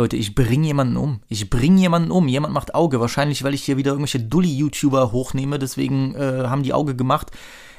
Leute, 0.00 0.16
ich 0.16 0.34
bringe 0.34 0.66
jemanden 0.66 0.96
um. 0.96 1.20
Ich 1.28 1.50
bringe 1.50 1.78
jemanden 1.78 2.10
um. 2.10 2.26
Jemand 2.26 2.54
macht 2.54 2.74
Auge. 2.74 3.00
Wahrscheinlich, 3.00 3.44
weil 3.44 3.52
ich 3.52 3.64
hier 3.64 3.76
wieder 3.76 3.90
irgendwelche 3.90 4.18
Dulli-YouTuber 4.18 5.12
hochnehme. 5.12 5.58
Deswegen 5.58 6.14
äh, 6.14 6.44
haben 6.46 6.62
die 6.62 6.72
Auge 6.72 6.96
gemacht. 6.96 7.30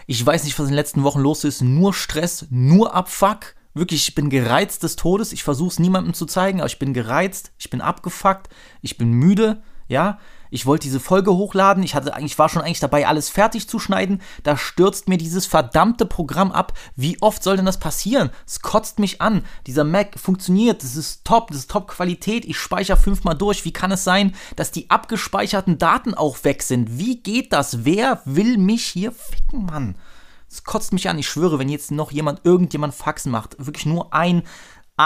Ich 0.05 0.23
weiß 0.23 0.43
nicht, 0.43 0.57
was 0.59 0.65
in 0.65 0.71
den 0.71 0.75
letzten 0.75 1.01
Wochen 1.01 1.19
los 1.19 1.43
ist. 1.43 1.61
Nur 1.61 1.95
Stress, 1.95 2.45
nur 2.51 2.93
Abfuck. 2.93 3.55
Wirklich, 3.73 4.07
ich 4.09 4.13
bin 4.13 4.29
gereizt 4.29 4.83
des 4.83 4.97
Todes. 4.97 5.33
Ich 5.33 5.43
versuche 5.43 5.69
es 5.69 5.79
niemandem 5.79 6.13
zu 6.13 6.27
zeigen, 6.27 6.59
aber 6.59 6.67
ich 6.67 6.77
bin 6.77 6.93
gereizt. 6.93 7.53
Ich 7.57 7.71
bin 7.71 7.81
abgefuckt. 7.81 8.49
Ich 8.81 8.99
bin 8.99 9.13
müde. 9.13 9.63
Ja, 9.87 10.19
ich 10.51 10.65
wollte 10.65 10.83
diese 10.83 10.99
Folge 10.99 11.31
hochladen, 11.31 11.81
ich 11.81 11.95
hatte 11.95 12.13
eigentlich 12.13 12.37
war 12.37 12.49
schon 12.49 12.61
eigentlich 12.61 12.81
dabei 12.81 13.07
alles 13.07 13.29
fertig 13.29 13.67
zu 13.67 13.79
schneiden, 13.79 14.21
da 14.43 14.57
stürzt 14.57 15.07
mir 15.07 15.17
dieses 15.17 15.47
verdammte 15.47 16.05
Programm 16.05 16.51
ab. 16.51 16.77
Wie 16.95 17.19
oft 17.21 17.41
soll 17.41 17.55
denn 17.55 17.65
das 17.65 17.79
passieren? 17.79 18.29
Es 18.45 18.59
kotzt 18.59 18.99
mich 18.99 19.21
an. 19.21 19.45
Dieser 19.65 19.85
Mac 19.85 20.19
funktioniert, 20.19 20.83
das 20.83 20.95
ist 20.95 21.25
top, 21.25 21.47
das 21.47 21.59
ist 21.59 21.71
top 21.71 21.87
Qualität. 21.87 22.45
Ich 22.45 22.59
speichere 22.59 22.97
fünfmal 22.97 23.35
durch. 23.35 23.65
Wie 23.65 23.73
kann 23.73 23.91
es 23.91 24.03
sein, 24.03 24.35
dass 24.57 24.71
die 24.71 24.89
abgespeicherten 24.89 25.77
Daten 25.77 26.13
auch 26.13 26.43
weg 26.43 26.61
sind? 26.63 26.99
Wie 26.99 27.23
geht 27.23 27.53
das? 27.53 27.85
Wer 27.85 28.21
will 28.25 28.57
mich 28.57 28.85
hier 28.85 29.13
ficken, 29.13 29.65
Mann? 29.65 29.95
Es 30.49 30.65
kotzt 30.65 30.91
mich 30.91 31.07
an. 31.07 31.17
Ich 31.17 31.29
schwöre, 31.29 31.59
wenn 31.59 31.69
jetzt 31.69 31.91
noch 31.91 32.11
jemand, 32.11 32.41
irgendjemand 32.43 32.93
Faxen 32.93 33.31
macht, 33.31 33.55
wirklich 33.57 33.85
nur 33.85 34.13
ein 34.13 34.43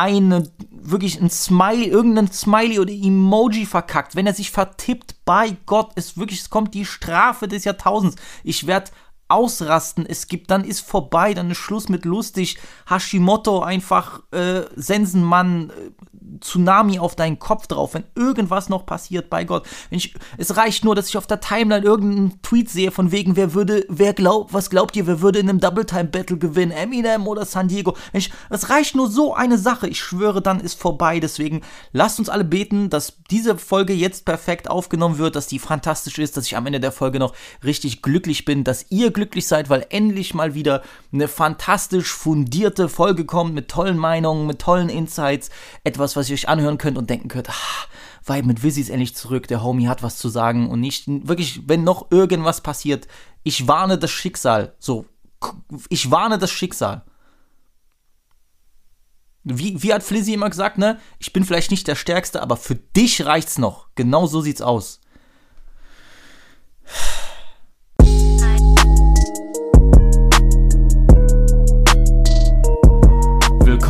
eine, 0.02 0.44
wirklich 0.70 1.20
ein 1.22 1.30
Smiley, 1.30 1.88
irgendein 1.88 2.32
Smiley 2.32 2.80
oder 2.80 2.92
Emoji 2.92 3.66
verkackt, 3.66 4.16
wenn 4.16 4.28
er 4.28 4.34
sich 4.34 4.52
vertippt, 4.52 5.16
bei 5.26 5.58
Gott, 5.66 5.92
es 5.96 6.18
wirklich, 6.18 6.42
es 6.42 6.50
kommt 6.50 6.74
die 6.74 6.86
Strafe 6.86 7.48
des 7.48 7.64
Jahrtausends. 7.64 8.16
Ich 8.44 8.68
werde 8.68 8.92
ausrasten, 9.28 10.06
es 10.06 10.28
gibt, 10.28 10.52
dann 10.52 10.64
ist 10.64 10.82
vorbei, 10.82 11.34
dann 11.34 11.50
ist 11.50 11.58
Schluss 11.58 11.90
mit 11.90 12.06
lustig. 12.06 12.58
Hashimoto 12.88 13.62
einfach 13.62 14.22
äh, 14.32 14.64
Sensenmann, 14.76 15.72
äh, 15.72 15.92
Tsunami 16.42 17.00
auf 17.00 17.16
deinen 17.16 17.40
Kopf 17.40 17.68
drauf, 17.68 17.94
wenn 17.94 18.04
irgendwas 18.16 18.70
noch 18.70 18.86
passiert, 18.86 19.30
bei 19.30 19.44
Gott. 19.44 19.66
Ich, 19.90 20.16
es 20.38 20.58
reicht 20.58 20.84
nur, 20.84 20.96
dass 20.96 21.10
ich 21.10 21.18
auf 21.18 21.28
der 21.28 21.40
Timeline 21.40 21.86
irgendeinen 21.86 22.42
Tweet 22.42 22.70
sehe, 22.70 22.92
von 22.92 23.12
wegen, 23.12 23.36
wer 23.36 23.54
würde, 23.54 23.86
wer 23.90 24.14
glaubt, 24.14 24.54
was 24.54 24.70
glaubt 24.70 24.96
ihr, 24.96 25.08
wer 25.08 25.22
würde 25.22 25.40
in 25.40 25.50
einem 25.50 25.60
Double 25.60 25.86
Time 25.86 26.06
Battle 26.06 26.38
gewinnen? 26.38 26.72
Eminem 26.72 27.28
oder 27.28 27.46
San 27.46 27.68
Diego? 27.68 27.96
Ich, 28.14 28.32
es 28.50 28.70
reicht 28.70 28.96
nur 28.96 29.10
so 29.10 29.34
eine 29.34 29.58
Sache. 29.58 29.88
Ich 29.88 30.00
schwöre, 30.00 30.42
dann 30.42 30.60
ist 30.60 30.80
vorbei. 30.80 31.20
Deswegen 31.20 31.62
lasst 31.92 32.20
uns 32.20 32.30
alle 32.30 32.44
beten, 32.44 32.90
dass 32.90 33.18
diese 33.30 33.58
Folge 33.58 33.94
jetzt 33.94 34.26
perfekt 34.26 34.70
aufgenommen 34.70 35.18
wird, 35.18 35.36
dass 35.36 35.48
die 35.48 35.60
fantastisch 35.60 36.18
ist, 36.20 36.38
dass 36.38 36.46
ich 36.46 36.58
am 36.58 36.66
Ende 36.66 36.80
der 36.80 36.92
Folge 36.92 37.20
noch 37.20 37.34
richtig 37.64 38.02
glücklich 38.02 38.46
bin, 38.46 38.64
dass 38.64 38.86
ihr 38.90 39.12
glücklich 39.12 39.48
seid, 39.48 39.70
weil 39.70 39.86
endlich 39.90 40.34
mal 40.34 40.54
wieder 40.54 40.82
eine 41.14 41.28
fantastisch 41.28 42.12
fundierte 42.12 42.90
Folge 42.90 43.26
kommt 43.26 43.54
mit 43.54 43.70
tollen 43.70 43.98
Meinungen, 43.98 44.48
mit 44.48 44.60
tollen 44.60 44.90
Insights, 44.90 45.50
etwas, 45.84 46.15
was 46.16 46.30
ihr 46.30 46.34
euch 46.34 46.50
anhören 46.50 46.78
könnt 46.78 46.98
und 46.98 47.10
denken 47.10 47.28
könnt, 47.28 47.50
ah, 47.50 47.54
Vibe 48.26 48.48
mit 48.48 48.64
Wizzy 48.64 48.82
ist 48.82 48.90
endlich 48.90 49.16
zurück, 49.16 49.48
der 49.48 49.64
Homie 49.64 49.88
hat 49.88 50.04
was 50.04 50.18
zu 50.18 50.30
sagen 50.30 50.70
und 50.70 50.80
nicht, 50.80 51.06
wirklich, 51.08 51.68
wenn 51.68 51.84
noch 51.84 52.12
irgendwas 52.12 52.62
passiert, 52.62 53.08
ich 53.44 53.68
warne 53.68 53.98
das 53.98 54.12
Schicksal, 54.12 54.76
so, 54.80 55.06
ich 55.90 56.12
warne 56.12 56.38
das 56.38 56.52
Schicksal. 56.52 57.04
Wie, 59.44 59.82
wie 59.84 59.94
hat 59.94 60.02
Flizzy 60.02 60.34
immer 60.34 60.50
gesagt, 60.50 60.80
ne? 60.80 61.00
Ich 61.20 61.32
bin 61.32 61.46
vielleicht 61.46 61.70
nicht 61.70 61.88
der 61.88 61.94
Stärkste, 61.94 62.42
aber 62.42 62.58
für 62.58 62.74
dich 62.74 63.28
reicht's 63.28 63.60
noch. 63.60 63.90
Genau 63.94 64.26
so 64.26 64.42
sieht's 64.42 64.62
aus. 64.62 65.02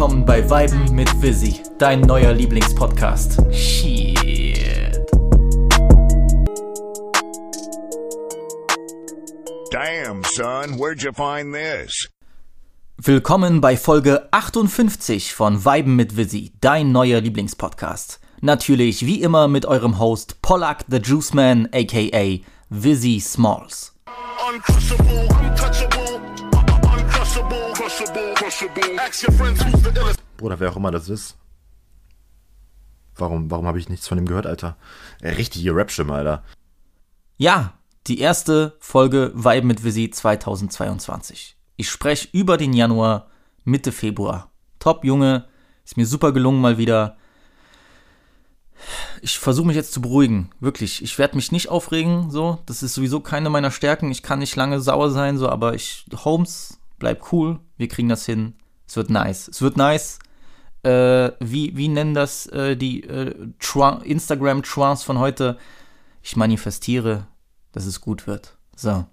Willkommen 0.05 0.25
bei 0.27 0.47
Weiben 0.51 0.93
mit 0.93 1.09
Vizzy, 1.19 1.63
dein 1.79 2.01
neuer 2.01 2.31
Lieblingspodcast. 2.31 3.41
Shit. 3.51 5.03
Damn, 9.71 10.23
son, 10.25 10.77
where'd 10.77 11.01
you 11.01 11.11
find 11.11 11.55
this? 11.55 12.07
Willkommen 12.97 13.61
bei 13.61 13.75
Folge 13.77 14.31
58 14.31 15.33
von 15.33 15.65
Weiben 15.65 15.95
mit 15.95 16.15
Vizzy, 16.15 16.53
dein 16.61 16.91
neuer 16.91 17.19
Lieblingspodcast. 17.19 18.19
Natürlich 18.41 19.07
wie 19.07 19.23
immer 19.23 19.47
mit 19.47 19.65
eurem 19.65 19.97
Host 19.97 20.39
Pollack 20.43 20.85
the 20.87 20.97
Juice 20.97 21.33
Man, 21.33 21.67
aka 21.73 22.41
Vizzy 22.69 23.19
Smalls. 23.19 23.95
Uncrushable, 24.53 25.27
untouchable, 25.41 25.94
Bruder, 30.37 30.59
wer 30.59 30.71
auch 30.71 30.77
immer 30.77 30.91
das 30.91 31.09
ist. 31.09 31.37
Warum, 33.15 33.51
warum 33.51 33.65
habe 33.65 33.79
ich 33.79 33.89
nichts 33.89 34.07
von 34.07 34.17
ihm 34.17 34.25
gehört, 34.25 34.45
Alter? 34.45 34.77
Richtige 35.21 35.75
Rap-Stimme, 35.75 36.13
Alter. 36.13 36.43
Ja, 37.37 37.73
die 38.07 38.19
erste 38.19 38.77
Folge 38.79 39.31
Vibe 39.35 39.67
mit 39.67 39.83
Visi 39.83 40.09
2022. 40.09 41.57
Ich 41.75 41.89
spreche 41.89 42.29
über 42.31 42.57
den 42.57 42.73
Januar, 42.73 43.27
Mitte 43.63 43.91
Februar. 43.91 44.51
Top, 44.79 45.03
Junge. 45.03 45.47
Ist 45.83 45.97
mir 45.97 46.05
super 46.05 46.31
gelungen 46.31 46.61
mal 46.61 46.77
wieder. 46.77 47.17
Ich 49.21 49.37
versuche 49.37 49.67
mich 49.67 49.75
jetzt 49.75 49.91
zu 49.91 50.01
beruhigen. 50.01 50.51
Wirklich. 50.59 51.03
Ich 51.03 51.17
werde 51.17 51.35
mich 51.35 51.51
nicht 51.51 51.69
aufregen, 51.69 52.31
so. 52.31 52.59
Das 52.65 52.83
ist 52.83 52.93
sowieso 52.93 53.19
keine 53.19 53.49
meiner 53.49 53.71
Stärken. 53.71 54.11
Ich 54.11 54.23
kann 54.23 54.39
nicht 54.39 54.55
lange 54.55 54.79
sauer 54.79 55.09
sein, 55.11 55.37
so. 55.37 55.49
Aber 55.49 55.73
ich, 55.73 56.05
Holmes, 56.13 56.74
bleib 56.99 57.31
cool. 57.31 57.59
Wir 57.77 57.87
kriegen 57.87 58.09
das 58.09 58.25
hin. 58.25 58.53
Es 58.87 58.95
wird 58.95 59.09
nice. 59.09 59.47
Es 59.47 59.61
wird 59.61 59.77
nice. 59.77 60.19
Äh, 60.83 61.31
wie, 61.39 61.75
wie 61.75 61.87
nennen 61.87 62.13
das 62.13 62.45
äh, 62.47 62.77
die 62.77 63.03
äh, 63.03 63.33
Instagram-Trance 64.03 65.03
von 65.03 65.19
heute? 65.19 65.57
Ich 66.21 66.35
manifestiere, 66.35 67.27
dass 67.71 67.85
es 67.85 68.01
gut 68.01 68.27
wird. 68.27 68.55
So. 68.75 69.05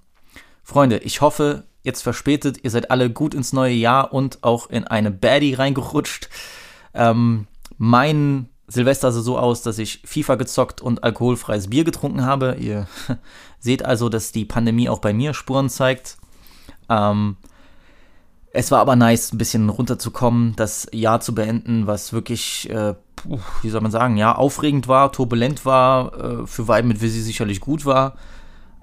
Freunde, 0.62 0.98
ich 0.98 1.20
hoffe, 1.20 1.64
jetzt 1.82 2.02
verspätet. 2.02 2.58
Ihr 2.62 2.70
seid 2.70 2.90
alle 2.90 3.10
gut 3.10 3.34
ins 3.34 3.52
neue 3.52 3.74
Jahr 3.74 4.12
und 4.12 4.42
auch 4.42 4.70
in 4.70 4.84
eine 4.84 5.10
Baddie 5.10 5.54
reingerutscht. 5.54 6.28
Ähm, 6.94 7.46
mein 7.78 8.48
Silvester 8.68 9.12
sah 9.12 9.20
so 9.20 9.38
aus, 9.38 9.62
dass 9.62 9.78
ich 9.78 10.02
FIFA 10.04 10.36
gezockt 10.36 10.80
und 10.80 11.04
alkoholfreies 11.04 11.68
Bier 11.68 11.84
getrunken 11.84 12.24
habe. 12.24 12.56
Ihr 12.58 12.86
seht 13.58 13.84
also, 13.84 14.08
dass 14.08 14.32
die 14.32 14.44
Pandemie 14.44 14.88
auch 14.88 15.00
bei 15.00 15.12
mir 15.12 15.34
Spuren 15.34 15.68
zeigt. 15.68 16.16
Ähm, 16.88 17.36
es 18.54 18.70
war 18.70 18.80
aber 18.80 18.96
nice, 18.96 19.32
ein 19.32 19.38
bisschen 19.38 19.68
runterzukommen, 19.68 20.54
das 20.56 20.86
Jahr 20.92 21.20
zu 21.20 21.34
beenden, 21.34 21.86
was 21.86 22.12
wirklich, 22.12 22.68
äh, 22.70 22.94
wie 23.62 23.70
soll 23.70 23.80
man 23.80 23.90
sagen, 23.90 24.16
ja, 24.16 24.34
aufregend 24.34 24.88
war, 24.88 25.10
turbulent 25.10 25.64
war, 25.64 26.42
äh, 26.42 26.46
für 26.46 26.68
Vibe 26.68 26.88
mit 26.88 27.00
Visi 27.00 27.22
sicherlich 27.22 27.60
gut 27.60 27.86
war. 27.86 28.14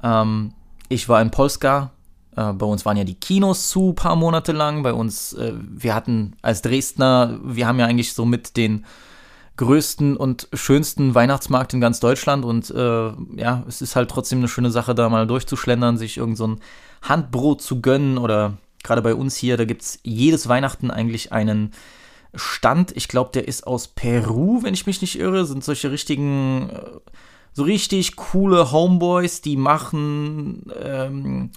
Ähm, 0.01 0.53
ich 0.87 1.07
war 1.07 1.21
in 1.21 1.29
Polska, 1.29 1.91
äh, 2.35 2.51
bei 2.53 2.65
uns 2.65 2.83
waren 2.85 2.97
ja 2.97 3.03
die 3.03 3.15
Kinos 3.19 3.69
zu, 3.69 3.93
paar 3.93 4.15
Monate 4.15 4.53
lang. 4.53 4.81
Bei 4.81 4.93
uns, 4.93 5.33
äh, 5.33 5.53
wir 5.55 5.93
hatten 5.93 6.35
als 6.41 6.63
Dresdner, 6.63 7.39
wir 7.43 7.67
haben 7.67 7.79
ja 7.79 7.85
eigentlich 7.85 8.13
so 8.13 8.25
mit 8.25 8.57
den 8.57 8.85
größten 9.57 10.17
und 10.17 10.47
schönsten 10.53 11.13
Weihnachtsmarkt 11.13 11.73
in 11.73 11.81
ganz 11.81 11.99
Deutschland 11.99 12.45
und 12.45 12.71
äh, 12.71 13.11
ja, 13.35 13.63
es 13.67 13.81
ist 13.81 13.97
halt 13.97 14.09
trotzdem 14.09 14.39
eine 14.39 14.47
schöne 14.47 14.71
Sache, 14.71 14.95
da 14.95 15.09
mal 15.09 15.27
durchzuschlendern, 15.27 15.97
sich 15.97 16.17
irgend 16.17 16.37
so 16.37 16.47
ein 16.47 16.61
Handbrot 17.01 17.61
zu 17.61 17.81
gönnen 17.81 18.17
oder 18.17 18.53
gerade 18.89 19.01
bei 19.01 19.15
uns 19.15 19.37
hier, 19.37 19.55
da 19.55 19.65
gibt 19.65 19.83
es 19.83 19.99
jedes 20.03 20.49
Weihnachten 20.49 20.91
eigentlich 20.91 21.31
einen 21.31 21.71
Stand. 22.35 22.95
Ich 22.95 23.07
glaube, 23.07 23.31
der 23.33 23.47
ist 23.47 23.65
aus 23.65 23.87
Peru, 23.87 24.61
wenn 24.63 24.73
ich 24.73 24.85
mich 24.85 25.01
nicht 25.01 25.17
irre, 25.17 25.45
sind 25.45 25.63
solche 25.63 25.91
richtigen, 25.91 26.69
äh, 26.69 26.81
so 27.53 27.63
richtig 27.63 28.15
coole 28.15 28.71
Homeboys, 28.71 29.41
die 29.41 29.57
machen 29.57 30.71
ähm, 30.79 31.51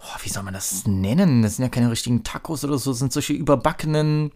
oh, 0.00 0.16
wie 0.22 0.28
soll 0.28 0.42
man 0.42 0.54
das 0.54 0.86
nennen? 0.86 1.42
Das 1.42 1.56
sind 1.56 1.64
ja 1.64 1.68
keine 1.68 1.90
richtigen 1.90 2.24
Tacos 2.24 2.64
oder 2.64 2.78
so, 2.78 2.90
das 2.90 2.98
sind 2.98 3.12
solche 3.12 3.32
überbackenen 3.32 4.32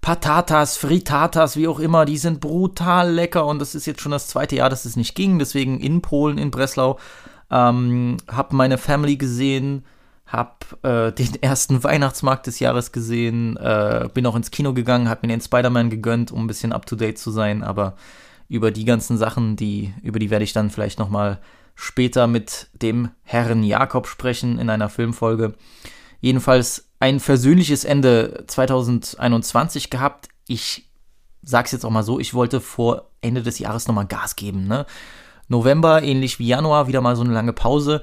Patatas, 0.00 0.78
Fritatas, 0.78 1.56
wie 1.56 1.68
auch 1.68 1.78
immer, 1.78 2.06
die 2.06 2.16
sind 2.16 2.40
brutal 2.40 3.12
lecker 3.12 3.46
und 3.46 3.58
das 3.58 3.74
ist 3.74 3.86
jetzt 3.86 4.00
schon 4.00 4.12
das 4.12 4.28
zweite 4.28 4.56
Jahr, 4.56 4.70
dass 4.70 4.86
es 4.86 4.96
nicht 4.96 5.14
ging, 5.14 5.38
deswegen 5.38 5.78
in 5.78 6.00
Polen, 6.00 6.38
in 6.38 6.50
Breslau, 6.50 6.98
ähm, 7.50 8.16
hab 8.26 8.52
meine 8.52 8.78
Family 8.78 9.16
gesehen, 9.16 9.84
hab 10.30 10.78
äh, 10.82 11.12
den 11.12 11.42
ersten 11.42 11.84
Weihnachtsmarkt 11.84 12.46
des 12.46 12.58
Jahres 12.58 12.92
gesehen, 12.92 13.56
äh, 13.56 14.08
bin 14.12 14.26
auch 14.26 14.36
ins 14.36 14.50
Kino 14.50 14.72
gegangen, 14.72 15.08
hab 15.08 15.22
mir 15.22 15.28
den 15.28 15.40
Spider-Man 15.40 15.90
gegönnt, 15.90 16.32
um 16.32 16.44
ein 16.44 16.46
bisschen 16.46 16.72
up-to-date 16.72 17.18
zu 17.18 17.30
sein, 17.30 17.62
aber 17.62 17.96
über 18.48 18.70
die 18.70 18.84
ganzen 18.84 19.16
Sachen, 19.16 19.56
die, 19.56 19.94
über 20.02 20.18
die 20.18 20.30
werde 20.30 20.44
ich 20.44 20.52
dann 20.52 20.70
vielleicht 20.70 20.98
nochmal 20.98 21.32
mal 21.34 21.40
später 21.80 22.26
mit 22.26 22.68
dem 22.74 23.10
Herrn 23.22 23.62
Jakob 23.62 24.06
sprechen 24.06 24.58
in 24.58 24.68
einer 24.68 24.90
Filmfolge. 24.90 25.54
Jedenfalls 26.20 26.90
ein 27.00 27.20
versöhnliches 27.20 27.84
Ende 27.84 28.44
2021 28.46 29.88
gehabt. 29.88 30.28
Ich 30.46 30.90
sag's 31.42 31.72
jetzt 31.72 31.86
auch 31.86 31.90
mal 31.90 32.02
so, 32.02 32.20
ich 32.20 32.34
wollte 32.34 32.60
vor 32.60 33.10
Ende 33.22 33.42
des 33.42 33.58
Jahres 33.58 33.88
nochmal 33.88 34.06
Gas 34.06 34.36
geben. 34.36 34.66
Ne? 34.66 34.84
November, 35.48 36.02
ähnlich 36.02 36.38
wie 36.38 36.48
Januar, 36.48 36.86
wieder 36.86 37.00
mal 37.00 37.16
so 37.16 37.22
eine 37.22 37.32
lange 37.32 37.54
Pause. 37.54 38.02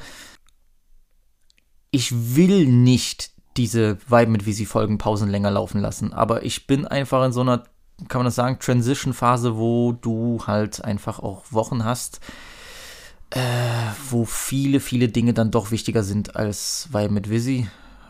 Ich 1.91 2.35
will 2.35 2.67
nicht 2.67 3.31
diese 3.55 3.97
Vibe 4.09 4.31
mit 4.31 4.45
Visi 4.45 4.65
Folgen 4.65 4.97
Pausen 4.97 5.29
länger 5.29 5.51
laufen 5.51 5.81
lassen, 5.81 6.13
aber 6.13 6.43
ich 6.43 6.67
bin 6.67 6.85
einfach 6.85 7.25
in 7.25 7.31
so 7.31 7.41
einer 7.41 7.63
kann 8.07 8.19
man 8.19 8.25
das 8.25 8.35
sagen, 8.35 8.59
Transition-Phase, 8.59 9.57
wo 9.57 9.91
du 9.91 10.39
halt 10.45 10.83
einfach 10.83 11.19
auch 11.19 11.43
Wochen 11.49 11.83
hast, 11.83 12.19
äh, 13.31 13.39
wo 14.09 14.25
viele, 14.25 14.79
viele 14.79 15.09
Dinge 15.09 15.33
dann 15.33 15.51
doch 15.51 15.71
wichtiger 15.71 16.03
sind 16.03 16.35
als 16.35 16.87
weil 16.91 17.09
mit 17.09 17.29
Visi. 17.29 17.67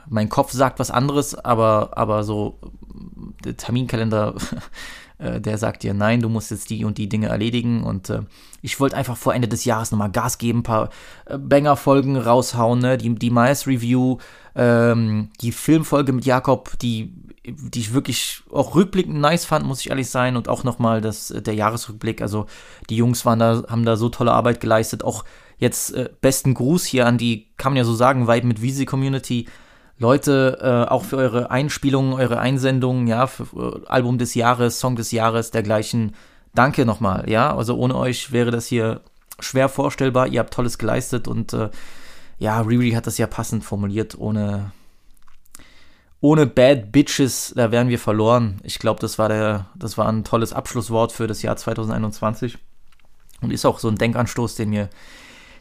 Mein 0.10 0.30
Kopf 0.30 0.52
sagt 0.52 0.80
was 0.80 0.92
anderes, 0.92 1.36
aber, 1.36 1.92
aber 1.96 2.24
so 2.24 2.60
der 3.44 3.58
Terminkalender, 3.58 4.36
äh, 5.20 5.42
der 5.42 5.58
sagt 5.58 5.84
dir, 5.84 5.94
nein, 5.94 6.22
du 6.22 6.30
musst 6.30 6.52
jetzt 6.52 6.70
die 6.70 6.86
und 6.86 6.98
die 6.98 7.10
Dinge 7.10 7.28
erledigen. 7.28 7.84
Und 7.84 8.10
äh, 8.10 8.22
ich 8.62 8.80
wollte 8.80 8.96
einfach 8.96 9.18
vor 9.18 9.34
Ende 9.34 9.48
des 9.48 9.66
Jahres 9.66 9.92
nochmal 9.92 10.12
Gas 10.12 10.38
geben, 10.38 10.60
ein 10.60 10.64
paar 10.64 10.90
äh, 11.26 11.38
Banger-Folgen 11.38 12.18
raushauen, 12.18 12.80
ne? 12.80 12.98
die, 12.98 13.14
die 13.16 13.30
Miles-Review, 13.30 14.18
ähm, 14.56 15.30
die 15.42 15.52
Filmfolge 15.52 16.14
mit 16.14 16.26
Jakob, 16.26 16.78
die 16.80 17.14
die 17.50 17.80
ich 17.80 17.94
wirklich 17.94 18.42
auch 18.52 18.76
rückblickend 18.76 19.20
nice 19.20 19.46
fand, 19.46 19.66
muss 19.66 19.80
ich 19.80 19.90
ehrlich 19.90 20.10
sein. 20.10 20.36
Und 20.36 20.50
auch 20.50 20.64
nochmal 20.64 21.04
äh, 21.04 21.42
der 21.42 21.54
Jahresrückblick. 21.54 22.22
Also 22.22 22.46
die 22.90 22.98
Jungs 22.98 23.26
waren 23.26 23.40
da, 23.40 23.64
haben 23.70 23.86
da 23.86 23.96
so 23.96 24.10
tolle 24.10 24.34
Arbeit 24.34 24.60
geleistet. 24.60 25.04
Auch 25.04 25.24
jetzt 25.58 25.94
äh, 25.94 26.10
besten 26.22 26.54
Gruß 26.54 26.86
hier 26.86 27.08
an 27.08 27.18
die, 27.18 27.48
kann 27.58 27.72
man 27.72 27.78
ja 27.78 27.84
so 27.86 27.96
sagen, 27.96 28.28
Vibe 28.28 28.48
mit 28.48 28.62
Visi 28.62 28.86
Community. 28.86 29.48
Leute, 30.00 30.60
äh, 30.62 30.90
auch 30.90 31.04
für 31.04 31.18
eure 31.18 31.50
Einspielungen, 31.50 32.14
eure 32.14 32.40
Einsendungen, 32.40 33.08
ja, 33.08 33.28
für 33.28 33.82
äh, 33.84 33.88
Album 33.88 34.18
des 34.18 34.36
Jahres, 34.36 34.80
Song 34.80 34.96
des 34.96 35.12
Jahres, 35.12 35.52
dergleichen. 35.52 36.16
Danke 36.54 36.86
nochmal, 36.86 37.30
ja. 37.30 37.56
Also 37.56 37.76
ohne 37.78 37.96
euch 37.96 38.32
wäre 38.32 38.52
das 38.52 38.68
hier 38.68 39.02
schwer 39.40 39.70
vorstellbar. 39.70 40.28
Ihr 40.28 40.40
habt 40.40 40.54
Tolles 40.54 40.78
geleistet 40.78 41.28
und 41.28 41.54
äh, 41.54 41.70
ja, 42.40 42.62
Riri 42.62 42.92
hat 42.92 43.08
das 43.08 43.18
ja 43.18 43.28
passend 43.28 43.64
formuliert, 43.64 44.18
ohne 44.18 44.72
ohne 46.20 46.48
Bad 46.48 46.92
Bitches, 46.92 47.54
da 47.56 47.72
wären 47.72 47.90
wir 47.90 48.00
verloren. 48.00 48.60
Ich 48.64 48.80
glaube, 48.80 49.00
das 49.00 49.20
war 49.20 49.30
der, 49.30 49.68
das 49.76 49.98
war 49.98 50.08
ein 50.10 50.24
tolles 50.24 50.52
Abschlusswort 50.52 51.12
für 51.12 51.28
das 51.28 51.44
Jahr 51.44 51.56
2021 51.56 52.58
und 53.42 53.52
ist 53.52 53.66
auch 53.66 53.78
so 53.78 53.88
ein 53.88 53.98
Denkanstoß, 53.98 54.56
den 54.56 54.72
wir, 54.72 54.90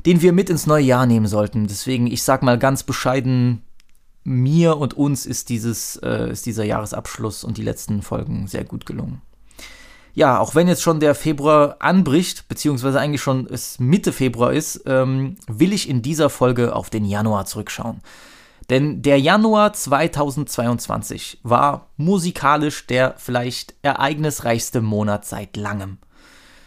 den 0.07 0.23
wir 0.23 0.33
mit 0.33 0.49
ins 0.49 0.67
neue 0.67 0.85
Jahr 0.85 1.05
nehmen 1.05 1.27
sollten. 1.27 1.67
Deswegen, 1.67 2.07
ich 2.07 2.23
sag 2.23 2.43
mal 2.43 2.59
ganz 2.59 2.85
bescheiden, 2.85 3.66
mir 4.27 4.77
und 4.77 4.95
uns 4.95 5.25
ist 5.25 5.49
dieses, 5.49 5.97
äh, 5.97 6.31
ist 6.31 6.47
dieser 6.47 6.65
Jahresabschluss 6.65 7.45
und 7.45 7.57
die 7.57 7.63
letzten 7.63 8.03
Folgen 8.03 8.47
sehr 8.49 8.65
gut 8.65 8.87
gelungen. 8.87 9.23
Ja, 10.15 10.39
auch 10.39 10.55
wenn 10.55 10.67
jetzt 10.67 10.83
schon 10.83 10.99
der 10.99 11.15
Februar 11.15 11.77
anbricht, 11.79 12.49
beziehungsweise 12.49 12.99
eigentlich 12.99 13.21
schon 13.21 13.47
es 13.47 13.79
Mitte 13.79 14.13
Februar 14.13 14.53
ist, 14.53 14.83
ähm, 14.87 15.37
will 15.47 15.73
ich 15.73 15.89
in 15.89 16.01
dieser 16.01 16.31
Folge 16.31 16.75
auf 16.75 16.89
den 16.89 17.05
Januar 17.05 17.45
zurückschauen. 17.45 18.01
Denn 18.71 19.03
der 19.03 19.21
Januar 19.21 19.75
2022 19.75 21.41
war 21.43 21.91
musikalisch 21.97 22.87
der 22.87 23.15
vielleicht 23.19 23.75
ereignisreichste 23.83 24.81
Monat 24.81 25.25
seit 25.25 25.57
langem. 25.57 25.99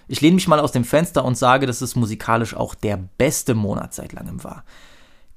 Ich 0.08 0.22
lehne 0.22 0.36
mich 0.36 0.48
mal 0.48 0.60
aus 0.60 0.72
dem 0.72 0.86
Fenster 0.86 1.26
und 1.26 1.38
sage, 1.38 1.66
dass 1.66 1.82
es 1.82 1.96
musikalisch 1.96 2.56
auch 2.56 2.74
der 2.74 2.98
beste 3.18 3.54
Monat 3.54 3.94
seit 3.94 4.14
langem 4.14 4.44
war. 4.44 4.64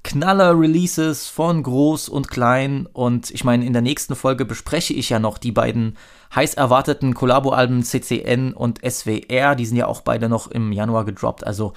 Knaller-Releases 0.03 1.27
von 1.27 1.63
groß 1.63 2.09
und 2.09 2.29
klein 2.29 2.87
und 2.91 3.31
ich 3.31 3.43
meine, 3.43 3.65
in 3.65 3.73
der 3.73 3.81
nächsten 3.81 4.15
Folge 4.15 4.45
bespreche 4.45 4.93
ich 4.93 5.09
ja 5.09 5.19
noch 5.19 5.37
die 5.37 5.51
beiden 5.51 5.97
heiß 6.35 6.55
erwarteten 6.55 7.13
Kollabo-Alben 7.13 7.83
CCN 7.83 8.53
und 8.53 8.79
SWR, 8.87 9.55
die 9.55 9.65
sind 9.65 9.77
ja 9.77 9.87
auch 9.87 10.01
beide 10.01 10.29
noch 10.29 10.47
im 10.47 10.71
Januar 10.71 11.05
gedroppt, 11.05 11.45
also 11.45 11.73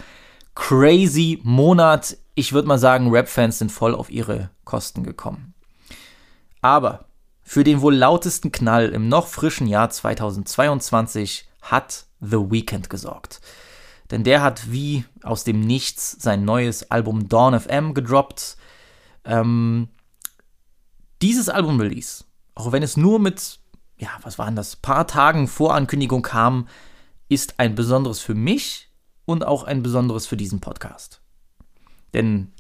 crazy 0.55 1.41
Monat 1.43 2.17
ich 2.39 2.53
würde 2.53 2.69
mal 2.69 2.79
sagen, 2.79 3.11
Rap-Fans 3.11 3.59
sind 3.59 3.73
voll 3.73 3.95
auf 3.95 4.11
ihre 4.11 4.51
Kosten 4.65 5.03
gekommen. 5.03 5.55
Aber 6.61 7.07
für 7.43 7.65
den 7.65 7.81
wohl 7.81 7.95
lautesten 7.95 8.53
Knall 8.53 8.91
im 8.91 9.09
noch 9.09 9.27
frischen 9.27 9.67
Jahr 9.67 9.89
2022 9.89 11.49
hat 11.63 12.05
The 12.21 12.37
Weeknd 12.51 12.91
gesorgt. 12.91 13.41
Denn 14.11 14.25
der 14.25 14.43
hat 14.43 14.71
wie 14.71 15.05
aus 15.23 15.45
dem 15.45 15.61
Nichts 15.61 16.17
sein 16.21 16.45
neues 16.45 16.91
Album 16.91 17.29
Dawn 17.29 17.59
FM 17.59 17.95
gedroppt. 17.95 18.57
Ähm, 19.25 19.89
dieses 21.23 21.49
Album-Release, 21.49 22.25
auch 22.55 22.73
wenn 22.73 22.83
es 22.83 22.97
nur 22.97 23.19
mit, 23.19 23.59
ja, 23.99 24.11
was 24.23 24.39
waren 24.39 24.55
das, 24.55 24.77
paar 24.77 25.07
Tagen 25.07 25.49
Vorankündigung 25.49 26.23
kam, 26.23 26.69
ist 27.29 27.59
ein 27.59 27.75
besonderes 27.75 28.21
für 28.21 28.35
mich 28.35 28.91
und 29.25 29.45
auch 29.45 29.65
ein 29.65 29.83
besonderes 29.83 30.27
für 30.27 30.37
diesen 30.37 30.61
Podcast. 30.61 31.21
Denn 32.15 32.53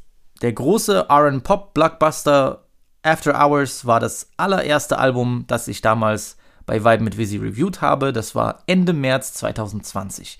der 0.42 0.52
große 0.52 1.06
RN-Pop-Blockbuster 1.08 2.66
After 3.02 3.40
Hours 3.40 3.87
war 3.87 4.00
das 4.00 4.31
allererste 4.37 4.99
Album, 4.99 5.44
das 5.46 5.69
ich 5.69 5.81
damals 5.81 6.37
bei 6.66 6.84
Vibe 6.84 7.04
mit 7.04 7.16
Visi 7.16 7.37
reviewed 7.38 7.81
habe. 7.81 8.12
Das 8.12 8.34
war 8.34 8.64
Ende 8.66 8.92
März 8.92 9.34
2020. 9.34 10.38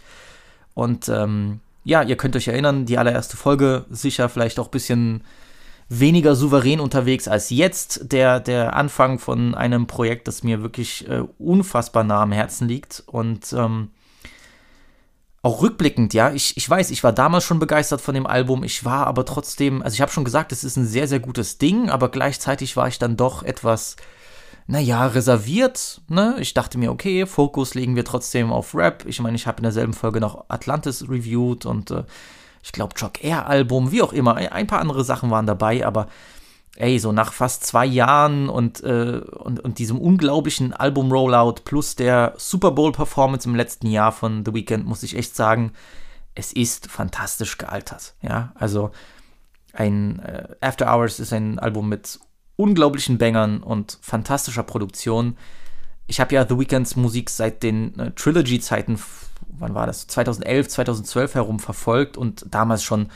Und 0.77 1.09
ähm, 1.09 1.61
ja, 1.85 2.03
ihr 2.03 2.19
könnt 2.19 2.37
euch 2.37 2.49
erinnern, 2.49 2.85
die 2.85 2.99
allererste 2.99 3.39
Folge 3.39 3.87
sicher 3.89 4.29
vielleicht 4.29 4.59
auch 4.59 4.67
ein 4.67 4.73
bisschen 4.73 5.25
weniger 5.89 6.37
souverän 6.37 6.81
unterwegs 6.81 7.29
als 7.29 7.49
jetzt. 7.49 8.13
Der, 8.13 8.41
der 8.41 8.77
Anfang 8.77 9.19
von 9.19 9.55
einem 9.55 9.87
Projekt, 9.87 10.29
das 10.29 10.43
mir 10.43 10.61
wirklich 10.61 11.09
äh, 11.09 11.23
unfassbar 11.39 12.05
nah 12.05 12.21
am 12.21 12.31
Herzen 12.31 12.69
liegt. 12.69 13.05
Und 13.07 13.55
ähm, 13.55 13.89
auch 15.41 15.63
rückblickend, 15.63 16.13
ja, 16.13 16.31
ich, 16.31 16.59
ich 16.59 16.69
weiß, 16.69 16.91
ich 16.91 17.03
war 17.03 17.13
damals 17.15 17.45
schon 17.45 17.59
begeistert 17.59 18.03
von 18.03 18.15
dem 18.15 18.27
Album, 18.27 18.63
ich 18.63 18.85
war 18.85 19.07
aber 19.07 19.25
trotzdem, 19.25 19.81
also 19.81 19.95
ich 19.95 20.03
habe 20.03 20.13
schon 20.13 20.25
gesagt, 20.25 20.53
es 20.53 20.63
ist 20.63 20.77
ein 20.77 20.87
sehr, 20.87 21.09
sehr 21.09 21.21
gutes 21.21 21.57
Ding, 21.57 21.89
aber 21.89 22.11
gleichzeitig 22.11 22.77
war 22.77 22.89
ich 22.89 22.99
dann 22.99 23.17
doch 23.17 23.43
etwas, 23.45 23.97
naja, 24.67 25.07
reserviert, 25.07 26.01
ne? 26.09 26.37
Ich 26.41 26.53
dachte 26.55 26.79
mir, 26.79 26.91
okay, 26.91 27.27
Fokus 27.27 27.75
legen 27.75 27.95
wir 27.95 28.05
trotzdem 28.05 28.53
auf 28.53 28.75
Rap. 28.75 29.05
Ich 29.07 29.21
meine, 29.21 29.37
ich 29.37 29.47
habe 29.47 29.59
in 29.59 29.63
derselben 29.63 29.93
Folge 29.93 30.21
noch 30.21 30.47
Atlantis 30.49 31.09
reviewed 31.09 31.67
und 31.67 31.91
äh, 31.93 32.05
ich 32.63 32.73
glaube, 32.73 32.95
Jock 32.97 33.23
Air 33.23 33.47
Album, 33.47 33.93
wie 33.93 34.03
auch 34.03 34.13
immer, 34.13 34.35
ein 34.35 34.67
paar 34.67 34.81
andere 34.81 35.05
Sachen 35.05 35.31
waren 35.31 35.47
dabei, 35.47 35.87
aber 35.87 36.09
ey, 36.77 36.99
so 36.99 37.13
nach 37.13 37.33
fast 37.33 37.65
zwei 37.65 37.87
Jahren 37.87 38.49
und, 38.49 38.83
äh, 38.83 39.21
und, 39.21 39.61
und 39.61 39.79
diesem 39.79 40.01
unglaublichen 40.01 40.73
Album-Rollout 40.73 41.63
plus 41.65 41.95
der 41.95 42.35
Super 42.37 42.73
Bowl-Performance 42.73 43.49
im 43.49 43.55
letzten 43.55 43.87
Jahr 43.87 44.11
von 44.11 44.45
The 44.45 44.53
Weeknd, 44.53 44.85
muss 44.85 45.05
ich 45.05 45.17
echt 45.17 45.37
sagen, 45.37 45.73
es 46.35 46.53
ist 46.53 46.91
fantastisch 46.91 47.57
gealtert. 47.57 48.15
Ja, 48.21 48.53
also 48.57 48.91
ein 49.73 50.19
äh, 50.21 50.49
After 50.61 50.93
Hours 50.93 51.21
ist 51.21 51.33
ein 51.33 51.59
Album 51.59 51.89
mit 51.89 52.19
unglaublichen 52.57 53.19
Bangern 53.19 53.63
und 53.63 53.99
fantastischer 54.01 54.63
Produktion. 54.63 55.37
Ich 56.07 56.21
habe 56.21 56.35
ja 56.35 56.47
The 56.49 56.59
Weeknds 56.59 56.97
Musik 56.97 57.31
seit 57.31 57.63
den 57.63 57.99
äh, 57.99 58.11
Trilogy-Zeiten, 58.13 58.99
wann 59.59 59.75
war 59.75 59.87
das? 59.87 60.07
2011, 60.07 60.69
2012 60.69 61.35
herum 61.35 61.59
verfolgt 61.59 62.17
und 62.17 62.47
damals 62.51 62.83
schon 62.83 63.09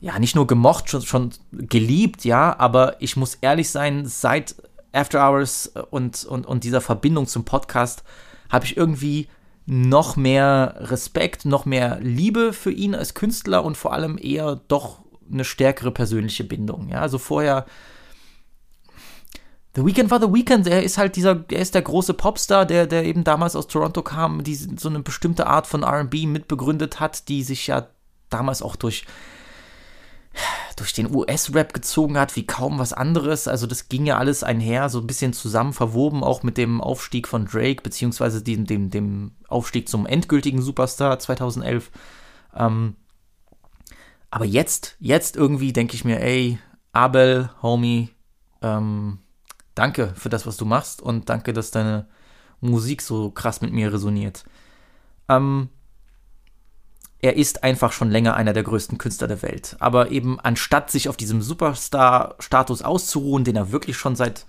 ja, 0.00 0.18
nicht 0.18 0.34
nur 0.34 0.46
gemocht, 0.46 0.90
schon, 0.90 1.02
schon 1.02 1.30
geliebt, 1.52 2.24
ja, 2.24 2.58
aber 2.58 2.96
ich 3.00 3.16
muss 3.16 3.36
ehrlich 3.36 3.70
sein, 3.70 4.04
seit 4.04 4.54
After 4.92 5.26
Hours 5.26 5.72
und, 5.90 6.24
und, 6.24 6.46
und 6.46 6.64
dieser 6.64 6.82
Verbindung 6.82 7.26
zum 7.26 7.44
Podcast 7.44 8.04
habe 8.50 8.66
ich 8.66 8.76
irgendwie 8.76 9.28
noch 9.66 10.16
mehr 10.16 10.74
Respekt, 10.78 11.46
noch 11.46 11.64
mehr 11.64 11.98
Liebe 12.00 12.52
für 12.52 12.70
ihn 12.70 12.94
als 12.94 13.14
Künstler 13.14 13.64
und 13.64 13.76
vor 13.76 13.94
allem 13.94 14.18
eher 14.20 14.60
doch 14.68 15.00
eine 15.32 15.44
stärkere 15.44 15.90
persönliche 15.90 16.44
Bindung. 16.44 16.90
Ja, 16.90 17.00
also 17.00 17.18
vorher. 17.18 17.64
The 19.74 19.84
Weeknd 19.84 20.10
war 20.10 20.20
The 20.20 20.32
Weeknd, 20.32 20.68
er 20.68 20.82
ist 20.82 20.98
halt 20.98 21.16
dieser, 21.16 21.44
er 21.50 21.60
ist 21.60 21.74
der 21.74 21.82
große 21.82 22.14
Popstar, 22.14 22.64
der, 22.64 22.86
der 22.86 23.04
eben 23.04 23.24
damals 23.24 23.56
aus 23.56 23.66
Toronto 23.66 24.02
kam, 24.02 24.44
die 24.44 24.54
so 24.54 24.88
eine 24.88 25.00
bestimmte 25.00 25.48
Art 25.48 25.66
von 25.66 25.82
RB 25.82 26.26
mitbegründet 26.26 27.00
hat, 27.00 27.28
die 27.28 27.42
sich 27.42 27.66
ja 27.66 27.88
damals 28.30 28.62
auch 28.62 28.76
durch 28.76 29.04
durch 30.76 30.92
den 30.92 31.14
US-Rap 31.14 31.72
gezogen 31.72 32.18
hat, 32.18 32.34
wie 32.36 32.46
kaum 32.46 32.78
was 32.78 32.92
anderes. 32.92 33.46
Also 33.46 33.66
das 33.66 33.88
ging 33.88 34.06
ja 34.06 34.18
alles 34.18 34.42
einher, 34.42 34.88
so 34.88 34.98
ein 34.98 35.06
bisschen 35.06 35.32
zusammen 35.32 35.72
verwoben, 35.72 36.24
auch 36.24 36.42
mit 36.42 36.58
dem 36.58 36.80
Aufstieg 36.80 37.28
von 37.28 37.46
Drake, 37.46 37.82
beziehungsweise 37.82 38.42
dem, 38.42 38.66
dem, 38.66 38.90
dem 38.90 39.32
Aufstieg 39.48 39.88
zum 39.88 40.06
endgültigen 40.06 40.62
Superstar 40.62 41.18
2011. 41.18 41.90
Ähm, 42.56 42.96
aber 44.30 44.44
jetzt, 44.44 44.96
jetzt 44.98 45.36
irgendwie 45.36 45.72
denke 45.72 45.94
ich 45.94 46.04
mir, 46.04 46.20
ey, 46.20 46.58
Abel, 46.92 47.50
Homie, 47.62 48.10
ähm, 48.60 49.18
danke 49.74 50.12
für 50.16 50.28
das, 50.28 50.46
was 50.46 50.56
du 50.56 50.64
machst 50.64 51.02
und 51.02 51.28
danke, 51.28 51.52
dass 51.52 51.70
deine 51.70 52.06
Musik 52.60 53.02
so 53.02 53.30
krass 53.30 53.60
mit 53.60 53.72
mir 53.72 53.92
resoniert. 53.92 54.44
Ähm, 55.28 55.68
er 57.20 57.36
ist 57.36 57.64
einfach 57.64 57.92
schon 57.92 58.10
länger 58.10 58.34
einer 58.36 58.52
der 58.52 58.64
größten 58.64 58.98
Künstler 58.98 59.28
der 59.28 59.40
Welt. 59.42 59.76
Aber 59.80 60.10
eben 60.10 60.38
anstatt 60.40 60.90
sich 60.90 61.08
auf 61.08 61.16
diesem 61.16 61.40
Superstar-Status 61.40 62.82
auszuruhen, 62.82 63.44
den 63.44 63.56
er 63.56 63.72
wirklich 63.72 63.96
schon 63.96 64.14
seit 64.14 64.44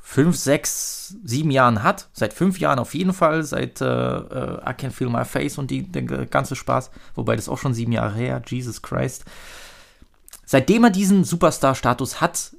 fünf, 0.00 0.36
sechs, 0.36 1.16
sieben 1.24 1.50
Jahren 1.50 1.82
hat, 1.82 2.08
seit 2.12 2.32
fünf 2.32 2.60
Jahren 2.60 2.78
auf 2.78 2.94
jeden 2.94 3.12
Fall, 3.12 3.42
seit 3.42 3.80
äh, 3.80 3.86
äh, 3.86 4.70
I 4.70 4.74
Can 4.74 4.92
Feel 4.92 5.10
My 5.10 5.24
Face 5.24 5.58
und 5.58 5.72
die, 5.72 5.82
der 5.82 6.02
ganze 6.26 6.54
Spaß, 6.54 6.92
wobei 7.16 7.34
das 7.34 7.48
auch 7.48 7.58
schon 7.58 7.74
sieben 7.74 7.90
Jahre 7.90 8.14
her, 8.14 8.40
Jesus 8.46 8.80
Christ. 8.80 9.24
Seitdem 10.46 10.84
er 10.84 10.90
diesen 10.90 11.24
Superstar-Status 11.24 12.20
hat, 12.20 12.52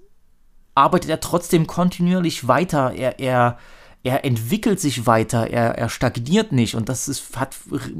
arbeitet 0.75 1.09
er 1.09 1.19
trotzdem 1.19 1.65
kontinuierlich 1.65 2.47
weiter. 2.47 2.93
Er, 2.93 3.19
er 3.19 3.57
er 4.05 4.23
entwickelt 4.23 4.79
sich 4.79 5.07
weiter, 5.07 5.47
er, 5.47 5.79
er 5.79 5.89
stagniert 5.89 6.51
nicht 6.51 6.75
und 6.75 6.89
das 6.89 7.09
ist, 7.09 7.39
hat, 7.39 7.57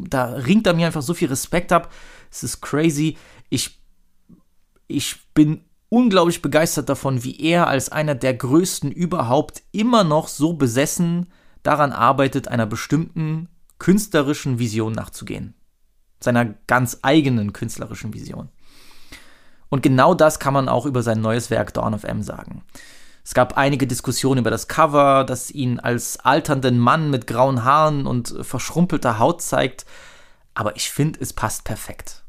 da 0.08 0.34
ringt 0.34 0.68
er 0.68 0.76
mir 0.76 0.86
einfach 0.86 1.02
so 1.02 1.16
viel 1.16 1.30
Respekt 1.30 1.72
ab. 1.72 1.92
Es 2.30 2.44
ist 2.44 2.62
crazy. 2.62 3.18
Ich, 3.50 3.82
ich 4.88 5.16
bin 5.34 5.66
unglaublich 5.90 6.44
begeistert 6.44 6.90
davon, 6.90 7.24
wie 7.24 7.42
er 7.42 7.68
als 7.68 7.90
einer 7.90 8.14
der 8.14 8.36
größten 8.36 8.92
überhaupt 8.92 9.64
immer 9.72 10.04
noch 10.04 10.28
so 10.28 10.54
besessen 10.54 11.32
daran 11.64 11.92
arbeitet, 11.92 12.50
einer 12.50 12.68
bestimmten 12.68 13.50
künstlerischen 13.80 14.60
Vision 14.60 14.94
nachzugehen. 14.94 15.56
Seiner 16.20 16.46
ganz 16.68 17.00
eigenen 17.02 17.52
künstlerischen 17.52 18.14
Vision. 18.14 18.50
Und 19.70 19.84
genau 19.84 20.14
das 20.14 20.40
kann 20.40 20.54
man 20.54 20.70
auch 20.70 20.86
über 20.86 21.02
sein 21.04 21.22
neues 21.22 21.50
Werk 21.50 21.74
Dawn 21.74 21.94
of 21.94 22.04
M 22.04 22.22
sagen. 22.22 22.64
Es 23.24 23.34
gab 23.34 23.58
einige 23.58 23.88
Diskussionen 23.88 24.42
über 24.42 24.52
das 24.52 24.68
Cover, 24.68 25.24
das 25.24 25.50
ihn 25.50 25.80
als 25.80 26.20
alternden 26.20 26.78
Mann 26.78 27.10
mit 27.10 27.26
grauen 27.26 27.64
Haaren 27.64 28.06
und 28.06 28.36
verschrumpelter 28.42 29.18
Haut 29.18 29.42
zeigt, 29.42 29.86
aber 30.54 30.76
ich 30.76 30.92
finde, 30.92 31.20
es 31.22 31.34
passt 31.34 31.64
perfekt. 31.64 32.24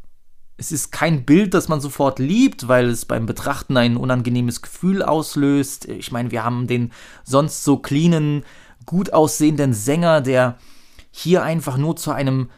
Es 0.57 0.73
ist 0.73 0.93
kein 0.93 1.27
Bild, 1.27 1.53
das 1.53 1.69
man 1.69 1.83
sofort 1.83 2.19
liebt, 2.19 2.67
weil 2.67 2.87
es 2.87 3.05
beim 3.05 3.27
Betrachten 3.27 3.77
ein 3.77 3.99
unangenehmes 3.99 4.63
Gefühl 4.63 5.03
auslöst. 5.03 5.85
Ich 5.85 6.13
meine, 6.13 6.31
wir 6.31 6.45
haben 6.45 6.67
den 6.67 6.93
sonst 7.25 7.63
so 7.63 7.77
cleanen, 7.77 8.43
gut 8.87 9.13
aussehenden 9.13 9.75
Sänger, 9.75 10.23
der 10.23 10.57
hier 11.11 11.43
einfach 11.43 11.77
nur 11.77 11.97
zu 11.97 12.11
einem 12.11 12.49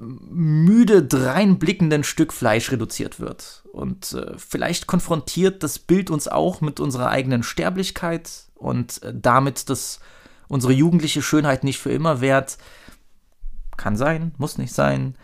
müde 0.00 1.02
dreinblickenden 1.02 2.04
Stück 2.04 2.32
Fleisch 2.32 2.70
reduziert 2.70 3.20
wird. 3.20 3.64
Und 3.72 4.12
äh, 4.12 4.36
vielleicht 4.36 4.86
konfrontiert 4.86 5.62
das 5.62 5.78
Bild 5.78 6.10
uns 6.10 6.28
auch 6.28 6.60
mit 6.60 6.80
unserer 6.80 7.08
eigenen 7.08 7.42
Sterblichkeit 7.42 8.30
und 8.54 9.02
äh, 9.02 9.12
damit, 9.14 9.70
dass 9.70 10.00
unsere 10.48 10.72
jugendliche 10.72 11.22
Schönheit 11.22 11.64
nicht 11.64 11.78
für 11.78 11.92
immer 11.92 12.20
währt. 12.20 12.58
Kann 13.76 13.96
sein, 13.96 14.34
muss 14.38 14.58
nicht 14.58 14.74
sein. 14.74 15.16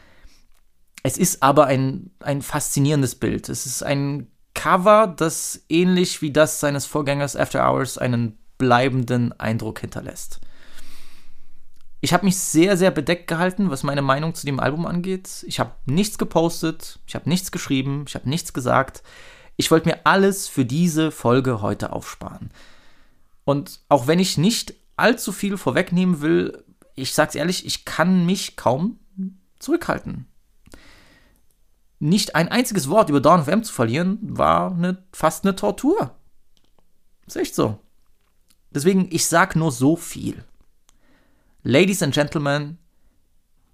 Es 1.02 1.18
ist 1.18 1.42
aber 1.42 1.66
ein, 1.66 2.10
ein 2.20 2.42
faszinierendes 2.42 3.14
Bild. 3.14 3.48
Es 3.48 3.66
ist 3.66 3.82
ein 3.82 4.28
Cover, 4.54 5.06
das 5.06 5.64
ähnlich 5.68 6.22
wie 6.22 6.32
das 6.32 6.60
seines 6.60 6.86
Vorgängers 6.86 7.36
After 7.36 7.70
Hours 7.70 7.98
einen 7.98 8.38
bleibenden 8.58 9.32
Eindruck 9.38 9.80
hinterlässt. 9.80 10.40
Ich 12.00 12.12
habe 12.12 12.26
mich 12.26 12.38
sehr, 12.38 12.76
sehr 12.76 12.90
bedeckt 12.90 13.26
gehalten, 13.26 13.70
was 13.70 13.82
meine 13.82 14.02
Meinung 14.02 14.34
zu 14.34 14.46
dem 14.46 14.60
Album 14.60 14.86
angeht. 14.86 15.44
Ich 15.48 15.58
habe 15.58 15.72
nichts 15.86 16.16
gepostet, 16.16 17.00
ich 17.06 17.14
habe 17.14 17.28
nichts 17.28 17.50
geschrieben, 17.50 18.04
ich 18.06 18.14
habe 18.14 18.28
nichts 18.28 18.52
gesagt. 18.52 19.02
Ich 19.56 19.70
wollte 19.70 19.88
mir 19.88 20.00
alles 20.04 20.46
für 20.46 20.64
diese 20.64 21.10
Folge 21.10 21.60
heute 21.60 21.92
aufsparen. 21.92 22.50
Und 23.44 23.80
auch 23.88 24.06
wenn 24.06 24.20
ich 24.20 24.38
nicht 24.38 24.74
allzu 24.96 25.32
viel 25.32 25.56
vorwegnehmen 25.56 26.20
will, 26.20 26.64
ich 26.94 27.14
sag's 27.14 27.34
ehrlich, 27.34 27.66
ich 27.66 27.84
kann 27.84 28.26
mich 28.26 28.56
kaum 28.56 29.00
zurückhalten. 29.58 30.26
Nicht 31.98 32.36
ein 32.36 32.48
einziges 32.48 32.88
Wort 32.88 33.08
über 33.08 33.20
Dawn 33.20 33.40
of 33.40 33.48
M 33.48 33.64
zu 33.64 33.72
verlieren, 33.72 34.18
war 34.22 34.70
eine, 34.70 35.02
fast 35.12 35.44
eine 35.44 35.56
Tortur. 35.56 36.14
Ist 37.26 37.36
echt 37.36 37.56
so. 37.56 37.78
Deswegen, 38.70 39.08
ich 39.10 39.26
sag 39.26 39.56
nur 39.56 39.72
so 39.72 39.96
viel. 39.96 40.44
Ladies 41.70 42.02
and 42.02 42.14
Gentlemen, 42.14 42.78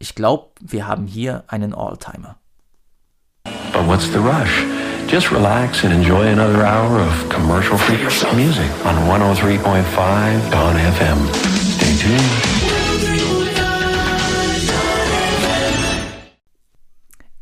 ich 0.01 0.17
glaube, 0.17 0.51
wir 0.61 0.89
haben 0.89 1.07
hier 1.07 1.45
einen 1.47 1.73
Alltimer. 1.73 2.41
But 3.45 3.87
what's 3.87 4.11
the 4.11 4.19
rush? 4.19 4.65
Just 5.09 5.31
relax 5.31 5.85
and 5.85 5.95
enjoy 5.95 6.27
another 6.27 6.67
hour 6.67 6.99
of 6.99 7.29
commercial-free 7.29 7.99
music 8.35 8.69
on 8.85 8.97
103.5 9.07 10.51
Dawn 10.51 10.75
FM. 10.75 11.33
Stay 11.55 11.97
tuned. 12.03 12.21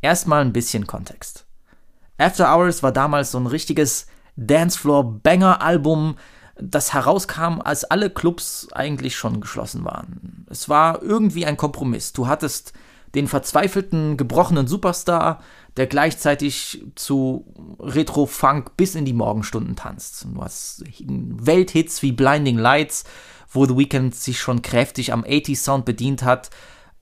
Erstmal 0.03 0.43
ein 0.43 0.53
bisschen 0.53 0.87
Kontext. 0.87 1.47
After 2.19 2.55
Hours 2.55 2.83
war 2.83 2.93
damals 2.93 3.31
so 3.31 3.39
ein 3.39 3.47
richtiges 3.47 4.07
Dancefloor-Banger-Album, 4.37 6.19
das 6.57 6.93
herauskam, 6.93 7.61
als 7.63 7.85
alle 7.85 8.11
Clubs 8.11 8.69
eigentlich 8.73 9.17
schon 9.17 9.41
geschlossen 9.41 9.85
waren. 9.85 10.47
Es 10.51 10.69
war 10.69 11.03
irgendwie 11.03 11.47
ein 11.47 11.57
Kompromiss. 11.57 12.13
Du 12.13 12.27
hattest 12.27 12.73
den 13.15 13.29
verzweifelten, 13.29 14.17
gebrochenen 14.17 14.67
Superstar, 14.67 15.41
der 15.77 15.87
gleichzeitig 15.87 16.85
zu 16.95 17.47
Retro-Funk 17.79 18.77
bis 18.77 18.95
in 18.95 19.05
die 19.05 19.13
Morgenstunden 19.13 19.77
tanzt. 19.77 20.27
Du 20.33 20.43
hast 20.43 20.85
Welthits 21.07 22.03
wie 22.03 22.13
Blinding 22.13 22.59
Lights, 22.59 23.05
wo 23.51 23.67
The 23.67 23.77
Weeknd 23.77 24.15
sich 24.15 24.41
schon 24.41 24.63
kräftig 24.63 25.13
am 25.13 25.25
80s-Sound 25.25 25.85
bedient 25.85 26.23
hat. 26.23 26.51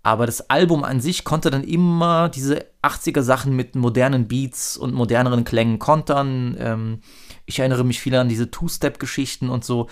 Aber 0.03 0.27
das 0.27 0.49
Album 0.49 0.83
an 0.83 1.01
sich 1.01 1.25
konnte 1.25 1.51
dann 1.51 1.63
immer 1.63 2.29
diese 2.29 2.65
80er-Sachen 2.83 3.55
mit 3.55 3.77
modernen 3.77 4.29
Beats 4.29 4.77
und 4.77 4.95
moderneren 4.95 5.45
Klängen 5.45 5.79
kontern. 5.79 6.57
Ähm, 6.59 7.01
ich 7.51 7.59
erinnere 7.59 7.85
mich 7.85 8.01
viel 8.01 8.15
an 8.15 8.29
diese 8.29 8.51
Two-Step-Geschichten 8.51 9.51
und 9.51 9.65
so. 9.65 9.89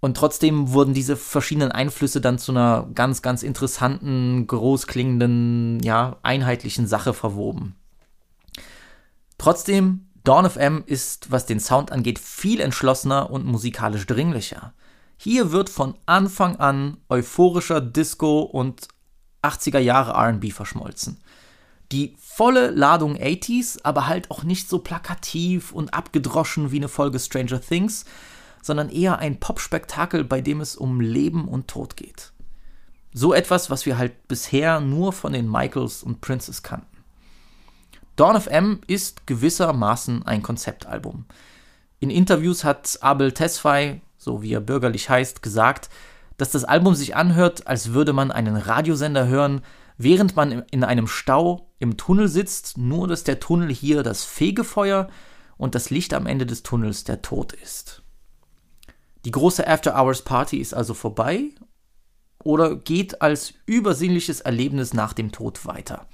Und 0.00 0.16
trotzdem 0.16 0.72
wurden 0.72 0.94
diese 0.94 1.16
verschiedenen 1.16 1.72
Einflüsse 1.72 2.22
dann 2.22 2.38
zu 2.38 2.52
einer 2.52 2.88
ganz, 2.94 3.20
ganz 3.20 3.42
interessanten, 3.42 4.46
großklingenden, 4.46 5.80
ja, 5.80 6.16
einheitlichen 6.22 6.86
Sache 6.86 7.12
verwoben. 7.12 7.76
Trotzdem, 9.36 10.08
Dawn 10.24 10.46
of 10.46 10.56
M 10.56 10.84
ist, 10.86 11.30
was 11.30 11.44
den 11.44 11.60
Sound 11.60 11.92
angeht, 11.92 12.18
viel 12.18 12.60
entschlossener 12.60 13.30
und 13.30 13.44
musikalisch 13.44 14.06
dringlicher. 14.06 14.72
Hier 15.18 15.52
wird 15.52 15.68
von 15.68 15.96
Anfang 16.06 16.56
an 16.56 16.96
euphorischer 17.10 17.82
Disco 17.82 18.40
und 18.40 18.88
80er 19.42 19.78
Jahre 19.78 20.12
RB 20.32 20.50
verschmolzen. 20.50 21.20
Die 21.92 22.16
volle 22.18 22.70
Ladung 22.70 23.16
80s, 23.16 23.78
aber 23.82 24.06
halt 24.06 24.30
auch 24.30 24.42
nicht 24.42 24.68
so 24.68 24.80
plakativ 24.80 25.72
und 25.72 25.94
abgedroschen 25.94 26.72
wie 26.72 26.76
eine 26.76 26.88
Folge 26.88 27.18
Stranger 27.18 27.60
Things, 27.60 28.04
sondern 28.62 28.88
eher 28.88 29.18
ein 29.20 29.38
Popspektakel, 29.38 30.24
bei 30.24 30.40
dem 30.40 30.60
es 30.60 30.74
um 30.74 31.00
Leben 31.00 31.46
und 31.46 31.68
Tod 31.68 31.96
geht. 31.96 32.32
So 33.12 33.32
etwas, 33.32 33.70
was 33.70 33.86
wir 33.86 33.96
halt 33.96 34.28
bisher 34.28 34.80
nur 34.80 35.12
von 35.12 35.32
den 35.32 35.48
Michaels 35.48 36.02
und 36.02 36.20
Princes 36.20 36.62
kannten. 36.62 36.96
Dawn 38.16 38.34
of 38.34 38.46
M 38.46 38.80
ist 38.86 39.26
gewissermaßen 39.26 40.26
ein 40.26 40.42
Konzeptalbum. 40.42 41.26
In 42.00 42.10
Interviews 42.10 42.64
hat 42.64 42.98
Abel 43.02 43.32
Tesfaye, 43.32 44.00
so 44.18 44.42
wie 44.42 44.52
er 44.52 44.60
bürgerlich 44.60 45.08
heißt, 45.08 45.42
gesagt, 45.42 45.88
dass 46.36 46.50
das 46.50 46.64
Album 46.64 46.94
sich 46.94 47.14
anhört, 47.14 47.66
als 47.66 47.92
würde 47.92 48.12
man 48.12 48.30
einen 48.30 48.56
Radiosender 48.56 49.26
hören, 49.26 49.62
während 49.98 50.36
man 50.36 50.64
in 50.70 50.84
einem 50.84 51.06
Stau 51.06 51.70
im 51.78 51.96
Tunnel 51.96 52.28
sitzt, 52.28 52.78
nur 52.78 53.08
dass 53.08 53.24
der 53.24 53.40
Tunnel 53.40 53.72
hier 53.72 54.02
das 54.02 54.24
Fegefeuer 54.24 55.08
und 55.56 55.74
das 55.74 55.90
Licht 55.90 56.14
am 56.14 56.26
Ende 56.26 56.46
des 56.46 56.62
Tunnels 56.62 57.04
der 57.04 57.22
Tod 57.22 57.52
ist. 57.52 58.02
Die 59.24 59.30
große 59.30 59.66
After-Hours-Party 59.66 60.58
ist 60.58 60.74
also 60.74 60.94
vorbei 60.94 61.50
oder 62.44 62.76
geht 62.76 63.22
als 63.22 63.54
übersinnliches 63.66 64.40
Erlebnis 64.40 64.94
nach 64.94 65.12
dem 65.12 65.32
Tod 65.32 65.66
weiter. 65.66 66.06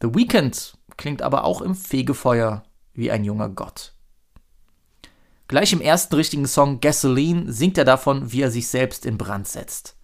The 0.00 0.14
Weeknd 0.14 0.76
klingt 0.96 1.22
aber 1.22 1.44
auch 1.44 1.62
im 1.62 1.74
Fegefeuer 1.74 2.64
wie 2.92 3.10
ein 3.10 3.24
junger 3.24 3.48
Gott. 3.48 3.94
Gleich 5.48 5.72
im 5.72 5.80
ersten 5.80 6.14
richtigen 6.14 6.46
Song 6.46 6.80
Gasoline 6.80 7.52
singt 7.52 7.76
er 7.76 7.84
davon, 7.84 8.32
wie 8.32 8.42
er 8.42 8.50
sich 8.50 8.68
selbst 8.68 9.04
in 9.04 9.18
Brand 9.18 9.48
setzt. 9.48 9.96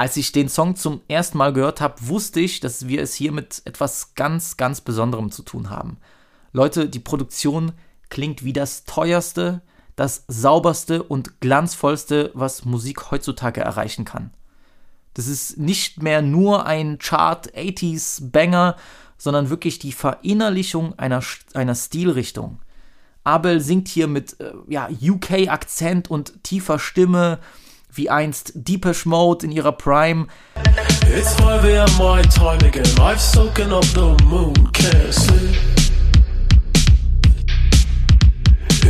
Als 0.00 0.16
ich 0.16 0.32
den 0.32 0.48
Song 0.48 0.76
zum 0.76 1.02
ersten 1.08 1.36
Mal 1.36 1.52
gehört 1.52 1.82
habe, 1.82 1.96
wusste 2.08 2.40
ich, 2.40 2.60
dass 2.60 2.88
wir 2.88 3.02
es 3.02 3.12
hier 3.12 3.32
mit 3.32 3.60
etwas 3.66 4.14
ganz, 4.14 4.56
ganz 4.56 4.80
Besonderem 4.80 5.30
zu 5.30 5.42
tun 5.42 5.68
haben. 5.68 5.98
Leute, 6.54 6.88
die 6.88 7.00
Produktion 7.00 7.72
klingt 8.08 8.42
wie 8.42 8.54
das 8.54 8.86
teuerste, 8.86 9.60
das 9.96 10.24
sauberste 10.26 11.02
und 11.02 11.42
glanzvollste, 11.42 12.30
was 12.32 12.64
Musik 12.64 13.10
heutzutage 13.10 13.60
erreichen 13.60 14.06
kann. 14.06 14.32
Das 15.12 15.26
ist 15.26 15.58
nicht 15.58 16.02
mehr 16.02 16.22
nur 16.22 16.64
ein 16.64 16.96
Chart 16.96 17.54
80s 17.54 18.30
Banger, 18.30 18.76
sondern 19.18 19.50
wirklich 19.50 19.80
die 19.80 19.92
Verinnerlichung 19.92 20.98
einer, 20.98 21.22
einer 21.52 21.74
Stilrichtung. 21.74 22.60
Abel 23.22 23.60
singt 23.60 23.88
hier 23.88 24.06
mit 24.06 24.40
äh, 24.40 24.54
ja, 24.66 24.88
UK-Akzent 24.88 26.10
und 26.10 26.42
tiefer 26.42 26.78
Stimme, 26.78 27.38
wie 27.92 28.10
einst 28.10 28.52
Deepesh 28.54 29.06
Mode 29.06 29.46
in 29.46 29.52
ihrer 29.52 29.72
Prime. 29.72 30.26
It's 31.14 31.34
5 31.34 31.64
a.m. 31.64 31.88
my 31.98 32.22
time 32.22 32.58
again. 32.66 32.86
I've 33.00 33.20
soaken 33.20 33.72
up 33.72 33.84
the 33.94 34.16
moon, 34.24 34.54
can't 34.72 35.12
sleep. 35.12 35.56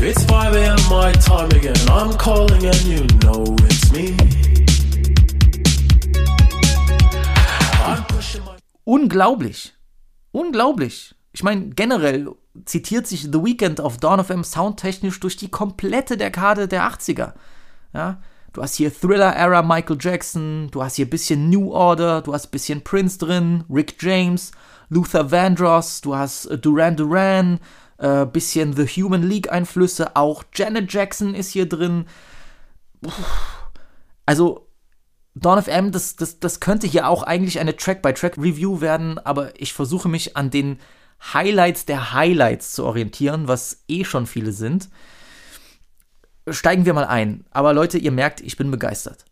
It's 0.02 0.24
5 0.24 0.54
a.m. 0.54 0.78
my 0.88 1.12
time 1.12 1.50
again. 1.56 1.76
I'm 1.90 2.16
calling 2.16 2.66
and 2.66 2.82
you 2.84 3.06
know 3.20 3.56
it's 3.68 3.92
me. 3.92 4.16
unglaublich. 8.90 9.74
Unglaublich. 10.32 11.14
Ich 11.32 11.42
meine, 11.42 11.70
generell 11.70 12.30
zitiert 12.64 13.06
sich 13.06 13.22
The 13.22 13.44
Weeknd 13.44 13.80
auf 13.80 13.98
Dawn 13.98 14.20
of 14.20 14.30
M 14.30 14.42
soundtechnisch 14.42 15.20
durch 15.20 15.36
die 15.36 15.48
komplette 15.48 16.16
Dekade 16.16 16.66
der 16.66 16.90
80er. 16.90 17.34
Ja, 17.92 18.20
du 18.52 18.62
hast 18.62 18.74
hier 18.74 18.92
Thriller-Era 18.92 19.62
Michael 19.62 19.98
Jackson, 20.00 20.68
du 20.70 20.82
hast 20.82 20.96
hier 20.96 21.06
ein 21.06 21.10
bisschen 21.10 21.50
New 21.50 21.72
Order, 21.72 22.22
du 22.22 22.32
hast 22.32 22.46
ein 22.46 22.50
bisschen 22.50 22.82
Prince 22.82 23.18
drin, 23.18 23.64
Rick 23.70 23.96
James, 24.00 24.52
Luther 24.88 25.30
Vandross, 25.30 26.00
du 26.00 26.16
hast 26.16 26.46
äh, 26.46 26.58
Duran 26.58 26.96
Duran, 26.96 27.60
äh, 27.98 28.26
bisschen 28.26 28.74
The 28.74 28.86
Human 28.86 29.22
League 29.22 29.50
Einflüsse, 29.52 30.16
auch 30.16 30.44
Janet 30.54 30.92
Jackson 30.92 31.34
ist 31.34 31.50
hier 31.50 31.68
drin. 31.68 32.06
Also, 34.26 34.68
Dawn 35.34 35.58
of 35.58 35.68
M, 35.68 35.92
das, 35.92 36.16
das, 36.16 36.40
das 36.40 36.60
könnte 36.60 36.86
hier 36.86 37.08
auch 37.08 37.22
eigentlich 37.22 37.60
eine 37.60 37.76
Track-by-Track-Review 37.76 38.80
werden, 38.80 39.18
aber 39.18 39.58
ich 39.60 39.72
versuche 39.72 40.08
mich 40.08 40.36
an 40.36 40.50
den 40.50 40.78
Highlights 41.32 41.84
der 41.84 42.12
Highlights 42.12 42.72
zu 42.72 42.84
orientieren, 42.84 43.46
was 43.46 43.84
eh 43.88 44.04
schon 44.04 44.26
viele 44.26 44.52
sind. 44.52 44.88
Steigen 46.52 46.84
wir 46.84 46.94
mal 46.94 47.06
ein. 47.06 47.44
Aber 47.50 47.72
Leute, 47.72 47.98
ihr 47.98 48.12
merkt, 48.12 48.40
ich 48.40 48.56
bin 48.56 48.70
begeistert. 48.70 49.24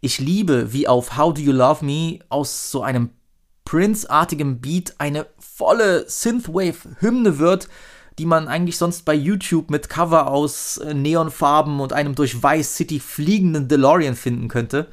Ich 0.00 0.18
liebe, 0.18 0.72
wie 0.72 0.88
auf 0.88 1.16
How 1.16 1.34
Do 1.34 1.40
You 1.40 1.52
Love 1.52 1.84
Me 1.84 2.20
aus 2.28 2.70
so 2.70 2.82
einem 2.82 3.10
Prince-artigem 3.64 4.60
Beat 4.60 4.94
eine 4.98 5.26
volle 5.38 6.08
Synthwave-Hymne 6.08 7.38
wird, 7.38 7.68
die 8.18 8.26
man 8.26 8.48
eigentlich 8.48 8.78
sonst 8.78 9.04
bei 9.04 9.14
YouTube 9.14 9.70
mit 9.70 9.88
Cover 9.88 10.28
aus 10.28 10.78
äh, 10.78 10.94
Neonfarben 10.94 11.80
und 11.80 11.92
einem 11.92 12.14
durch 12.14 12.42
Vice 12.42 12.76
City 12.76 13.00
fliegenden 13.00 13.68
DeLorean 13.68 14.14
finden 14.14 14.48
könnte. 14.48 14.88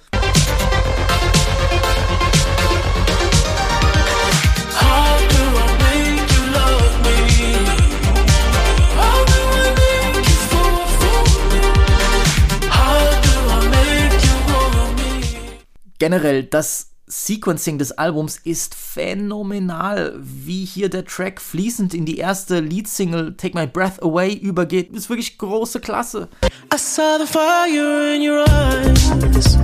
Generell, 15.99 16.43
das 16.43 16.89
Sequencing 17.05 17.77
des 17.77 17.91
Albums 17.91 18.37
ist 18.43 18.75
phänomenal, 18.75 20.15
wie 20.19 20.65
hier 20.65 20.89
der 20.89 21.05
Track 21.05 21.41
fließend 21.41 21.93
in 21.93 22.05
die 22.05 22.17
erste 22.17 22.59
Leadsingle 22.59 23.35
Take 23.37 23.57
My 23.57 23.67
Breath 23.67 24.01
Away 24.01 24.33
übergeht, 24.33 24.91
ist 24.93 25.09
wirklich 25.09 25.37
große 25.37 25.79
Klasse. 25.79 26.29
I 26.73 26.77
saw 26.77 27.17
the 27.19 27.27
fire 27.27 28.15
in 28.15 28.21
your 28.27 28.45
eyes. 28.47 29.57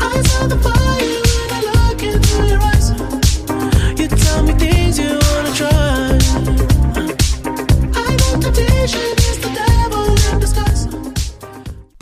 I 0.00 0.22
saw 0.28 0.46
the 0.48 0.58
fire 0.62 1.22
when 1.38 1.50
I 1.52 1.60
look 1.72 2.02
into 2.02 2.42
your 2.46 2.60
eyes. 2.62 2.92
You 3.98 4.08
tell 4.08 4.42
me 4.42 4.52
things 4.58 4.98
you 4.98 5.23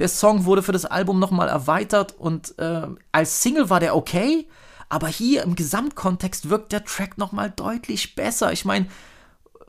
Der 0.03 0.09
Song 0.09 0.47
wurde 0.47 0.65
für 0.65 0.73
das 0.73 0.85
Album 0.85 1.21
nochmal 1.21 1.49
erweitert 1.49 2.19
und 2.19 2.59
äh, 2.59 2.89
als 3.13 3.41
Single 3.41 3.71
war 3.71 3.79
der 3.79 3.95
okay, 3.95 4.49
aber 4.89 5.07
hier 5.07 5.45
im 5.45 5.55
Gesamtkontext 5.55 6.51
wirkt 6.51 6.73
der 6.73 6.85
Track 6.85 7.19
nochmal 7.19 7.53
deutlich 7.53 8.17
besser. 8.17 8.53
Ich 8.53 8.65
meine, 8.65 8.89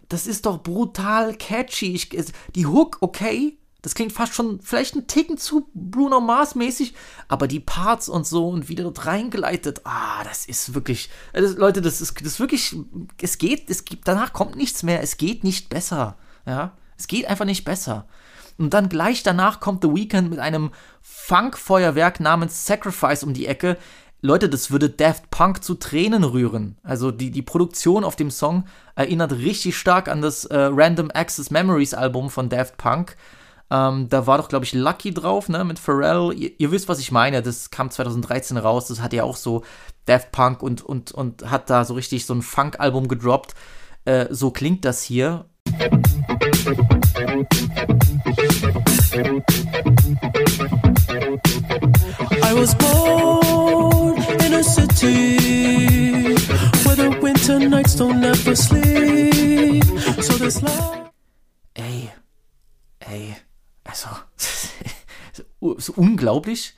das 0.10 0.26
ist 0.26 0.48
doch 0.48 0.64
brutal 0.64 1.36
catchy. 1.36 1.94
Ich, 1.94 2.10
die 2.56 2.66
Hook, 2.66 2.98
okay, 3.02 3.60
das 3.84 3.94
klingt 3.94 4.12
fast 4.12 4.34
schon 4.34 4.60
vielleicht 4.60 4.96
ein 4.96 5.06
Ticken 5.06 5.38
zu 5.38 5.70
Bruno 5.76 6.20
Mars 6.20 6.56
mäßig, 6.56 6.96
aber 7.28 7.48
die 7.48 7.60
Parts 7.60 8.10
und 8.10 8.26
so 8.26 8.50
und 8.50 8.70
wieder 8.70 8.86
dort 8.86 9.06
reingeleitet, 9.06 9.82
ah, 9.84 10.24
das 10.24 10.48
ist 10.48 10.74
wirklich, 10.74 11.12
das, 11.34 11.58
Leute, 11.58 11.84
das 11.84 12.02
ist, 12.02 12.20
das 12.20 12.28
ist 12.28 12.40
wirklich, 12.40 12.76
es 13.22 13.38
geht, 13.38 13.70
es 13.70 13.86
gibt, 13.86 14.08
danach 14.08 14.34
kommt 14.34 14.56
nichts 14.56 14.82
mehr, 14.82 15.04
es 15.04 15.18
geht 15.18 15.44
nicht 15.44 15.70
besser, 15.70 16.18
ja, 16.48 16.76
es 16.98 17.06
geht 17.06 17.28
einfach 17.28 17.46
nicht 17.46 17.66
besser. 17.66 18.08
Und 18.58 18.74
dann 18.74 18.90
gleich 18.90 19.24
danach 19.24 19.60
kommt 19.60 19.84
The 19.84 19.90
Weeknd 19.90 20.30
mit 20.30 20.40
einem 20.40 20.72
Funkfeuerwerk 21.02 22.20
namens 22.20 22.66
Sacrifice 22.66 23.24
um 23.24 23.34
die 23.34 23.48
Ecke. 23.48 23.78
Leute, 24.22 24.48
das 24.48 24.72
würde 24.72 24.90
Daft 24.90 25.30
Punk 25.32 25.64
zu 25.64 25.76
Tränen 25.76 26.24
rühren. 26.24 26.78
Also 26.82 27.12
die, 27.12 27.30
die 27.30 27.42
Produktion 27.42 28.06
auf 28.06 28.16
dem 28.16 28.32
Song 28.32 28.64
erinnert 28.96 29.34
richtig 29.34 29.78
stark 29.78 30.08
an 30.08 30.22
das 30.22 30.46
äh, 30.46 30.70
Random 30.72 31.12
Access 31.14 31.52
Memories 31.52 31.94
Album 31.94 32.30
von 32.30 32.48
Daft 32.48 32.78
Punk. 32.78 33.18
Ähm, 33.70 34.08
da 34.08 34.26
war 34.28 34.38
doch, 34.38 34.50
glaube 34.50 34.66
ich, 34.66 34.74
Lucky 34.74 35.14
drauf, 35.14 35.50
ne, 35.50 35.66
mit 35.66 35.78
Pharrell. 35.80 36.32
Ihr, 36.38 36.52
ihr, 36.58 36.72
wisst, 36.72 36.88
was 36.88 37.00
ich 37.00 37.12
meine. 37.12 37.42
Das 37.42 37.70
kam 37.70 37.90
2013 37.90 38.56
raus. 38.58 38.88
Das 38.88 39.02
hat 39.02 39.12
ja 39.12 39.24
auch 39.24 39.36
so 39.36 39.64
Daft 40.06 40.32
Punk 40.32 40.62
und, 40.62 40.82
und, 40.82 41.12
und 41.12 41.50
hat 41.50 41.70
da 41.70 41.84
so 41.84 41.94
richtig 41.94 42.26
so 42.26 42.34
ein 42.34 42.44
Funk-Album 42.44 43.10
gedroppt. 43.10 43.56
Äh, 44.06 44.28
so 44.30 44.52
klingt 44.52 44.86
das 44.86 45.02
hier. 45.02 45.46
I 49.14 49.20
was 52.56 52.74
born 52.74 54.18
in 54.42 54.54
a 54.56 54.64
city 54.64 56.34
where 56.84 56.96
the 56.96 57.16
winter 57.22 57.60
nights 57.60 57.96
don't 57.96 58.24
ever 58.24 58.56
sleep. 58.56 59.84
So 60.20 60.40
this 60.40 60.64
love. 60.64 61.12
Ey, 61.76 62.10
ey, 63.02 63.36
also, 63.84 64.08
so 65.78 65.94
unglaublich. 65.96 66.74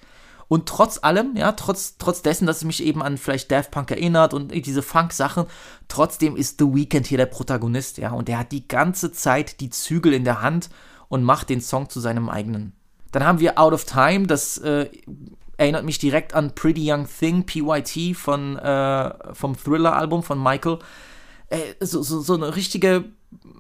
Und 0.49 0.67
trotz 0.67 0.99
allem, 1.01 1.37
ja, 1.37 1.53
trotz, 1.53 1.95
trotz 1.97 2.21
dessen, 2.21 2.47
dass 2.47 2.57
es 2.57 2.63
mich 2.65 2.83
eben 2.83 3.01
an 3.01 3.17
vielleicht 3.17 3.49
Daft 3.49 3.71
Punk 3.71 3.91
erinnert 3.91 4.33
und 4.33 4.51
diese 4.51 4.81
Funk-Sachen, 4.81 5.45
trotzdem 5.87 6.35
ist 6.35 6.59
The 6.59 6.65
Weeknd 6.65 7.07
hier 7.07 7.17
der 7.17 7.27
Protagonist, 7.27 7.97
ja, 7.97 8.11
und 8.11 8.27
er 8.27 8.39
hat 8.39 8.51
die 8.51 8.67
ganze 8.67 9.13
Zeit 9.13 9.61
die 9.61 9.69
Zügel 9.69 10.13
in 10.13 10.25
der 10.25 10.41
Hand 10.41 10.69
und 11.07 11.23
macht 11.23 11.49
den 11.49 11.61
Song 11.61 11.89
zu 11.89 11.99
seinem 11.99 12.29
eigenen. 12.29 12.73
Dann 13.11 13.25
haben 13.25 13.39
wir 13.39 13.59
Out 13.59 13.73
of 13.73 13.85
Time, 13.85 14.27
das 14.27 14.57
äh, 14.57 14.89
erinnert 15.57 15.85
mich 15.85 15.99
direkt 15.99 16.33
an 16.33 16.53
Pretty 16.53 16.91
Young 16.91 17.07
Thing, 17.07 17.45
PYT 17.45 18.15
von, 18.15 18.57
äh, 18.57 19.33
vom 19.33 19.55
Thriller-Album 19.57 20.23
von 20.23 20.41
Michael. 20.41 20.79
Äh, 21.49 21.59
so, 21.79 22.01
so, 22.01 22.19
so 22.21 22.33
eine 22.33 22.55
richtige 22.55 23.05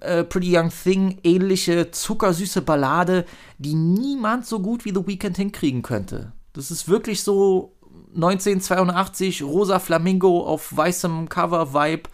äh, 0.01 0.23
Pretty 0.23 0.57
Young 0.57 0.69
Thing 0.69 1.19
ähnliche 1.23 1.91
zuckersüße 1.91 2.61
Ballade, 2.61 3.25
die 3.57 3.75
niemand 3.75 4.45
so 4.45 4.59
gut 4.59 4.85
wie 4.85 4.93
The 4.93 5.07
Weeknd 5.07 5.37
hinkriegen 5.37 5.81
könnte. 5.81 6.33
Das 6.53 6.71
ist 6.71 6.87
wirklich 6.87 7.23
so 7.23 7.75
1982 8.15 9.43
rosa 9.43 9.79
Flamingo 9.79 10.45
auf 10.45 10.75
weißem 10.75 11.27
Cover-Vibe, 11.29 12.09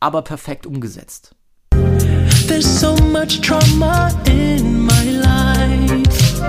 aber 0.00 0.22
perfekt 0.22 0.66
umgesetzt. 0.66 1.33
There's 2.46 2.66
so 2.66 2.96
much 2.96 3.40
trauma 3.40 4.10
in 4.26 4.80
my 4.80 5.04
life. 5.04 6.40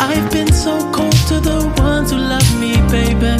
I've 0.00 0.30
been 0.30 0.52
so 0.52 0.78
cold 0.92 1.16
to 1.28 1.40
the 1.40 1.72
ones 1.78 2.10
who 2.10 2.18
love 2.18 2.48
me, 2.60 2.76
baby. 2.90 3.36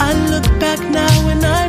I 0.00 0.12
look 0.30 0.46
back 0.60 0.80
now 0.90 1.28
and 1.28 1.44
I 1.44 1.68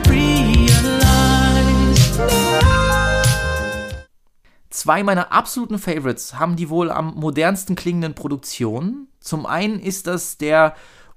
Zwei 4.80 5.04
meiner 5.04 5.34
absoluten 5.34 5.78
Favorites 5.78 6.40
haben 6.40 6.56
die 6.56 6.70
wohl 6.70 6.90
am 6.90 7.16
modernsten 7.16 7.76
klingenden 7.76 8.16
Produktionen. 8.16 9.10
Zum 9.20 9.46
einen 9.46 9.80
ist 9.80 10.08
das 10.08 10.38
der 10.38 10.74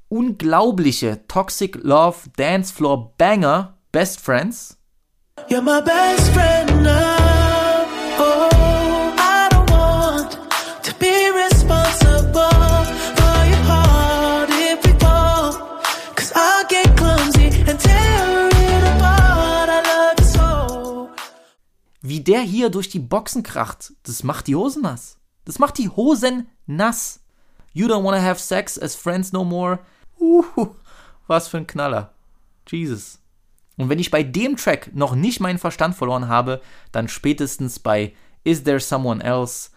unglaubliche 0.08 1.26
Toxic 1.28 1.76
Love 1.76 2.28
Dance 2.36 2.74
Floor 2.74 3.14
Banger 3.16 3.78
Best 3.92 4.20
Friends. 4.20 4.81
You're 5.48 5.62
my 5.62 5.80
best 5.80 6.30
friend 6.32 6.82
now. 6.82 7.22
wie 22.12 22.20
der 22.20 22.42
hier 22.42 22.68
durch 22.68 22.90
die 22.90 22.98
Boxen 22.98 23.42
kracht, 23.42 23.94
das 24.02 24.22
macht 24.22 24.46
die 24.46 24.54
Hosen 24.54 24.82
nass. 24.82 25.16
Das 25.46 25.58
macht 25.58 25.78
die 25.78 25.88
Hosen 25.88 26.46
nass. 26.66 27.20
You 27.72 27.86
don't 27.86 28.04
wanna 28.04 28.20
have 28.20 28.38
sex 28.38 28.78
as 28.78 28.94
friends 28.94 29.32
no 29.32 29.44
more. 29.44 29.78
Uhu, 30.20 30.74
was 31.26 31.48
für 31.48 31.56
ein 31.56 31.66
Knaller. 31.66 32.12
Jesus. 32.68 33.21
Und 33.82 33.88
wenn 33.88 33.98
ich 33.98 34.12
bei 34.12 34.22
dem 34.22 34.56
Track 34.56 34.94
noch 34.94 35.16
nicht 35.16 35.40
meinen 35.40 35.58
Verstand 35.58 35.96
verloren 35.96 36.28
habe, 36.28 36.62
dann 36.92 37.08
spätestens 37.08 37.80
bei 37.80 38.12
Is 38.44 38.62
There 38.62 38.78
Someone 38.78 39.20
Else? 39.24 39.70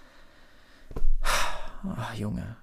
Ach, 1.97 2.13
Junge. 2.13 2.55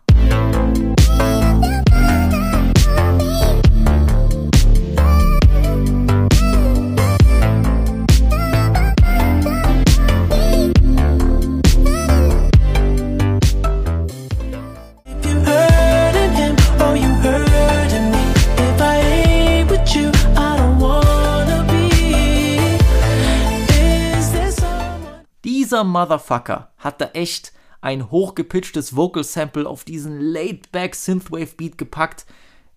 Dieser 25.82 25.90
Motherfucker 25.90 26.70
hat 26.78 27.00
da 27.00 27.06
echt 27.12 27.52
ein 27.80 28.10
hochgepitchtes 28.10 28.94
Vocal 28.94 29.24
Sample 29.24 29.68
auf 29.68 29.84
diesen 29.84 30.20
laid-back 30.20 30.94
Synthwave 30.94 31.56
Beat 31.56 31.76
gepackt. 31.76 32.26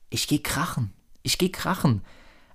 Ich 0.10 0.28
geh 0.28 0.40
krachen. 0.40 0.92
Ich 1.22 1.38
geh 1.38 1.50
krachen. 1.50 2.02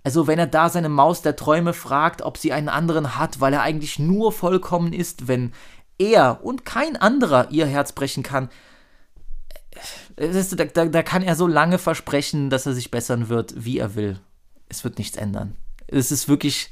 Also 0.03 0.27
wenn 0.27 0.39
er 0.39 0.49
da 0.49 0.69
seine 0.69 0.89
Maus 0.89 1.23
der 1.23 1.37
Träume 1.37 1.73
fragt, 1.73 2.23
ob 2.23 2.37
sie 2.37 2.53
einen 2.53 2.69
anderen 2.69 3.17
hat, 3.17 3.41
weil 3.41 3.53
er 3.53 3.63
eigentlich 3.63 3.99
nur 3.99 4.33
vollkommen 4.33 4.93
ist, 4.93 5.29
wenn 5.29 5.53
er 5.99 6.45
und 6.45 6.65
kein 6.65 6.97
anderer 6.97 7.51
ihr 7.51 7.67
Herz 7.67 7.93
brechen 7.93 8.23
kann, 8.25 8.49
da, 10.17 10.65
da, 10.65 10.87
da, 10.87 11.03
kann 11.03 11.23
er 11.23 11.37
so 11.37 11.47
lange 11.47 11.79
versprechen, 11.79 12.51
dass 12.51 12.67
er 12.67 12.73
sich 12.73 12.91
bessern 12.91 13.29
wird, 13.29 13.65
wie 13.65 13.79
er 13.79 13.95
will. 13.95 14.19
Es 14.69 14.83
wird 14.83 14.99
nichts 14.99 15.17
ändern. 15.17 15.57
Es 15.87 16.11
ist 16.11 16.29
wirklich 16.29 16.71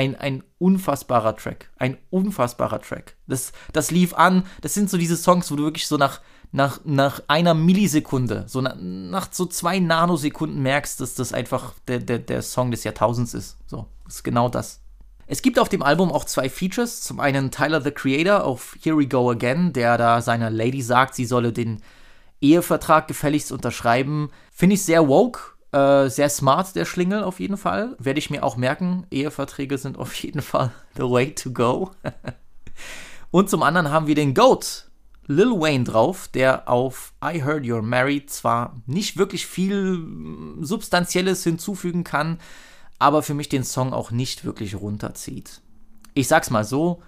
ein, 0.00 0.16
ein 0.16 0.42
unfassbarer 0.58 1.36
Track. 1.36 1.68
Ein 1.76 1.98
unfassbarer 2.08 2.80
Track. 2.80 3.16
Das, 3.26 3.52
das 3.74 3.90
lief 3.90 4.14
an. 4.14 4.44
Das 4.62 4.72
sind 4.72 4.88
so 4.88 4.96
diese 4.96 5.16
Songs, 5.16 5.50
wo 5.50 5.56
du 5.56 5.64
wirklich 5.64 5.86
so 5.86 5.98
nach, 5.98 6.22
nach, 6.52 6.80
nach 6.84 7.22
einer 7.28 7.52
Millisekunde, 7.52 8.44
so 8.46 8.62
nach, 8.62 8.76
nach 8.78 9.28
so 9.30 9.44
zwei 9.44 9.78
Nanosekunden 9.78 10.62
merkst, 10.62 11.02
dass 11.02 11.14
das 11.14 11.34
einfach 11.34 11.74
der, 11.86 11.98
der, 11.98 12.18
der 12.18 12.40
Song 12.40 12.70
des 12.70 12.82
Jahrtausends 12.82 13.34
ist. 13.34 13.58
So, 13.66 13.88
ist 14.08 14.24
genau 14.24 14.48
das. 14.48 14.80
Es 15.26 15.42
gibt 15.42 15.58
auf 15.58 15.68
dem 15.68 15.82
Album 15.82 16.10
auch 16.10 16.24
zwei 16.24 16.48
Features. 16.48 17.02
Zum 17.02 17.20
einen 17.20 17.50
Tyler 17.50 17.82
the 17.82 17.90
Creator 17.90 18.44
auf 18.44 18.78
Here 18.82 18.96
We 18.96 19.06
Go 19.06 19.30
Again, 19.30 19.74
der 19.74 19.98
da 19.98 20.22
seiner 20.22 20.48
Lady 20.48 20.80
sagt, 20.80 21.14
sie 21.14 21.26
solle 21.26 21.52
den 21.52 21.82
Ehevertrag 22.40 23.06
gefälligst 23.06 23.52
unterschreiben. 23.52 24.30
Finde 24.50 24.76
ich 24.76 24.82
sehr 24.82 25.08
woke, 25.08 25.40
äh, 25.72 26.08
sehr 26.08 26.28
smart, 26.28 26.74
der 26.74 26.84
Schlingel 26.84 27.22
auf 27.22 27.40
jeden 27.40 27.56
Fall. 27.56 27.96
Werde 27.98 28.18
ich 28.18 28.30
mir 28.30 28.42
auch 28.42 28.56
merken. 28.56 29.06
Eheverträge 29.10 29.78
sind 29.78 29.98
auf 29.98 30.14
jeden 30.14 30.42
Fall 30.42 30.72
the 30.96 31.02
way 31.02 31.34
to 31.34 31.50
go. 31.52 31.92
Und 33.30 33.48
zum 33.48 33.62
anderen 33.62 33.90
haben 33.90 34.08
wir 34.08 34.16
den 34.16 34.34
Goat, 34.34 34.90
Lil 35.28 35.52
Wayne 35.52 35.84
drauf, 35.84 36.26
der 36.26 36.68
auf 36.68 37.12
I 37.24 37.42
Heard 37.44 37.62
You're 37.62 37.82
Married 37.82 38.30
zwar 38.30 38.82
nicht 38.86 39.16
wirklich 39.16 39.46
viel 39.46 40.04
Substanzielles 40.60 41.44
hinzufügen 41.44 42.02
kann, 42.02 42.38
aber 42.98 43.22
für 43.22 43.34
mich 43.34 43.48
den 43.48 43.62
Song 43.62 43.92
auch 43.92 44.10
nicht 44.10 44.44
wirklich 44.44 44.74
runterzieht. 44.74 45.60
Ich 46.14 46.26
sag's 46.26 46.50
mal 46.50 46.64
so, 46.64 47.00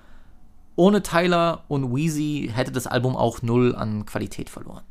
ohne 0.76 1.02
Tyler 1.02 1.64
und 1.66 1.92
Weezy 1.92 2.52
hätte 2.54 2.70
das 2.70 2.86
Album 2.86 3.16
auch 3.16 3.42
null 3.42 3.74
an 3.74 4.06
Qualität 4.06 4.48
verloren. 4.48 4.84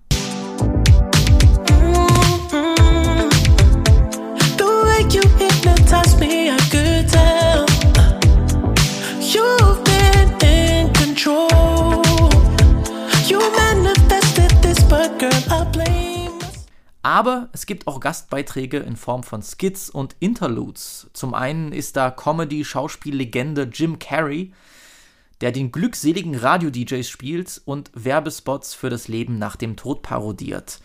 Aber 17.01 17.49
es 17.51 17.65
gibt 17.65 17.87
auch 17.87 17.99
Gastbeiträge 17.99 18.77
in 18.77 18.95
Form 18.95 19.23
von 19.23 19.41
Skits 19.41 19.89
und 19.89 20.15
Interludes. 20.19 21.09
Zum 21.13 21.33
einen 21.33 21.71
ist 21.71 21.97
da 21.97 22.11
Comedy-Schauspiellegende 22.11 23.63
Jim 23.73 23.97
Carrey, 23.97 24.53
der 25.41 25.51
den 25.51 25.71
glückseligen 25.71 26.35
Radio-DJs 26.35 27.09
spielt 27.09 27.59
und 27.65 27.89
Werbespots 27.95 28.75
für 28.75 28.91
das 28.91 29.07
Leben 29.07 29.39
nach 29.39 29.55
dem 29.55 29.77
Tod 29.77 30.03
parodiert. 30.03 30.79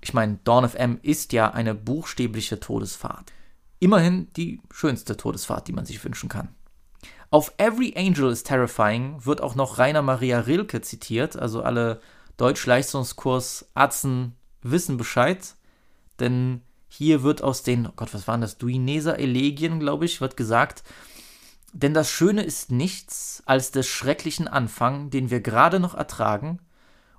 Ich 0.00 0.14
meine, 0.14 0.38
Dawn 0.44 0.64
of 0.64 0.76
M 0.76 1.00
ist 1.02 1.32
ja 1.32 1.50
eine 1.50 1.74
buchstäbliche 1.74 2.60
Todesfahrt. 2.60 3.32
Immerhin 3.80 4.32
die 4.34 4.60
schönste 4.70 5.16
Todesfahrt, 5.16 5.66
die 5.66 5.72
man 5.72 5.86
sich 5.86 6.04
wünschen 6.04 6.28
kann. 6.28 6.54
Auf 7.30 7.54
Every 7.56 7.94
Angel 7.96 8.30
is 8.30 8.42
Terrifying 8.42 9.24
wird 9.24 9.40
auch 9.40 9.54
noch 9.54 9.78
Rainer 9.78 10.02
Maria 10.02 10.40
Rilke 10.40 10.82
zitiert, 10.82 11.36
also 11.36 11.62
alle 11.62 12.00
Deutsch-Leistungskurs 12.36 13.70
Atzen 13.74 14.36
wissen 14.62 14.96
Bescheid, 14.96 15.54
denn 16.18 16.62
hier 16.88 17.22
wird 17.22 17.42
aus 17.42 17.62
den, 17.62 17.86
oh 17.86 17.92
Gott, 17.96 18.12
was 18.12 18.28
waren 18.28 18.40
das, 18.40 18.58
Duineser 18.58 19.18
Elegien, 19.18 19.80
glaube 19.80 20.04
ich, 20.04 20.20
wird 20.20 20.36
gesagt, 20.36 20.82
denn 21.72 21.94
das 21.94 22.10
Schöne 22.10 22.42
ist 22.42 22.70
nichts 22.70 23.42
als 23.46 23.70
des 23.70 23.86
schrecklichen 23.86 24.48
Anfang, 24.48 25.10
den 25.10 25.30
wir 25.30 25.40
gerade 25.40 25.80
noch 25.80 25.94
ertragen, 25.94 26.58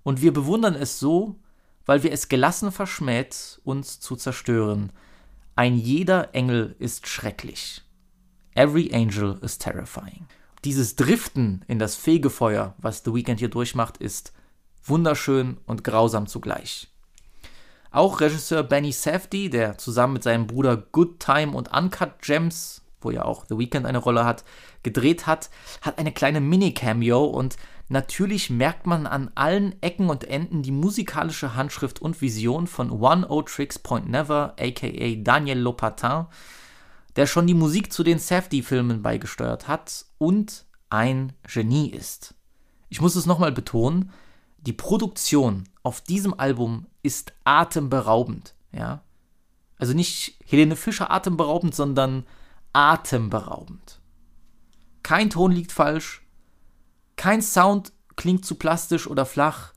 und 0.03 0.21
wir 0.21 0.33
bewundern 0.33 0.75
es 0.75 0.99
so, 0.99 1.39
weil 1.85 2.03
wir 2.03 2.11
es 2.11 2.27
gelassen 2.27 2.71
verschmäht, 2.71 3.61
uns 3.63 3.99
zu 3.99 4.15
zerstören, 4.15 4.91
ein 5.55 5.75
jeder 5.75 6.33
Engel 6.33 6.75
ist 6.79 7.07
schrecklich. 7.07 7.81
Every 8.55 8.93
angel 8.93 9.39
is 9.41 9.57
terrifying. 9.57 10.27
Dieses 10.63 10.95
Driften 10.95 11.65
in 11.67 11.79
das 11.79 11.95
Fegefeuer, 11.95 12.75
was 12.77 13.03
The 13.03 13.13
Weeknd 13.13 13.39
hier 13.39 13.49
durchmacht, 13.49 13.97
ist 13.97 14.33
wunderschön 14.83 15.57
und 15.65 15.83
grausam 15.83 16.27
zugleich. 16.27 16.87
Auch 17.91 18.21
Regisseur 18.21 18.63
Benny 18.63 18.91
Safdie, 18.91 19.49
der 19.49 19.77
zusammen 19.77 20.13
mit 20.13 20.23
seinem 20.23 20.47
Bruder 20.47 20.77
Good 20.77 21.19
Time 21.19 21.51
und 21.51 21.73
Uncut 21.75 22.21
Gems, 22.21 22.81
wo 23.01 23.11
ja 23.11 23.25
auch 23.25 23.45
The 23.49 23.57
Weeknd 23.57 23.85
eine 23.85 23.97
Rolle 23.97 24.23
hat, 24.23 24.43
gedreht 24.83 25.27
hat, 25.27 25.49
hat 25.81 25.97
eine 25.97 26.11
kleine 26.11 26.39
Mini-Cameo 26.39 27.25
und 27.25 27.57
Natürlich 27.91 28.49
merkt 28.49 28.87
man 28.87 29.05
an 29.05 29.31
allen 29.35 29.75
Ecken 29.81 30.09
und 30.09 30.23
Enden 30.23 30.63
die 30.63 30.71
musikalische 30.71 31.55
Handschrift 31.55 32.01
und 32.01 32.21
Vision 32.21 32.65
von 32.67 32.89
One 32.89 33.27
O 33.27 33.41
Tricks 33.41 33.79
Point 33.79 34.07
Never, 34.09 34.55
aka 34.57 35.15
Daniel 35.17 35.59
Lopatin, 35.59 36.27
der 37.17 37.27
schon 37.27 37.47
die 37.47 37.53
Musik 37.53 37.91
zu 37.91 38.03
den 38.03 38.17
Safdie-Filmen 38.17 39.01
beigesteuert 39.01 39.67
hat 39.67 40.05
und 40.19 40.63
ein 40.89 41.33
Genie 41.43 41.89
ist. 41.89 42.33
Ich 42.87 43.01
muss 43.01 43.17
es 43.17 43.25
nochmal 43.25 43.51
betonen, 43.51 44.11
die 44.59 44.71
Produktion 44.71 45.65
auf 45.83 45.99
diesem 45.99 46.33
Album 46.39 46.85
ist 47.03 47.33
atemberaubend, 47.43 48.55
ja. 48.71 49.03
Also 49.77 49.93
nicht 49.93 50.39
Helene 50.45 50.77
Fischer 50.77 51.11
atemberaubend, 51.11 51.75
sondern 51.75 52.25
atemberaubend. 52.71 53.99
Kein 55.03 55.29
Ton 55.29 55.51
liegt 55.51 55.73
falsch, 55.73 56.20
kein 57.21 57.43
Sound 57.43 57.93
klingt 58.15 58.47
zu 58.47 58.55
plastisch 58.55 59.05
oder 59.05 59.27
flach. 59.27 59.73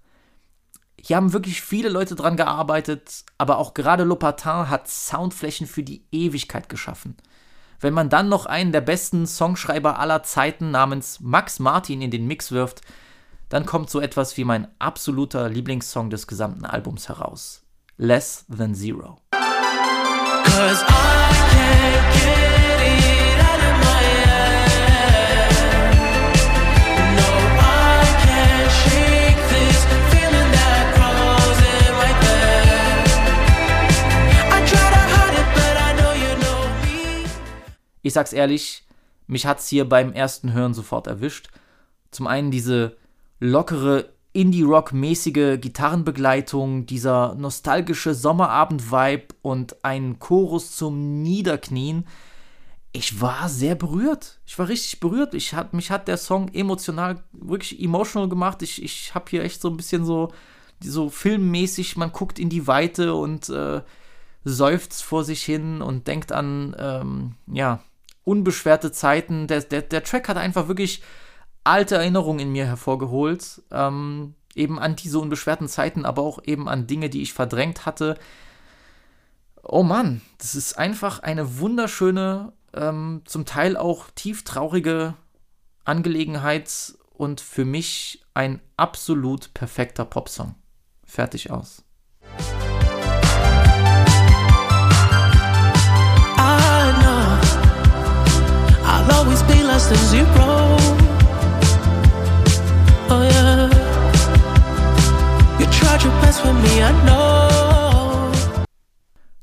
Hier 0.98 1.16
haben 1.16 1.34
wirklich 1.34 1.60
viele 1.60 1.90
Leute 1.90 2.14
dran 2.14 2.38
gearbeitet, 2.38 3.22
aber 3.36 3.58
auch 3.58 3.74
gerade 3.74 4.02
Lopatin 4.02 4.70
hat 4.70 4.88
Soundflächen 4.88 5.66
für 5.66 5.82
die 5.82 6.06
Ewigkeit 6.10 6.70
geschaffen. 6.70 7.18
Wenn 7.80 7.92
man 7.92 8.08
dann 8.08 8.30
noch 8.30 8.46
einen 8.46 8.72
der 8.72 8.80
besten 8.80 9.26
Songschreiber 9.26 9.98
aller 9.98 10.22
Zeiten 10.22 10.70
namens 10.70 11.20
Max 11.20 11.58
Martin 11.58 12.00
in 12.00 12.10
den 12.10 12.26
Mix 12.26 12.50
wirft, 12.50 12.80
dann 13.50 13.66
kommt 13.66 13.90
so 13.90 14.00
etwas 14.00 14.38
wie 14.38 14.44
mein 14.44 14.66
absoluter 14.78 15.50
Lieblingssong 15.50 16.08
des 16.08 16.26
gesamten 16.26 16.64
Albums 16.64 17.10
heraus. 17.10 17.62
Less 17.98 18.46
Than 18.48 18.74
Zero. 18.74 19.18
Cause 20.44 20.82
I 20.88 21.34
can't 21.50 22.14
get 22.14 22.53
Ich 38.04 38.12
sag's 38.12 38.34
ehrlich, 38.34 38.84
mich 39.26 39.46
hat's 39.46 39.66
hier 39.66 39.88
beim 39.88 40.12
ersten 40.12 40.52
Hören 40.52 40.74
sofort 40.74 41.06
erwischt. 41.06 41.48
Zum 42.10 42.26
einen 42.26 42.50
diese 42.50 42.98
lockere 43.40 44.10
Indie-Rock-mäßige 44.34 45.58
Gitarrenbegleitung, 45.58 46.84
dieser 46.84 47.34
nostalgische 47.34 48.12
Sommerabend-Vibe 48.12 49.28
und 49.40 49.82
ein 49.84 50.18
Chorus 50.18 50.76
zum 50.76 51.22
Niederknien. 51.22 52.06
Ich 52.92 53.22
war 53.22 53.48
sehr 53.48 53.74
berührt. 53.74 54.38
Ich 54.44 54.58
war 54.58 54.68
richtig 54.68 55.00
berührt. 55.00 55.32
Ich 55.32 55.54
hat, 55.54 55.72
mich 55.72 55.90
hat 55.90 56.06
der 56.06 56.18
Song 56.18 56.50
emotional, 56.52 57.24
wirklich 57.32 57.82
emotional 57.82 58.28
gemacht. 58.28 58.60
Ich, 58.60 58.82
ich 58.82 59.14
habe 59.14 59.30
hier 59.30 59.44
echt 59.44 59.62
so 59.62 59.70
ein 59.70 59.78
bisschen 59.78 60.04
so, 60.04 60.30
so 60.78 61.08
filmmäßig, 61.08 61.96
man 61.96 62.12
guckt 62.12 62.38
in 62.38 62.50
die 62.50 62.66
Weite 62.66 63.14
und 63.14 63.48
äh, 63.48 63.80
seufzt 64.44 65.02
vor 65.02 65.24
sich 65.24 65.42
hin 65.42 65.80
und 65.80 66.06
denkt 66.06 66.32
an, 66.32 66.76
ähm, 66.78 67.34
ja, 67.46 67.80
unbeschwerte 68.24 68.92
Zeiten. 68.92 69.46
Der, 69.46 69.60
der, 69.60 69.82
der 69.82 70.02
Track 70.02 70.28
hat 70.28 70.36
einfach 70.36 70.68
wirklich 70.68 71.02
alte 71.62 71.96
Erinnerungen 71.96 72.40
in 72.40 72.52
mir 72.52 72.66
hervorgeholt. 72.66 73.62
Ähm, 73.70 74.34
eben 74.54 74.78
an 74.78 74.96
diese 74.96 75.18
unbeschwerten 75.18 75.68
Zeiten, 75.68 76.04
aber 76.04 76.22
auch 76.22 76.40
eben 76.44 76.68
an 76.68 76.86
Dinge, 76.86 77.10
die 77.10 77.22
ich 77.22 77.32
verdrängt 77.32 77.86
hatte. 77.86 78.18
Oh 79.62 79.82
Mann, 79.82 80.20
das 80.38 80.54
ist 80.54 80.78
einfach 80.78 81.20
eine 81.20 81.58
wunderschöne, 81.58 82.52
ähm, 82.74 83.22
zum 83.24 83.44
Teil 83.46 83.76
auch 83.76 84.10
tief 84.14 84.44
traurige 84.44 85.14
Angelegenheit 85.84 86.94
und 87.12 87.40
für 87.40 87.64
mich 87.64 88.24
ein 88.34 88.60
absolut 88.76 89.54
perfekter 89.54 90.04
Popsong. 90.04 90.54
Fertig 91.04 91.50
aus. 91.50 91.84
I'll 99.08 99.24
always 99.24 99.42
be 99.44 99.62
less 99.62 99.88
than 99.88 99.98
zero. 99.98 100.26
Oh 103.10 103.22
yeah. 103.22 103.68
You 105.58 105.66
tried 105.66 106.02
your 106.02 106.12
best 106.20 106.44
with 106.44 106.54
me, 106.54 106.82
I 106.82 106.92
know. 107.04 108.64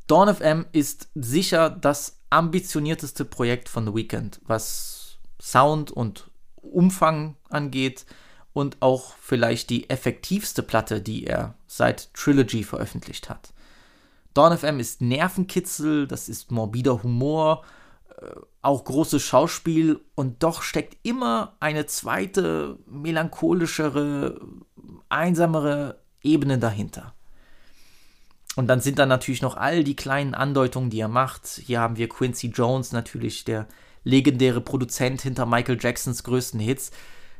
Dawn 0.07 0.33
FM 0.33 0.65
ist 0.71 1.09
sicher 1.15 1.69
das 1.69 2.17
ambitionierteste 2.29 3.23
Projekt 3.23 3.69
von 3.69 3.85
The 3.85 3.93
Weeknd, 3.93 4.41
was 4.45 5.17
Sound 5.41 5.91
und 5.91 6.29
Umfang 6.55 7.35
angeht 7.49 8.05
und 8.53 8.77
auch 8.81 9.13
vielleicht 9.21 9.69
die 9.69 9.89
effektivste 9.89 10.63
Platte, 10.63 11.01
die 11.01 11.25
er 11.25 11.55
seit 11.67 12.13
Trilogy 12.13 12.63
veröffentlicht 12.63 13.29
hat. 13.29 13.53
Dawn 14.33 14.57
FM 14.57 14.79
ist 14.79 15.01
Nervenkitzel, 15.01 16.07
das 16.07 16.29
ist 16.29 16.51
morbider 16.51 17.03
Humor, 17.03 17.63
auch 18.61 18.83
großes 18.83 19.21
Schauspiel 19.21 19.99
und 20.15 20.43
doch 20.43 20.61
steckt 20.61 20.97
immer 21.03 21.55
eine 21.59 21.85
zweite, 21.85 22.77
melancholischere, 22.85 24.39
einsamere 25.09 26.01
Ebene 26.21 26.59
dahinter. 26.59 27.13
Und 28.55 28.67
dann 28.67 28.81
sind 28.81 28.99
da 28.99 29.05
natürlich 29.05 29.41
noch 29.41 29.55
all 29.55 29.83
die 29.83 29.95
kleinen 29.95 30.35
Andeutungen, 30.35 30.89
die 30.89 30.99
er 30.99 31.07
macht. 31.07 31.47
Hier 31.47 31.79
haben 31.79 31.97
wir 31.97 32.09
Quincy 32.09 32.47
Jones, 32.47 32.91
natürlich 32.91 33.45
der 33.45 33.67
legendäre 34.03 34.61
Produzent 34.61 35.21
hinter 35.21 35.45
Michael 35.45 35.77
Jacksons 35.79 36.23
größten 36.23 36.59
Hits, 36.59 36.91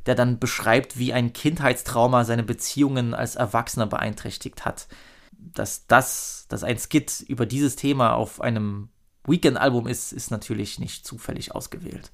der 0.06 0.16
dann 0.16 0.40
beschreibt, 0.40 0.98
wie 0.98 1.14
ein 1.14 1.34
Kindheitstrauma 1.34 2.24
seine 2.24 2.44
Beziehungen 2.44 3.14
als 3.14 3.36
Erwachsener 3.36 3.88
beeinträchtigt 3.88 4.66
hat. 4.66 4.88
Dass 5.32 5.86
das, 5.88 6.46
dass 6.50 6.64
ein 6.64 6.78
Skit 6.80 7.26
über 7.28 7.46
dieses 7.46 7.76
Thema 7.76 8.14
auf 8.14 8.42
einem 8.42 8.90
Weekend-Album 9.32 9.88
ist, 9.88 10.12
ist 10.12 10.30
natürlich 10.30 10.78
nicht 10.78 11.06
zufällig 11.06 11.56
ausgewählt. 11.56 12.12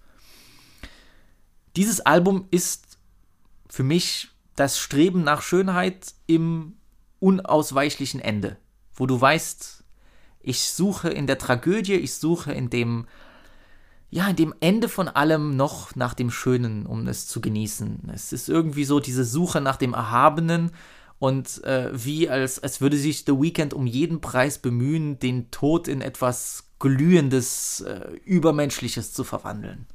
Dieses 1.76 2.00
Album 2.00 2.48
ist 2.52 2.98
für 3.70 3.84
mich 3.84 4.30
das 4.56 4.80
Streben 4.80 5.24
nach 5.24 5.42
Schönheit 5.42 6.14
im 6.26 6.78
unausweichlichen 7.20 8.20
Ende, 8.20 8.58
wo 8.94 9.06
du 9.06 9.20
weißt, 9.20 9.84
ich 10.40 10.70
suche 10.70 11.10
in 11.10 11.28
der 11.28 11.38
Tragödie, 11.38 11.96
ich 11.96 12.14
suche 12.14 12.54
in 12.54 12.70
dem 12.70 13.08
ja, 14.10 14.30
in 14.30 14.38
dem 14.38 14.54
Ende 14.62 14.88
von 14.88 15.10
allem 15.10 15.58
noch 15.58 15.96
nach 15.96 16.14
dem 16.14 16.32
Schönen, 16.32 16.86
um 16.86 17.06
es 17.08 17.28
zu 17.28 17.42
genießen. 17.42 18.10
Es 18.14 18.32
ist 18.32 18.48
irgendwie 18.48 18.86
so 18.86 19.02
diese 19.02 19.26
Suche 19.26 19.60
nach 19.60 19.76
dem 19.76 19.94
Erhabenen 19.94 20.72
und 21.20 21.64
äh, 21.64 21.90
wie 21.94 22.30
als, 22.30 22.60
als 22.62 22.82
würde 22.82 22.98
sich 22.98 23.24
The 23.26 23.34
Weeknd 23.34 23.74
um 23.74 23.88
jeden 23.88 24.22
Preis 24.22 24.60
bemühen, 24.60 25.20
den 25.20 25.50
Tod 25.52 25.88
in 25.88 26.02
etwas 26.02 26.66
Glühendes, 26.80 27.82
äh, 27.82 28.12
Übermenschliches 28.26 29.14
zu 29.14 29.24
verwandeln. 29.24 29.88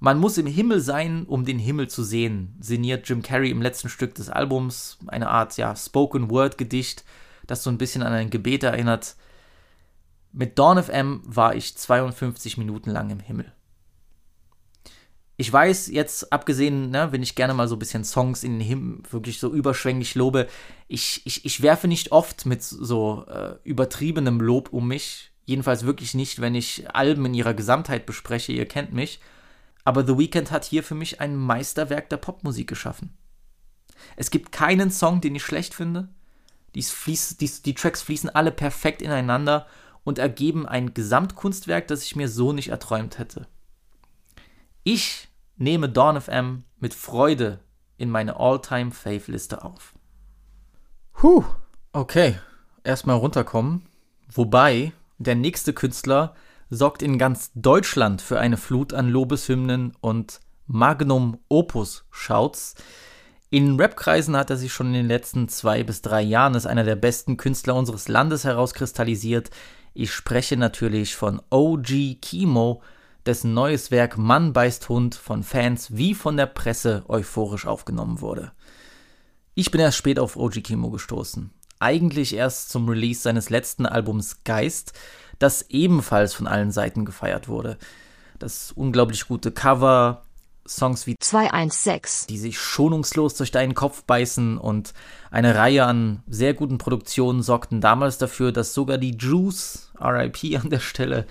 Man 0.00 0.18
muss 0.18 0.38
im 0.38 0.46
Himmel 0.46 0.80
sein, 0.80 1.24
um 1.26 1.44
den 1.44 1.58
Himmel 1.58 1.88
zu 1.88 2.04
sehen, 2.04 2.54
sinniert 2.60 3.08
Jim 3.08 3.22
Carrey 3.22 3.50
im 3.50 3.62
letzten 3.62 3.88
Stück 3.88 4.14
des 4.14 4.28
Albums, 4.28 4.98
eine 5.08 5.28
Art 5.28 5.56
ja, 5.56 5.74
Spoken-Word-Gedicht, 5.74 7.04
das 7.46 7.64
so 7.64 7.70
ein 7.70 7.78
bisschen 7.78 8.02
an 8.02 8.12
ein 8.12 8.30
Gebet 8.30 8.62
erinnert. 8.62 9.16
Mit 10.32 10.58
Dawn 10.58 10.78
of 10.78 10.88
M 10.88 11.22
war 11.24 11.56
ich 11.56 11.76
52 11.76 12.58
Minuten 12.58 12.90
lang 12.90 13.10
im 13.10 13.18
Himmel. 13.18 13.52
Ich 15.40 15.52
weiß 15.52 15.86
jetzt, 15.92 16.32
abgesehen, 16.32 16.90
ne, 16.90 17.12
wenn 17.12 17.22
ich 17.22 17.36
gerne 17.36 17.54
mal 17.54 17.68
so 17.68 17.76
ein 17.76 17.78
bisschen 17.78 18.02
Songs 18.02 18.42
in 18.42 18.58
den 18.58 18.60
Himmel 18.60 19.02
wirklich 19.08 19.38
so 19.38 19.54
überschwänglich 19.54 20.16
lobe, 20.16 20.48
ich, 20.88 21.22
ich, 21.26 21.44
ich 21.44 21.62
werfe 21.62 21.86
nicht 21.86 22.10
oft 22.10 22.44
mit 22.44 22.64
so 22.64 23.24
äh, 23.28 23.54
übertriebenem 23.62 24.40
Lob 24.40 24.72
um 24.72 24.88
mich. 24.88 25.30
Jedenfalls 25.44 25.86
wirklich 25.86 26.14
nicht, 26.14 26.40
wenn 26.40 26.56
ich 26.56 26.92
Alben 26.92 27.24
in 27.26 27.34
ihrer 27.34 27.54
Gesamtheit 27.54 28.04
bespreche, 28.04 28.52
ihr 28.52 28.66
kennt 28.66 28.92
mich. 28.92 29.20
Aber 29.84 30.04
The 30.04 30.18
Weeknd 30.18 30.50
hat 30.50 30.64
hier 30.64 30.82
für 30.82 30.96
mich 30.96 31.20
ein 31.20 31.36
Meisterwerk 31.36 32.10
der 32.10 32.16
Popmusik 32.16 32.68
geschaffen. 32.68 33.16
Es 34.16 34.32
gibt 34.32 34.50
keinen 34.50 34.90
Song, 34.90 35.20
den 35.20 35.36
ich 35.36 35.44
schlecht 35.44 35.72
finde. 35.72 36.08
Die, 36.74 36.82
fließ, 36.82 37.36
die, 37.36 37.48
die 37.64 37.74
Tracks 37.74 38.02
fließen 38.02 38.28
alle 38.30 38.50
perfekt 38.50 39.02
ineinander 39.02 39.68
und 40.02 40.18
ergeben 40.18 40.66
ein 40.66 40.94
Gesamtkunstwerk, 40.94 41.86
das 41.86 42.02
ich 42.02 42.16
mir 42.16 42.28
so 42.28 42.52
nicht 42.52 42.70
erträumt 42.70 43.18
hätte. 43.18 43.46
Ich 44.82 45.27
nehme 45.58 45.88
Dawn 45.88 46.16
of 46.16 46.28
M 46.28 46.64
mit 46.78 46.94
Freude 46.94 47.60
in 47.96 48.10
meine 48.10 48.38
All-Time-Fave-Liste 48.38 49.64
auf. 49.64 49.94
Puh, 51.12 51.44
okay. 51.92 52.38
Erstmal 52.84 53.16
runterkommen. 53.16 53.82
Wobei, 54.32 54.92
der 55.18 55.34
nächste 55.34 55.72
Künstler 55.72 56.34
sorgt 56.70 57.02
in 57.02 57.18
ganz 57.18 57.50
Deutschland 57.54 58.22
für 58.22 58.38
eine 58.38 58.56
Flut 58.56 58.94
an 58.94 59.08
Lobeshymnen 59.08 59.94
und 60.00 60.40
Magnum 60.66 61.38
Opus 61.48 62.04
Shouts. 62.10 62.74
In 63.50 63.80
Rapkreisen 63.80 64.36
hat 64.36 64.50
er 64.50 64.58
sich 64.58 64.72
schon 64.72 64.88
in 64.88 64.92
den 64.92 65.08
letzten 65.08 65.48
zwei 65.48 65.82
bis 65.82 66.02
drei 66.02 66.20
Jahren 66.20 66.54
als 66.54 66.66
einer 66.66 66.84
der 66.84 66.96
besten 66.96 67.38
Künstler 67.38 67.74
unseres 67.74 68.06
Landes 68.06 68.44
herauskristallisiert. 68.44 69.50
Ich 69.94 70.12
spreche 70.12 70.56
natürlich 70.56 71.16
von 71.16 71.40
OG 71.50 72.20
Kimo, 72.20 72.82
dessen 73.28 73.52
neues 73.52 73.90
Werk 73.90 74.16
Mann 74.16 74.54
beißt 74.54 74.88
Hund 74.88 75.14
von 75.14 75.42
Fans 75.42 75.94
wie 75.94 76.14
von 76.14 76.38
der 76.38 76.46
Presse 76.46 77.04
euphorisch 77.08 77.66
aufgenommen 77.66 78.22
wurde. 78.22 78.52
Ich 79.54 79.70
bin 79.70 79.82
erst 79.82 79.98
spät 79.98 80.18
auf 80.18 80.36
OG 80.36 80.62
Kimo 80.62 80.90
gestoßen. 80.90 81.50
Eigentlich 81.78 82.34
erst 82.34 82.70
zum 82.70 82.88
Release 82.88 83.20
seines 83.20 83.50
letzten 83.50 83.84
Albums 83.84 84.44
Geist, 84.44 84.94
das 85.38 85.62
ebenfalls 85.68 86.32
von 86.32 86.46
allen 86.46 86.72
Seiten 86.72 87.04
gefeiert 87.04 87.48
wurde. 87.48 87.76
Das 88.38 88.72
unglaublich 88.72 89.28
gute 89.28 89.52
Cover, 89.52 90.22
Songs 90.66 91.06
wie 91.06 91.16
216, 91.18 92.28
die 92.28 92.38
sich 92.38 92.58
schonungslos 92.58 93.34
durch 93.34 93.50
deinen 93.50 93.74
Kopf 93.74 94.04
beißen 94.04 94.58
und 94.58 94.92
eine 95.30 95.54
Reihe 95.54 95.84
an 95.84 96.22
sehr 96.28 96.54
guten 96.54 96.78
Produktionen 96.78 97.42
sorgten 97.42 97.80
damals 97.80 98.18
dafür, 98.18 98.52
dass 98.52 98.74
sogar 98.74 98.98
die 98.98 99.16
Juice, 99.16 99.92
RIP 100.00 100.58
an 100.62 100.70
der 100.70 100.80
Stelle, 100.80 101.26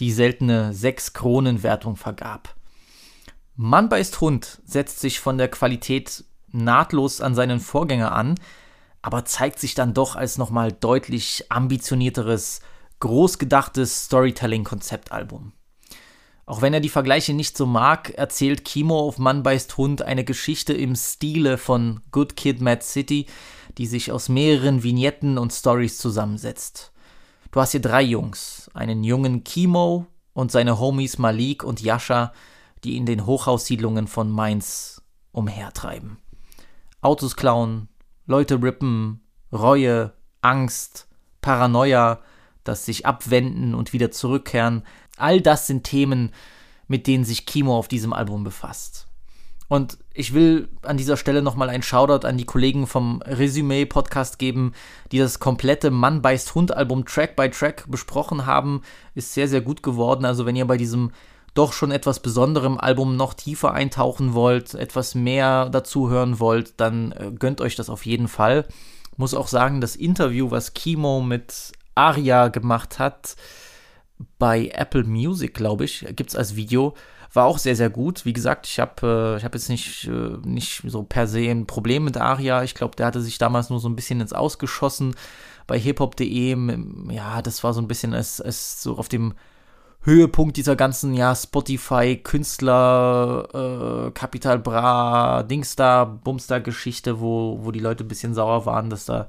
die 0.00 0.10
seltene 0.10 0.72
6-Kronen-Wertung 0.72 1.96
vergab. 1.96 2.54
Mann 3.54 3.88
beißt 3.88 4.20
Hund 4.20 4.60
setzt 4.64 5.00
sich 5.00 5.20
von 5.20 5.36
der 5.36 5.48
Qualität 5.48 6.24
nahtlos 6.50 7.20
an 7.20 7.34
seinen 7.34 7.60
Vorgänger 7.60 8.12
an, 8.12 8.36
aber 9.02 9.24
zeigt 9.24 9.58
sich 9.58 9.74
dann 9.74 9.94
doch 9.94 10.16
als 10.16 10.38
nochmal 10.38 10.72
deutlich 10.72 11.44
ambitionierteres, 11.50 12.60
großgedachtes 13.00 14.06
Storytelling-Konzeptalbum. 14.06 15.52
Auch 16.46 16.62
wenn 16.62 16.74
er 16.74 16.80
die 16.80 16.88
Vergleiche 16.88 17.32
nicht 17.32 17.56
so 17.56 17.64
mag, 17.64 18.10
erzählt 18.10 18.64
Kimo 18.64 18.98
auf 18.98 19.18
Mann 19.18 19.42
beißt 19.42 19.76
Hund 19.76 20.02
eine 20.02 20.24
Geschichte 20.24 20.72
im 20.72 20.96
Stile 20.96 21.58
von 21.58 22.00
Good 22.10 22.34
Kid 22.34 22.60
Mad 22.60 22.82
City, 22.82 23.26
die 23.78 23.86
sich 23.86 24.10
aus 24.10 24.28
mehreren 24.28 24.82
Vignetten 24.82 25.38
und 25.38 25.52
Stories 25.52 25.98
zusammensetzt. 25.98 26.92
Du 27.50 27.60
hast 27.60 27.72
hier 27.72 27.80
drei 27.80 28.02
Jungs, 28.02 28.70
einen 28.74 29.02
jungen 29.02 29.42
Kimo 29.42 30.06
und 30.34 30.52
seine 30.52 30.78
Homies 30.78 31.18
Malik 31.18 31.64
und 31.64 31.80
Yasha, 31.80 32.32
die 32.84 32.96
in 32.96 33.06
den 33.06 33.26
Hochhaussiedlungen 33.26 34.06
von 34.06 34.30
Mainz 34.30 35.02
umhertreiben. 35.32 36.18
Autos 37.00 37.34
klauen, 37.36 37.88
Leute 38.26 38.62
rippen, 38.62 39.20
Reue, 39.52 40.12
Angst, 40.42 41.08
Paranoia, 41.40 42.20
das 42.62 42.84
sich 42.84 43.04
abwenden 43.04 43.74
und 43.74 43.92
wieder 43.92 44.10
zurückkehren, 44.12 44.84
All 45.16 45.42
das 45.42 45.66
sind 45.66 45.84
Themen, 45.84 46.32
mit 46.88 47.06
denen 47.06 47.24
sich 47.24 47.44
Kimo 47.44 47.76
auf 47.76 47.88
diesem 47.88 48.12
Album 48.12 48.42
befasst. 48.42 49.06
Und 49.70 49.98
ich 50.12 50.34
will 50.34 50.68
an 50.82 50.96
dieser 50.96 51.16
Stelle 51.16 51.42
nochmal 51.42 51.68
einen 51.68 51.84
Shoutout 51.84 52.26
an 52.26 52.36
die 52.36 52.44
Kollegen 52.44 52.88
vom 52.88 53.22
Resümee 53.22 53.86
Podcast 53.86 54.40
geben, 54.40 54.72
die 55.12 55.18
das 55.18 55.38
komplette 55.38 55.92
Mann 55.92 56.22
beißt 56.22 56.56
Hund 56.56 56.76
Album 56.76 57.04
Track 57.04 57.36
by 57.36 57.48
Track 57.50 57.84
besprochen 57.86 58.46
haben. 58.46 58.82
Ist 59.14 59.32
sehr, 59.32 59.46
sehr 59.46 59.60
gut 59.60 59.84
geworden. 59.84 60.24
Also 60.24 60.44
wenn 60.44 60.56
ihr 60.56 60.66
bei 60.66 60.76
diesem 60.76 61.12
doch 61.54 61.72
schon 61.72 61.92
etwas 61.92 62.18
besonderem 62.18 62.78
Album 62.78 63.14
noch 63.14 63.32
tiefer 63.32 63.72
eintauchen 63.72 64.34
wollt, 64.34 64.74
etwas 64.74 65.14
mehr 65.14 65.68
dazu 65.70 66.10
hören 66.10 66.40
wollt, 66.40 66.80
dann 66.80 67.12
äh, 67.12 67.30
gönnt 67.30 67.60
euch 67.60 67.76
das 67.76 67.90
auf 67.90 68.04
jeden 68.04 68.26
Fall. 68.26 68.66
Muss 69.16 69.34
auch 69.34 69.46
sagen, 69.46 69.80
das 69.80 69.94
Interview, 69.94 70.50
was 70.50 70.74
Kimo 70.74 71.20
mit 71.20 71.70
Aria 71.94 72.48
gemacht 72.48 72.98
hat, 72.98 73.36
bei 74.40 74.66
Apple 74.74 75.04
Music, 75.04 75.54
glaube 75.54 75.84
ich, 75.84 76.06
gibt 76.16 76.30
es 76.30 76.36
als 76.36 76.56
Video. 76.56 76.94
War 77.32 77.46
auch 77.46 77.58
sehr, 77.58 77.76
sehr 77.76 77.90
gut. 77.90 78.24
Wie 78.24 78.32
gesagt, 78.32 78.66
ich 78.66 78.80
habe 78.80 79.38
äh, 79.38 79.44
hab 79.44 79.54
jetzt 79.54 79.68
nicht, 79.68 80.08
äh, 80.08 80.36
nicht 80.44 80.82
so 80.86 81.04
per 81.04 81.28
se 81.28 81.48
ein 81.48 81.66
Problem 81.66 82.04
mit 82.04 82.16
Aria. 82.16 82.64
Ich 82.64 82.74
glaube, 82.74 82.96
der 82.96 83.06
hatte 83.06 83.20
sich 83.20 83.38
damals 83.38 83.70
nur 83.70 83.78
so 83.78 83.88
ein 83.88 83.94
bisschen 83.94 84.20
ins 84.20 84.32
Ausgeschossen 84.32 85.14
bei 85.66 85.78
hiphop.de. 85.78 86.56
Ja, 87.10 87.42
das 87.42 87.62
war 87.62 87.72
so 87.72 87.80
ein 87.80 87.88
bisschen 87.88 88.14
als, 88.14 88.40
als 88.40 88.82
so 88.82 88.98
auf 88.98 89.08
dem 89.08 89.34
Höhepunkt 90.02 90.56
dieser 90.56 90.76
ganzen, 90.76 91.12
ja, 91.14 91.34
Spotify-Künstler, 91.34 94.08
äh, 94.08 94.10
Capital 94.12 94.58
Bra, 94.58 95.42
Dingstar, 95.42 96.06
Bumstar-Geschichte, 96.06 97.20
wo, 97.20 97.58
wo 97.62 97.70
die 97.70 97.80
Leute 97.80 98.04
ein 98.04 98.08
bisschen 98.08 98.34
sauer 98.34 98.64
waren, 98.66 98.90
dass 98.90 99.04
da 99.04 99.28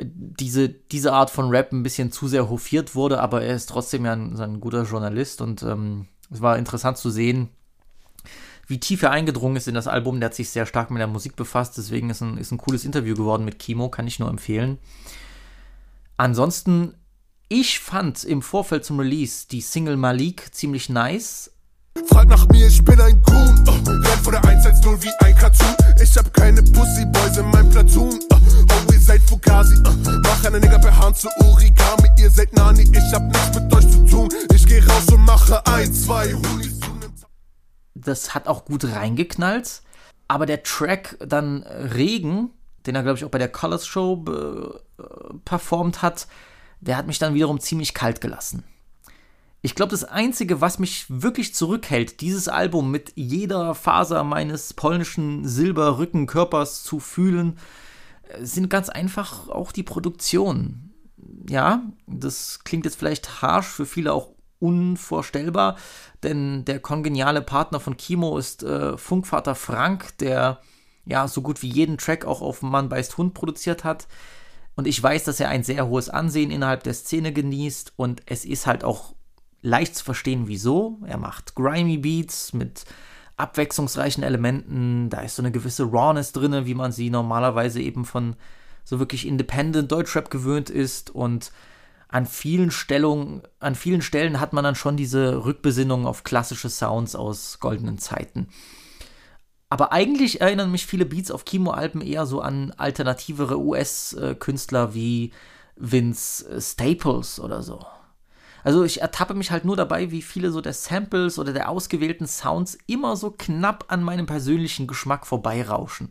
diese, 0.00 0.68
diese 0.68 1.12
Art 1.12 1.30
von 1.30 1.50
Rap 1.50 1.72
ein 1.72 1.82
bisschen 1.82 2.12
zu 2.12 2.28
sehr 2.28 2.48
hofiert 2.48 2.94
wurde, 2.94 3.20
aber 3.20 3.42
er 3.42 3.56
ist 3.56 3.68
trotzdem 3.68 4.06
ja 4.06 4.12
ein, 4.12 4.40
ein 4.40 4.60
guter 4.60 4.84
Journalist 4.84 5.40
und 5.40 5.64
ähm, 5.64 6.06
es 6.30 6.40
war 6.40 6.58
interessant 6.58 6.98
zu 6.98 7.10
sehen, 7.10 7.48
wie 8.66 8.78
tief 8.78 9.02
er 9.02 9.10
eingedrungen 9.10 9.56
ist 9.56 9.66
in 9.66 9.74
das 9.74 9.88
Album. 9.88 10.20
Der 10.20 10.28
hat 10.28 10.34
sich 10.34 10.50
sehr 10.50 10.66
stark 10.66 10.90
mit 10.90 11.00
der 11.00 11.06
Musik 11.06 11.36
befasst, 11.36 11.78
deswegen 11.78 12.10
ist 12.10 12.20
ein, 12.20 12.36
ist 12.36 12.52
ein 12.52 12.58
cooles 12.58 12.84
Interview 12.84 13.14
geworden 13.14 13.44
mit 13.44 13.58
Kimo, 13.58 13.88
kann 13.88 14.06
ich 14.06 14.18
nur 14.18 14.28
empfehlen. 14.28 14.78
Ansonsten, 16.18 16.94
ich 17.48 17.80
fand 17.80 18.24
im 18.24 18.42
Vorfeld 18.42 18.84
zum 18.84 19.00
Release 19.00 19.46
die 19.48 19.62
Single 19.62 19.96
Malik 19.96 20.54
ziemlich 20.54 20.90
nice. 20.90 21.50
Frag 22.06 22.28
nach 22.28 22.46
mir, 22.48 22.66
ich 22.66 22.84
bin 22.84 23.00
ein 23.00 23.22
Goon. 23.22 23.64
Uh, 23.66 23.90
renn 23.90 24.18
vor 24.22 24.32
der 24.32 24.44
110 24.44 25.02
wie 25.02 25.24
ein 25.24 25.34
Cartoon. 25.34 25.74
Ich 26.02 26.16
hab 26.16 26.32
keine 26.34 26.62
Pussyboys 26.62 27.38
in 27.38 27.50
meinem 27.50 27.70
Platoon. 27.70 28.27
Seid 29.08 29.22
Fugazi. 29.22 29.74
Uh, 29.76 30.20
mach 30.22 30.44
eine 30.44 30.60
Nigger 30.60 30.78
per 30.78 30.94
Hand 30.94 31.16
zu 31.16 31.28
Origami. 31.38 32.10
Ihr 32.18 32.28
seid 32.28 32.52
Nani, 32.52 32.82
ich 32.82 33.14
hab 33.14 33.22
nichts 33.22 33.58
mit 33.58 33.74
euch 33.74 33.90
zu 33.90 34.04
tun. 34.04 34.28
Ich 34.54 34.66
geh 34.66 34.80
raus 34.80 35.06
und 35.10 35.24
mache 35.24 35.66
ein, 35.66 35.90
zwei 35.94 36.34
Hunis. 36.34 36.78
Das 37.94 38.34
hat 38.34 38.46
auch 38.46 38.66
gut 38.66 38.84
reingeknallt. 38.84 39.80
Aber 40.28 40.44
der 40.44 40.62
Track 40.62 41.16
dann 41.26 41.62
Regen, 41.62 42.50
den 42.84 42.96
er, 42.96 43.02
glaube 43.02 43.16
ich, 43.16 43.24
auch 43.24 43.30
bei 43.30 43.38
der 43.38 43.48
Colors 43.48 43.86
Show 43.86 44.26
äh, 44.28 45.02
performt 45.46 46.02
hat, 46.02 46.28
der 46.82 46.98
hat 46.98 47.06
mich 47.06 47.18
dann 47.18 47.32
wiederum 47.32 47.60
ziemlich 47.60 47.94
kalt 47.94 48.20
gelassen. 48.20 48.62
Ich 49.62 49.74
glaube, 49.74 49.92
das 49.92 50.04
Einzige, 50.04 50.60
was 50.60 50.78
mich 50.78 51.06
wirklich 51.08 51.54
zurückhält, 51.54 52.20
dieses 52.20 52.46
Album 52.46 52.90
mit 52.90 53.12
jeder 53.14 53.74
Faser 53.74 54.22
meines 54.22 54.74
polnischen 54.74 55.48
Silberrückenkörpers 55.48 56.84
zu 56.84 57.00
fühlen, 57.00 57.56
äh, 57.56 57.87
sind 58.40 58.70
ganz 58.70 58.88
einfach 58.88 59.48
auch 59.48 59.72
die 59.72 59.82
Produktionen. 59.82 60.94
Ja, 61.48 61.82
das 62.06 62.60
klingt 62.64 62.84
jetzt 62.84 62.98
vielleicht 62.98 63.42
harsh, 63.42 63.66
für 63.66 63.86
viele 63.86 64.12
auch 64.12 64.30
unvorstellbar, 64.60 65.76
denn 66.22 66.64
der 66.64 66.80
kongeniale 66.80 67.42
Partner 67.42 67.80
von 67.80 67.96
Kimo 67.96 68.38
ist 68.38 68.62
äh, 68.62 68.96
Funkvater 68.96 69.54
Frank, 69.54 70.18
der 70.18 70.60
ja 71.04 71.28
so 71.28 71.42
gut 71.42 71.62
wie 71.62 71.68
jeden 71.68 71.96
Track 71.96 72.24
auch 72.24 72.42
auf 72.42 72.62
Mann 72.62 72.88
beißt 72.88 73.16
Hund 73.16 73.34
produziert 73.34 73.84
hat. 73.84 74.08
Und 74.74 74.86
ich 74.86 75.02
weiß, 75.02 75.24
dass 75.24 75.40
er 75.40 75.48
ein 75.48 75.64
sehr 75.64 75.88
hohes 75.88 76.08
Ansehen 76.08 76.50
innerhalb 76.50 76.84
der 76.84 76.94
Szene 76.94 77.32
genießt 77.32 77.94
und 77.96 78.22
es 78.26 78.44
ist 78.44 78.66
halt 78.66 78.84
auch 78.84 79.14
leicht 79.60 79.96
zu 79.96 80.04
verstehen, 80.04 80.46
wieso. 80.46 80.98
Er 81.04 81.18
macht 81.18 81.54
grimy 81.54 81.98
Beats 81.98 82.52
mit 82.52 82.84
abwechslungsreichen 83.38 84.22
Elementen. 84.22 85.10
Da 85.10 85.20
ist 85.20 85.36
so 85.36 85.42
eine 85.42 85.52
gewisse 85.52 85.84
Rawness 85.84 86.32
drin, 86.32 86.66
wie 86.66 86.74
man 86.74 86.92
sie 86.92 87.10
normalerweise 87.10 87.80
eben 87.80 88.04
von 88.04 88.36
so 88.84 88.98
wirklich 88.98 89.26
Independent 89.26 89.90
Deutschrap 89.90 90.30
gewöhnt 90.30 90.70
ist. 90.70 91.10
Und 91.10 91.52
an 92.08 92.26
vielen 92.26 92.70
Stellungen, 92.70 93.42
an 93.60 93.74
vielen 93.74 94.02
Stellen 94.02 94.40
hat 94.40 94.52
man 94.52 94.64
dann 94.64 94.74
schon 94.74 94.96
diese 94.96 95.44
Rückbesinnung 95.44 96.06
auf 96.06 96.24
klassische 96.24 96.70
Sounds 96.70 97.14
aus 97.14 97.60
goldenen 97.60 97.98
Zeiten. 97.98 98.48
Aber 99.70 99.92
eigentlich 99.92 100.40
erinnern 100.40 100.70
mich 100.70 100.86
viele 100.86 101.04
Beats 101.04 101.30
auf 101.30 101.44
Kimo-Alben 101.44 102.00
eher 102.00 102.24
so 102.24 102.40
an 102.40 102.72
alternativere 102.78 103.58
US-Künstler 103.58 104.94
wie 104.94 105.32
Vince 105.76 106.60
Staples 106.60 107.38
oder 107.38 107.62
so. 107.62 107.84
Also 108.64 108.84
ich 108.84 109.00
ertappe 109.00 109.34
mich 109.34 109.50
halt 109.50 109.64
nur 109.64 109.76
dabei, 109.76 110.10
wie 110.10 110.22
viele 110.22 110.50
so 110.50 110.60
der 110.60 110.72
Samples 110.72 111.38
oder 111.38 111.52
der 111.52 111.68
ausgewählten 111.68 112.26
Sounds 112.26 112.78
immer 112.86 113.16
so 113.16 113.30
knapp 113.30 113.84
an 113.88 114.02
meinem 114.02 114.26
persönlichen 114.26 114.86
Geschmack 114.86 115.26
vorbeirauschen. 115.26 116.10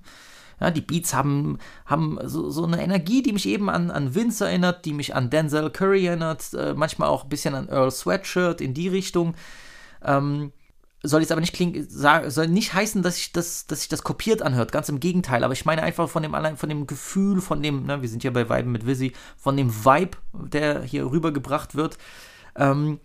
Ja, 0.59 0.71
die 0.71 0.81
Beats 0.81 1.13
haben, 1.13 1.59
haben 1.85 2.17
so, 2.23 2.49
so 2.49 2.65
eine 2.65 2.81
Energie, 2.81 3.21
die 3.21 3.33
mich 3.33 3.47
eben 3.47 3.69
an, 3.69 3.91
an 3.91 4.15
Vince 4.15 4.47
erinnert, 4.47 4.85
die 4.85 4.93
mich 4.93 5.13
an 5.13 5.29
Denzel 5.29 5.69
Curry 5.69 6.07
erinnert, 6.07 6.53
äh, 6.53 6.73
manchmal 6.73 7.09
auch 7.09 7.23
ein 7.23 7.29
bisschen 7.29 7.53
an 7.53 7.69
Earl 7.69 7.91
Sweatshirt 7.91 8.59
in 8.59 8.73
die 8.73 8.87
Richtung. 8.87 9.35
Ähm, 10.03 10.51
soll 11.03 11.21
jetzt 11.21 11.31
aber 11.31 11.41
nicht 11.41 11.53
klingen, 11.53 11.87
soll 11.87 12.47
nicht 12.47 12.73
heißen, 12.73 13.03
dass 13.03 13.15
sich 13.15 13.31
das, 13.31 13.67
dass 13.67 13.81
sich 13.81 13.89
das 13.89 14.03
kopiert 14.03 14.41
anhört, 14.41 14.71
ganz 14.71 14.89
im 14.89 14.99
Gegenteil, 14.99 15.43
aber 15.43 15.53
ich 15.53 15.63
meine 15.63 15.83
einfach 15.83 16.09
von 16.09 16.23
dem 16.23 16.33
allein, 16.33 16.57
von 16.57 16.69
dem 16.69 16.87
Gefühl, 16.87 17.39
von 17.39 17.61
dem, 17.61 17.85
ne, 17.85 18.01
wir 18.01 18.09
sind 18.09 18.23
ja 18.23 18.31
bei 18.31 18.49
Vibe 18.49 18.69
mit 18.69 18.87
Visi, 18.87 19.13
von 19.37 19.55
dem 19.55 19.85
Vibe, 19.85 20.17
der 20.33 20.81
hier 20.81 21.05
rübergebracht 21.05 21.75
wird, 21.75 21.99
ähm, 22.57 22.99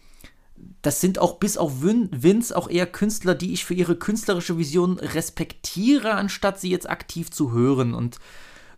das 0.83 1.01
sind 1.01 1.19
auch 1.19 1.39
bis 1.39 1.57
auf 1.57 1.83
Vince 1.83 2.57
auch 2.57 2.69
eher 2.69 2.87
Künstler, 2.87 3.35
die 3.35 3.53
ich 3.53 3.65
für 3.65 3.75
ihre 3.75 3.97
künstlerische 3.97 4.59
Vision 4.59 4.99
respektiere, 4.99 6.15
anstatt 6.15 6.61
sie 6.61 6.71
jetzt 6.71 6.89
aktiv 6.89 7.31
zu 7.31 7.53
hören. 7.53 7.95
Und 7.95 8.19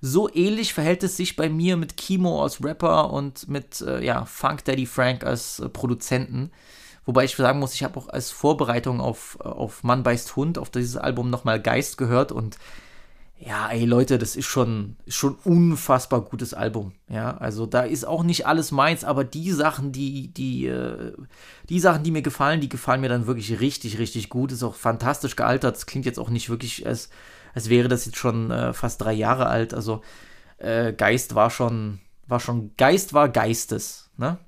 so 0.01 0.29
ähnlich 0.33 0.75
verhält 0.75 1.03
es 1.03 1.17
sich 1.17 1.37
bei 1.37 1.49
mir 1.49 1.77
mit 1.77 1.97
Kimo 1.97 2.43
als 2.43 2.63
Rapper 2.63 3.11
und 3.11 3.49
mit 3.49 3.81
äh, 3.81 4.05
ja, 4.05 4.25
Funk 4.27 4.65
Daddy 4.65 4.87
Frank 4.87 5.25
als 5.25 5.61
äh, 5.61 5.69
Produzenten. 5.69 6.51
Wobei 7.07 7.25
ich 7.25 7.37
sagen 7.37 7.59
muss, 7.59 7.75
ich 7.75 7.83
habe 7.83 7.99
auch 7.99 8.09
als 8.09 8.31
Vorbereitung 8.31 9.01
auf, 9.01 9.39
auf 9.41 9.83
Mann 9.83 10.03
beißt 10.03 10.37
Hund 10.37 10.59
auf 10.59 10.71
dieses 10.71 10.97
Album 10.97 11.31
nochmal 11.31 11.61
Geist 11.61 11.99
gehört 11.99 12.33
und 12.33 12.59
ja, 13.39 13.69
ey 13.69 13.85
Leute, 13.85 14.19
das 14.19 14.37
ist 14.37 14.47
schon, 14.47 14.97
schon 15.09 15.37
unfassbar 15.45 16.23
gutes 16.23 16.55
Album. 16.55 16.93
Ja, 17.09 17.37
also 17.37 17.67
da 17.67 17.83
ist 17.83 18.07
auch 18.07 18.23
nicht 18.23 18.47
alles 18.47 18.71
meins, 18.71 19.05
aber 19.05 19.25
die 19.25 19.51
Sachen, 19.51 19.93
die, 19.93 20.33
die, 20.33 20.67
äh, 20.67 21.13
die 21.69 21.81
Sachen, 21.81 22.05
die 22.05 22.11
mir 22.11 22.23
gefallen, 22.23 22.61
die 22.61 22.69
gefallen 22.69 23.01
mir 23.01 23.09
dann 23.09 23.27
wirklich 23.27 23.61
richtig, 23.61 23.99
richtig 23.99 24.29
gut. 24.29 24.53
Ist 24.53 24.63
auch 24.63 24.77
fantastisch 24.77 25.37
gealtert. 25.37 25.77
Es 25.77 25.87
klingt 25.87 26.07
jetzt 26.07 26.19
auch 26.19 26.31
nicht 26.31 26.49
wirklich, 26.49 26.87
als, 26.87 27.11
als 27.55 27.69
wäre 27.69 27.89
das 27.89 28.07
jetzt 28.07 28.19
schon 28.19 28.51
äh, 28.51 28.73
fast 28.73 29.03
drei 29.03 29.13
Jahre 29.13 29.47
alt. 29.47 29.75
Also 29.75 30.03
äh, 30.59 30.93
Geist 30.93 31.35
war 31.35 31.51
schon, 31.51 32.01
war 32.27 32.41
schon, 32.41 32.71
Geist 32.77 33.13
war 33.15 33.29
Geistes, 33.29 34.11
ne? 34.17 34.39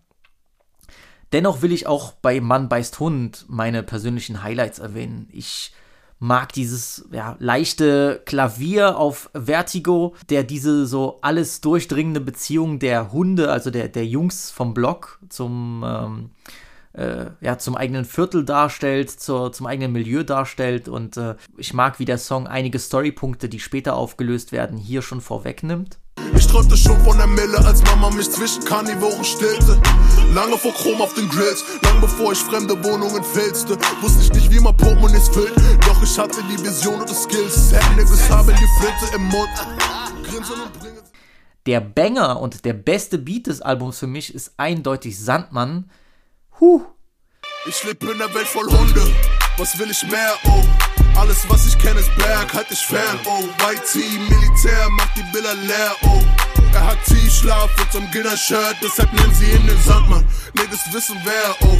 Dennoch 1.32 1.60
will 1.60 1.72
ich 1.72 1.88
auch 1.88 2.12
bei 2.12 2.40
Mann 2.40 2.68
beißt 2.68 3.00
Hund 3.00 3.46
meine 3.48 3.82
persönlichen 3.82 4.44
Highlights 4.44 4.78
erwähnen. 4.78 5.28
Ich 5.32 5.72
mag 6.18 6.52
dieses 6.52 7.08
ja, 7.12 7.36
leichte 7.38 8.22
Klavier 8.24 8.98
auf 8.98 9.30
Vertigo, 9.34 10.14
der 10.30 10.44
diese 10.44 10.86
so 10.86 11.18
alles 11.20 11.60
durchdringende 11.60 12.20
Beziehung 12.20 12.78
der 12.78 13.12
Hunde, 13.12 13.50
also 13.50 13.70
der, 13.70 13.88
der 13.88 14.06
Jungs 14.06 14.50
vom 14.50 14.72
Block 14.72 15.20
zum, 15.28 15.84
ähm, 15.86 16.30
äh, 16.96 17.26
ja, 17.40 17.58
zum 17.58 17.76
eigenen 17.76 18.04
Viertel 18.04 18.44
darstellt, 18.44 19.10
zur, 19.10 19.52
zum 19.52 19.66
eigenen 19.66 19.92
Milieu 19.92 20.22
darstellt. 20.22 20.88
Und 20.88 21.16
äh, 21.16 21.36
ich 21.56 21.74
mag, 21.74 21.98
wie 21.98 22.04
der 22.04 22.18
Song 22.18 22.46
einige 22.46 22.78
Storypunkte, 22.78 23.48
die 23.48 23.60
später 23.60 23.96
aufgelöst 23.96 24.52
werden, 24.52 24.78
hier 24.78 25.02
schon 25.02 25.20
vorwegnimmt. 25.20 25.98
Ich 26.34 26.46
träumte 26.46 26.76
schon 26.76 26.98
von 27.02 27.18
der 27.18 27.26
Mille, 27.26 27.58
als 27.58 27.82
Mama 27.84 28.10
mich 28.10 28.30
zwischen 28.30 28.64
Karnivoren 28.64 29.24
stillte. 29.24 29.80
Lange 30.34 30.56
vor 30.56 30.72
Chrom 30.72 31.00
auf 31.00 31.14
den 31.14 31.28
Grills, 31.28 31.64
lang 31.82 32.00
bevor 32.00 32.32
ich 32.32 32.38
fremde 32.38 32.82
Wohnungen 32.82 33.22
filzte. 33.22 33.76
Wusste 34.00 34.22
ich 34.22 34.32
nicht, 34.32 34.50
wie 34.50 34.60
man 34.60 34.76
Portemonnaies 34.76 35.28
füllt, 35.28 35.54
doch 35.86 36.02
ich 36.02 36.18
hatte 36.18 36.40
die 36.50 36.62
Vision 36.64 37.00
und 37.00 37.10
die 37.10 37.14
Skills. 37.14 37.72
Niggas 37.96 38.30
haben 38.30 38.48
die 38.48 38.68
Flinte 38.80 39.14
im 39.14 39.22
Mund. 39.24 39.48
Grinsen 40.24 40.60
und 40.60 40.72
bringen. 40.80 40.96
Der 41.66 41.80
Banger 41.80 42.40
und 42.40 42.64
der 42.64 42.74
beste 42.74 43.18
Beat 43.18 43.48
des 43.48 43.60
Albums 43.60 43.98
für 43.98 44.06
mich 44.06 44.34
ist 44.34 44.54
eindeutig 44.56 45.18
Sandmann. 45.18 45.90
Huh. 46.58 46.80
Ich 47.68 47.84
lebe 47.84 48.12
in 48.12 48.18
der 48.18 48.32
Welt 48.32 48.46
voll 48.46 48.66
Hunde. 48.66 49.02
Was 49.58 49.78
will 49.78 49.90
ich 49.90 50.02
mehr, 50.10 50.32
oh? 50.46 50.62
Alles, 51.14 51.44
was 51.50 51.66
ich 51.66 51.78
kenne, 51.78 52.00
ist 52.00 52.14
Berg, 52.16 52.54
halt 52.54 52.70
dich 52.70 52.78
fern, 52.78 53.18
oh. 53.26 53.42
White 53.64 53.82
Tee, 53.92 54.18
Militär, 54.18 54.88
macht 54.90 55.16
die 55.16 55.24
Bilder 55.32 55.54
leer, 55.54 55.94
oh. 56.04 56.22
Er 56.72 56.86
hat 56.86 56.98
T-Schlaf 57.04 57.70
so 57.90 57.98
einem 57.98 58.10
Ginner-Shirt, 58.10 58.76
deshalb 58.82 59.12
nennen 59.12 59.34
sie 59.34 59.50
ihn 59.50 59.66
den 59.66 59.80
Sandmann. 59.82 60.24
Niggas 60.54 60.92
wissen 60.92 61.16
wer, 61.24 61.68
oh. 61.68 61.76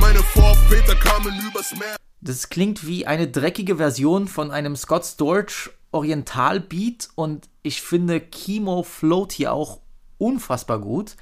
Meine 0.00 0.20
Vorväter 0.20 0.96
kamen 0.96 1.32
übers 1.48 1.72
Meer. 1.76 1.96
Das 2.20 2.48
klingt 2.48 2.84
wie 2.84 3.06
eine 3.06 3.28
dreckige 3.28 3.76
Version 3.76 4.26
von 4.26 4.50
einem 4.50 4.74
Scott 4.74 5.04
Storch 5.04 5.70
Oriental-Beat 5.92 7.10
und 7.14 7.48
ich 7.62 7.80
finde 7.80 8.20
Kimo 8.20 8.82
float 8.82 9.32
hier 9.32 9.52
auch 9.52 9.80
unfassbar 10.18 10.80
gut. 10.80 11.16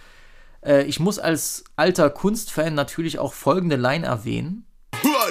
Äh, 0.65 0.85
ich 0.85 1.01
muss 1.01 1.19
als 1.19 1.65
alter 1.77 2.11
Kunstfan 2.11 2.75
natürlich 2.75 3.19
auch 3.19 3.35
folgende 3.35 3.77
Line 3.77 4.07
erwähnen. 4.07 4.67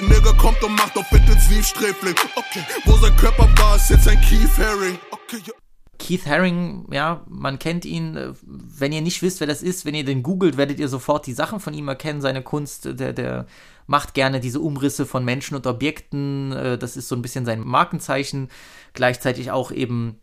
Nigger 0.01 0.33
kommt 0.33 0.61
und 0.63 0.75
macht 0.75 0.97
auf 0.97 1.11
Intensivsträfling. 1.11 2.15
Okay, 2.35 2.63
wo 2.85 2.93
sein 2.97 3.15
Körper 3.15 3.47
war, 3.57 3.75
ist 3.75 3.89
jetzt 3.89 4.07
ein 4.07 4.19
Keith 4.21 4.57
Haring. 4.57 4.97
Okay, 5.11 5.41
ja. 5.45 5.53
Keith 5.99 6.25
Haring, 6.25 6.87
ja, 6.91 7.23
man 7.29 7.59
kennt 7.59 7.85
ihn. 7.85 8.35
Wenn 8.41 8.91
ihr 8.91 9.01
nicht 9.01 9.21
wisst, 9.21 9.39
wer 9.39 9.47
das 9.47 9.61
ist, 9.61 9.85
wenn 9.85 9.95
ihr 9.95 10.03
den 10.03 10.23
googelt, 10.23 10.57
werdet 10.57 10.79
ihr 10.79 10.87
sofort 10.87 11.27
die 11.27 11.33
Sachen 11.33 11.59
von 11.59 11.73
ihm 11.73 11.87
erkennen. 11.87 12.21
Seine 12.21 12.41
Kunst, 12.41 12.85
der, 12.99 13.13
der 13.13 13.45
macht 13.85 14.13
gerne 14.13 14.39
diese 14.39 14.59
Umrisse 14.59 15.05
von 15.05 15.23
Menschen 15.23 15.55
und 15.55 15.67
Objekten. 15.67 16.51
Äh, 16.51 16.77
das 16.77 16.97
ist 16.97 17.07
so 17.07 17.15
ein 17.15 17.21
bisschen 17.21 17.45
sein 17.45 17.61
Markenzeichen. 17.61 18.49
Gleichzeitig 18.93 19.51
auch 19.51 19.71
eben 19.71 20.19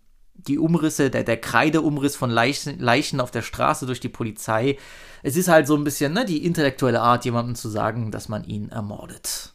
die 0.46 0.58
Umrisse, 0.58 1.10
der, 1.10 1.24
der 1.24 1.40
Kreideumriss 1.40 2.16
von 2.16 2.30
Leichen, 2.30 2.78
Leichen 2.78 3.20
auf 3.20 3.30
der 3.30 3.42
Straße 3.42 3.86
durch 3.86 4.00
die 4.00 4.08
Polizei. 4.08 4.78
Es 5.22 5.36
ist 5.36 5.48
halt 5.48 5.66
so 5.66 5.76
ein 5.76 5.84
bisschen 5.84 6.12
ne, 6.12 6.24
die 6.24 6.44
intellektuelle 6.44 7.00
Art, 7.00 7.24
jemandem 7.24 7.54
zu 7.54 7.68
sagen, 7.68 8.10
dass 8.10 8.28
man 8.28 8.44
ihn 8.44 8.70
ermordet. 8.70 9.52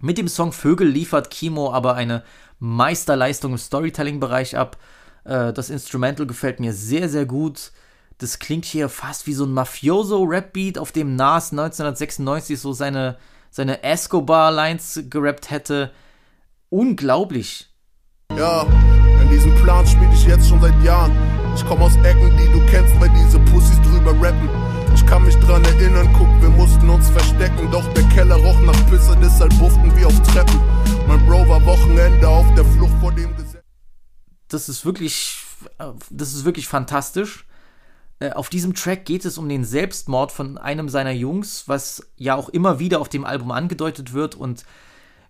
Mit 0.00 0.18
dem 0.18 0.28
Song 0.28 0.52
Vögel 0.52 0.88
liefert 0.88 1.30
Kimo 1.30 1.72
aber 1.72 1.94
eine 1.94 2.24
Meisterleistung 2.58 3.52
im 3.52 3.58
Storytelling-Bereich 3.58 4.56
ab. 4.56 4.78
Äh, 5.24 5.52
das 5.52 5.70
Instrumental 5.70 6.26
gefällt 6.26 6.60
mir 6.60 6.72
sehr, 6.72 7.08
sehr 7.08 7.26
gut. 7.26 7.72
Das 8.18 8.38
klingt 8.38 8.64
hier 8.64 8.88
fast 8.88 9.26
wie 9.26 9.32
so 9.32 9.44
ein 9.44 9.52
Mafioso-Rap-Beat, 9.52 10.78
auf 10.78 10.92
dem 10.92 11.16
Nas 11.16 11.52
1996 11.52 12.60
so 12.60 12.72
seine, 12.72 13.16
seine 13.50 13.82
Escobar-Lines 13.82 15.04
gerappt 15.08 15.50
hätte. 15.50 15.92
unglaublich. 16.68 17.71
Ja, 18.36 18.66
in 19.20 19.28
diesem 19.30 19.54
Plan 19.56 19.86
spiele 19.86 20.10
ich 20.12 20.24
jetzt 20.24 20.48
schon 20.48 20.60
seit 20.60 20.80
Jahren. 20.82 21.12
Ich 21.54 21.66
komme 21.66 21.82
aus 21.84 21.96
Ecken, 21.96 22.34
die 22.38 22.50
du 22.50 22.64
kennst, 22.66 22.98
weil 22.98 23.10
diese 23.10 23.38
Pussys 23.40 23.80
drüber 23.82 24.12
rappen. 24.22 24.48
Ich 24.94 25.04
kann 25.04 25.24
mich 25.24 25.36
dran 25.36 25.62
erinnern, 25.64 26.08
guck, 26.16 26.28
wir 26.40 26.48
mussten 26.48 26.88
uns 26.88 27.10
verstecken. 27.10 27.70
Doch 27.70 27.86
der 27.92 28.04
Keller 28.04 28.36
roch 28.36 28.58
nach 28.60 28.90
Pisse, 28.90 29.16
deshalb 29.22 29.56
bufften 29.58 29.94
wir 29.96 30.06
auf 30.06 30.22
Treppen. 30.32 30.58
Mein 31.06 31.24
Bro 31.26 31.46
war 31.48 31.64
Wochenende 31.66 32.26
auf 32.26 32.46
der 32.54 32.64
Flucht 32.64 32.94
vor 33.00 33.12
dem 33.12 33.36
Gesetz. 33.36 33.62
Das 34.48 34.68
ist 34.68 34.86
wirklich, 34.86 35.44
äh, 35.78 35.88
das 36.10 36.32
ist 36.32 36.44
wirklich 36.46 36.68
fantastisch. 36.68 37.46
Äh, 38.18 38.30
auf 38.32 38.48
diesem 38.48 38.74
Track 38.74 39.04
geht 39.04 39.26
es 39.26 39.36
um 39.36 39.48
den 39.48 39.64
Selbstmord 39.64 40.32
von 40.32 40.56
einem 40.56 40.88
seiner 40.88 41.12
Jungs, 41.12 41.64
was 41.68 42.06
ja 42.16 42.34
auch 42.34 42.48
immer 42.48 42.78
wieder 42.78 43.00
auf 43.00 43.10
dem 43.10 43.26
Album 43.26 43.50
angedeutet 43.50 44.14
wird 44.14 44.34
und 44.36 44.64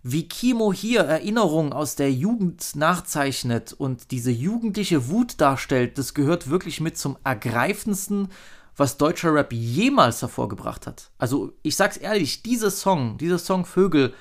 wie 0.03 0.29
Kimo 0.29 0.73
hier 0.73 1.03
Erinnerungen 1.03 1.73
aus 1.73 1.95
der 1.95 2.13
Jugend 2.13 2.75
nachzeichnet 2.75 3.73
und 3.73 4.11
diese 4.11 4.33
jugendliche 4.33 5.09
Wut 5.09 5.41
darstellt, 5.41 5.97
das 5.97 6.13
gehört 6.15 6.51
wirklich 6.51 6.81
mit 6.81 6.99
zum 6.99 7.17
ergreifendsten, 7.23 8.29
was 8.77 8.97
deutscher 8.97 9.33
Rap 9.35 9.53
jemals 9.53 10.21
hervorgebracht 10.23 10.87
hat. 10.87 11.11
Also 11.19 11.53
ich 11.63 11.77
sag's 11.77 11.97
ehrlich, 11.97 12.43
dieser 12.43 12.71
Song, 12.71 13.17
dieser 13.19 13.39
Song 13.39 13.65
Vögel 13.65 14.13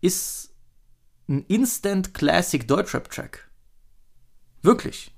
ist 0.00 0.50
ein 1.28 1.44
Instant 1.48 2.14
Classic 2.14 2.66
Deutschrap-Track. 2.66 3.48
Wirklich. 4.62 5.12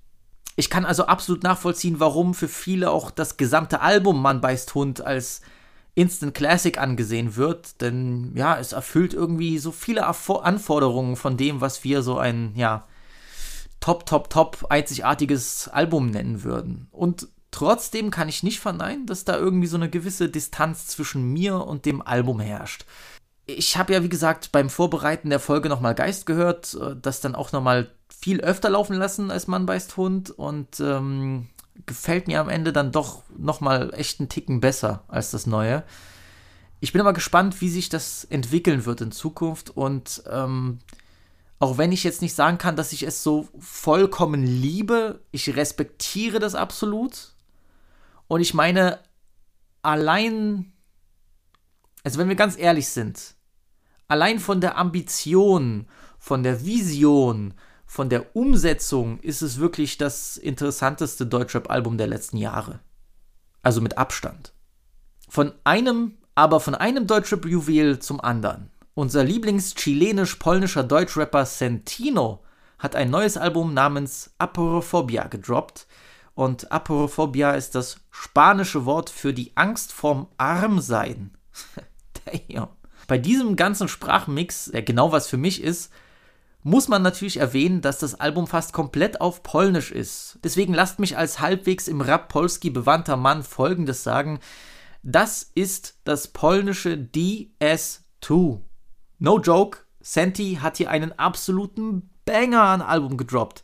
Ich 0.57 0.71
kann 0.71 0.87
also 0.87 1.05
absolut 1.05 1.43
nachvollziehen, 1.43 2.01
warum 2.01 2.35
für 2.35 2.49
viele 2.49 2.91
auch 2.91 3.11
das 3.11 3.37
gesamte 3.37 3.81
Album 3.81 4.23
Mann 4.23 4.41
beißt 4.41 4.75
Hund 4.75 5.01
als 5.03 5.43
Instant 5.99 6.33
Classic 6.33 6.79
angesehen 6.79 7.35
wird, 7.35 7.81
denn 7.81 8.31
ja, 8.37 8.57
es 8.57 8.73
erfüllt 8.73 9.15
irgendwie 9.15 9.59
so 9.59 9.73
viele 9.73 10.07
Anforderungen 10.07 11.17
von 11.17 11.37
dem, 11.37 11.61
was 11.61 11.83
wir 11.83 12.03
so 12.03 12.19
ein, 12.19 12.53
ja, 12.55 12.87
top, 13.81 14.07
top, 14.07 14.31
top 14.31 14.67
einzigartiges 14.71 15.67
Album 15.67 16.11
nennen 16.11 16.45
würden. 16.45 16.87
Und 16.93 17.27
trotzdem 17.51 18.13
kann 18.13 18.29
ich 18.29 18.45
nicht 18.45 18.61
verneinen, 18.61 19.07
dass 19.07 19.25
da 19.25 19.37
irgendwie 19.37 19.67
so 19.67 19.77
eine 19.77 19.91
gewisse 19.91 20.29
Distanz 20.29 20.87
zwischen 20.87 21.33
mir 21.33 21.67
und 21.67 21.85
dem 21.85 22.01
Album 22.01 22.39
herrscht. 22.39 22.85
Ich 23.47 23.77
habe 23.77 23.93
ja, 23.93 24.05
wie 24.05 24.09
gesagt, 24.09 24.53
beim 24.53 24.71
Vorbereiten 24.71 25.31
der 25.31 25.41
Folge 25.41 25.69
nochmal 25.69 25.97
Geist 25.97 26.27
gehört, 26.27 26.75
äh, 26.81 26.95
das 26.95 27.21
dann 27.21 27.35
auch 27.35 27.51
nochmal 27.51 27.91
viel 28.09 28.41
öfter 28.41 28.71
laufen 28.71 28.95
lassen 28.95 29.33
als 29.33 29.49
Mann 29.49 29.67
beißt 29.67 29.97
Hund 29.97 30.31
und 30.31 30.79
ähm, 30.79 31.49
gefällt 31.87 32.27
mir 32.27 32.41
am 32.41 32.49
Ende 32.49 32.73
dann 32.73 32.93
doch 32.93 33.23
nochmal 33.37 33.93
echt 33.95 34.21
einen 34.21 34.29
Ticken 34.29 34.61
besser 34.61 35.05
als 35.09 35.31
das 35.31 35.47
neue. 35.47 35.85
Ich 36.81 36.93
bin 36.93 37.01
aber 37.01 37.13
gespannt, 37.13 37.61
wie 37.61 37.69
sich 37.69 37.89
das 37.89 38.25
entwickeln 38.25 38.85
wird 38.85 39.01
in 39.01 39.13
Zukunft 39.13 39.71
und 39.71 40.23
ähm, 40.31 40.79
auch 41.59 41.77
wenn 41.77 41.91
ich 41.91 42.05
jetzt 42.05 42.23
nicht 42.23 42.35
sagen 42.35 42.59
kann, 42.59 42.77
dass 42.77 42.93
ich 42.93 43.03
es 43.03 43.23
so 43.23 43.49
vollkommen 43.59 44.45
liebe, 44.45 45.21
ich 45.33 45.57
respektiere 45.57 46.39
das 46.39 46.55
absolut. 46.55 47.33
Und 48.29 48.41
ich 48.41 48.55
meine, 48.55 49.01
allein, 49.83 50.73
also 52.05 52.19
wenn 52.19 52.29
wir 52.29 52.37
ganz 52.37 52.57
ehrlich 52.57 52.89
sind, 52.89 53.35
allein 54.07 54.39
von 54.39 54.61
der 54.61 54.79
Ambition, 54.79 55.89
von 56.19 56.45
der 56.45 56.65
Vision, 56.65 57.55
von 57.91 58.11
der 58.11 58.37
Umsetzung 58.37 59.19
ist 59.21 59.41
es 59.41 59.59
wirklich 59.59 59.97
das 59.97 60.37
interessanteste 60.37 61.27
Deutschrap-Album 61.27 61.97
der 61.97 62.07
letzten 62.07 62.37
Jahre. 62.37 62.81
Also 63.63 63.81
mit 63.81 63.97
Abstand. 63.97 64.53
Von 65.27 65.53
einem, 65.65 66.19
aber 66.35 66.61
von 66.61 66.75
einem 66.75 67.07
Deutschrap-Juwel 67.07 67.99
zum 67.99 68.21
anderen. 68.21 68.71
Unser 68.93 69.25
Lieblings-chilenisch-polnischer 69.25 70.85
Deutschrapper 70.85 71.47
Sentino 71.47 72.45
hat 72.79 72.95
ein 72.95 73.09
neues 73.09 73.39
Album 73.39 73.73
namens 73.73 74.35
Aporophobia 74.37 75.27
gedroppt. 75.29 75.87
Und 76.35 76.71
Aporophobia 76.71 77.53
ist 77.53 77.75
das 77.75 78.01
spanische 78.11 78.85
Wort 78.85 79.09
für 79.09 79.33
die 79.33 79.57
Angst 79.57 79.93
vorm 79.93 80.29
Armsein. 80.37 81.31
Damn. 82.27 82.69
Bei 83.07 83.17
diesem 83.17 83.57
ganzen 83.57 83.89
Sprachmix, 83.89 84.67
der 84.67 84.83
genau 84.83 85.11
was 85.11 85.27
für 85.27 85.39
mich 85.39 85.63
ist, 85.63 85.91
muss 86.63 86.89
man 86.89 87.03
natürlich 87.03 87.39
erwähnen, 87.39 87.81
dass 87.81 87.99
das 87.99 88.19
Album 88.19 88.47
fast 88.47 88.73
komplett 88.73 89.21
auf 89.21 89.43
Polnisch 89.43 89.93
ist. 89.93 90.39
Deswegen 90.43 90.75
lasst 90.75 90.99
mich 90.99 91.17
als 91.17 91.41
halbwegs 91.41 91.89
im 91.89 92.01
Rap 92.01 92.29
Polski 92.29 92.71
bewandter 92.71 93.17
Mann 93.17 93.43
folgendes 93.43 94.03
sagen. 94.03 94.41
Das 95.03 95.51
ist 95.55 95.99
das 96.05 96.29
polnische 96.29 96.95
DS2. 96.95 98.61
No 99.21 99.41
joke, 99.41 99.79
Senti 100.01 100.59
hat 100.61 100.77
hier 100.77 100.91
einen 100.91 101.13
absoluten 101.19 102.11
Banger 102.25 102.63
an 102.63 102.83
Album 102.83 103.17
gedroppt. 103.17 103.63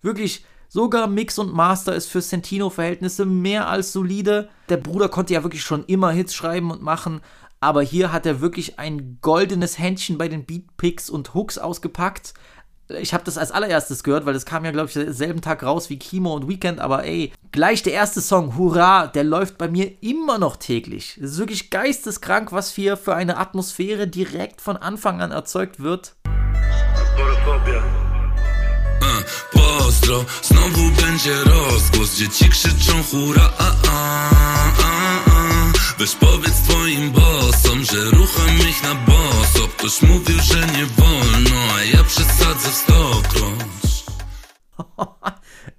Wirklich, 0.00 0.44
sogar 0.68 1.06
Mix 1.06 1.38
und 1.38 1.52
Master 1.52 1.94
ist 1.94 2.06
für 2.06 2.22
Sentino-Verhältnisse 2.22 3.26
mehr 3.26 3.68
als 3.68 3.92
solide. 3.92 4.48
Der 4.68 4.78
Bruder 4.78 5.08
konnte 5.08 5.34
ja 5.34 5.42
wirklich 5.42 5.62
schon 5.62 5.84
immer 5.84 6.10
Hits 6.10 6.34
schreiben 6.34 6.70
und 6.70 6.82
machen, 6.82 7.20
aber 7.60 7.82
hier 7.82 8.10
hat 8.10 8.26
er 8.26 8.40
wirklich 8.40 8.78
ein 8.78 9.18
goldenes 9.20 9.78
Händchen 9.78 10.18
bei 10.18 10.28
den 10.28 10.46
Beatpicks 10.46 11.10
und 11.10 11.34
Hooks 11.34 11.58
ausgepackt. 11.58 12.32
Ich 12.98 13.14
habe 13.14 13.22
das 13.22 13.38
als 13.38 13.52
allererstes 13.52 14.02
gehört, 14.02 14.26
weil 14.26 14.34
das 14.34 14.46
kam 14.46 14.64
ja, 14.64 14.72
glaube 14.72 14.88
ich, 14.88 15.14
selben 15.14 15.42
Tag 15.42 15.62
raus 15.62 15.90
wie 15.90 15.98
Kimo 15.98 16.34
und 16.34 16.48
Weekend, 16.48 16.80
aber 16.80 17.04
ey, 17.04 17.32
gleich 17.52 17.84
der 17.84 17.92
erste 17.92 18.20
Song, 18.20 18.56
Hurra, 18.56 19.06
der 19.06 19.22
läuft 19.22 19.58
bei 19.58 19.68
mir 19.68 20.02
immer 20.02 20.38
noch 20.38 20.56
täglich. 20.56 21.16
Es 21.22 21.32
ist 21.32 21.38
wirklich 21.38 21.70
geisteskrank, 21.70 22.50
was 22.50 22.74
hier 22.74 22.96
für 22.96 23.14
eine 23.14 23.36
Atmosphäre 23.36 24.08
direkt 24.08 24.60
von 24.60 24.76
Anfang 24.76 25.20
an 25.20 25.30
erzeugt 25.30 25.80
wird. 25.80 26.16
Pozdro, 29.52 30.24
znowu 30.42 30.90
będzie 30.90 31.34
rozgłos, 31.44 32.16
dzieci 32.16 32.48
krzyczą 32.48 32.92
hurra, 33.12 33.50
a, 33.58 33.88
a. 33.88 34.69
Weź 36.00 36.14
powiedz 36.16 36.60
twoim 36.62 37.10
bossom, 37.10 37.84
że 37.84 38.04
rucham 38.04 38.56
ich 38.70 38.82
na 38.82 38.94
boso 38.94 39.68
Ktoś 39.76 40.02
mówił, 40.02 40.36
że 40.42 40.60
nie 40.60 40.86
wolno, 40.86 41.50
a 41.76 41.84
ja 41.84 42.04
przesadzę 42.04 42.68
w 42.68 42.74
stokroć 42.74 44.04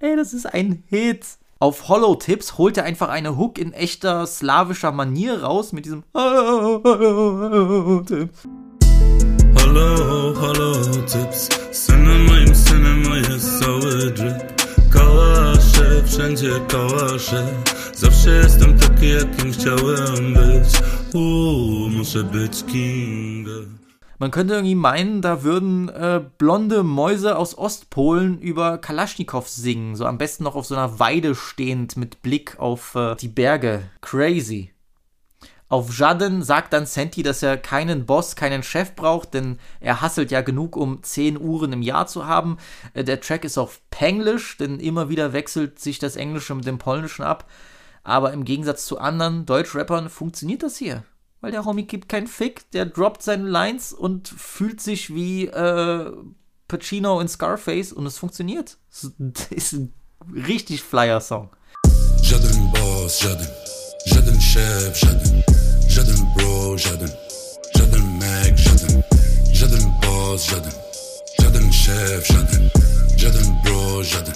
Ey, 0.00 0.16
das 0.16 0.34
ist 0.34 0.46
ein 0.46 0.82
Hit. 0.90 1.38
Auf 1.60 1.80
Hollow 1.80 2.18
Tips 2.18 2.50
holt 2.50 2.78
er 2.78 2.84
einfach 2.84 3.08
eine 3.08 3.36
Hook 3.36 3.58
in 3.58 3.72
echter 3.72 4.26
slawischer 4.26 4.92
Manier 4.92 5.42
raus 5.42 5.72
mit 5.72 5.84
diesem 5.86 6.04
Hollow 6.14 8.02
Tips. 8.06 8.48
Hallo, 9.58 10.34
hallo 10.40 10.74
Tips, 11.06 11.48
synem 11.72 12.26
moim 12.26 12.54
synem 12.54 13.02
jest 13.30 13.60
cały 13.60 14.10
drip 14.10 14.62
Kałasze, 15.72 16.02
wszędzie 16.06 16.50
kałasze 16.68 17.46
Zawsze 17.94 18.30
jestem 18.30 18.78
taki, 18.78 19.08
jakim 19.08 19.52
chciałem 19.52 20.34
być 20.34 20.80
uh, 21.14 21.92
muszę 21.92 22.24
być 22.24 22.64
King 22.64 23.48
man 24.18 24.30
könnte 24.30 24.54
irgendwie 24.54 24.76
meinen, 24.76 25.20
da 25.20 25.42
würden 25.42 25.88
äh, 25.88 26.20
blonde 26.38 26.84
Mäuse 26.84 27.36
aus 27.36 27.58
Ostpolen 27.58 28.38
über 28.38 28.78
Kalaschnikow 28.78 29.48
singen. 29.48 29.96
So 29.96 30.06
am 30.06 30.16
besten 30.16 30.44
noch 30.44 30.54
auf 30.54 30.64
so 30.64 30.76
einer 30.76 31.00
Weide 31.00 31.34
stehend 31.34 31.96
mit 31.96 32.22
Blick 32.22 32.56
auf 32.60 32.94
äh, 32.94 33.16
die 33.16 33.26
Berge. 33.26 33.82
Crazy. 34.00 34.71
Auf 35.72 35.98
Jaden 35.98 36.42
sagt 36.42 36.74
dann 36.74 36.84
Senti, 36.84 37.22
dass 37.22 37.42
er 37.42 37.56
keinen 37.56 38.04
Boss, 38.04 38.36
keinen 38.36 38.62
Chef 38.62 38.94
braucht, 38.94 39.32
denn 39.32 39.58
er 39.80 40.02
hasselt 40.02 40.30
ja 40.30 40.42
genug, 40.42 40.76
um 40.76 41.02
10 41.02 41.40
Uhren 41.40 41.72
im 41.72 41.80
Jahr 41.80 42.06
zu 42.06 42.26
haben. 42.26 42.58
Äh, 42.92 43.04
der 43.04 43.22
Track 43.22 43.42
ist 43.46 43.56
auf 43.56 43.80
Penglisch, 43.88 44.58
denn 44.58 44.80
immer 44.80 45.08
wieder 45.08 45.32
wechselt 45.32 45.78
sich 45.78 45.98
das 45.98 46.16
Englische 46.16 46.54
mit 46.54 46.66
dem 46.66 46.76
Polnischen 46.76 47.22
ab. 47.22 47.48
Aber 48.04 48.34
im 48.34 48.44
Gegensatz 48.44 48.84
zu 48.84 48.98
anderen 48.98 49.46
Deutschrappern 49.46 50.10
funktioniert 50.10 50.62
das 50.62 50.76
hier. 50.76 51.04
Weil 51.40 51.52
der 51.52 51.64
Homie 51.64 51.86
gibt 51.86 52.10
keinen 52.10 52.26
Fick, 52.26 52.70
der 52.72 52.84
droppt 52.84 53.22
seine 53.22 53.48
Lines 53.48 53.94
und 53.94 54.28
fühlt 54.28 54.82
sich 54.82 55.14
wie 55.14 55.46
äh, 55.46 56.12
Pacino 56.68 57.18
in 57.18 57.28
Scarface 57.28 57.94
und 57.94 58.04
es 58.04 58.18
funktioniert. 58.18 58.76
Das 58.90 59.10
ist 59.50 59.72
ein 59.72 59.94
richtig 60.34 60.82
Flyer-Song. 60.82 61.48
Żaden 62.20 62.72
boss, 62.72 63.20
żaden, 63.20 63.48
żaden 64.04 64.38
szef, 64.38 64.96
żaden 64.98 65.61
Żaden 65.94 66.26
bro, 66.36 66.78
żaden 66.78 67.10
Żaden 67.76 68.18
Mac, 68.18 68.60
żaden 68.60 69.02
Żaden 69.52 69.92
boss, 70.00 70.44
żaden 70.44 70.72
Żaden 71.40 71.72
szef, 71.72 72.26
żaden 72.26 72.70
Żaden 73.16 73.56
bro, 73.64 74.02
żaden 74.02 74.34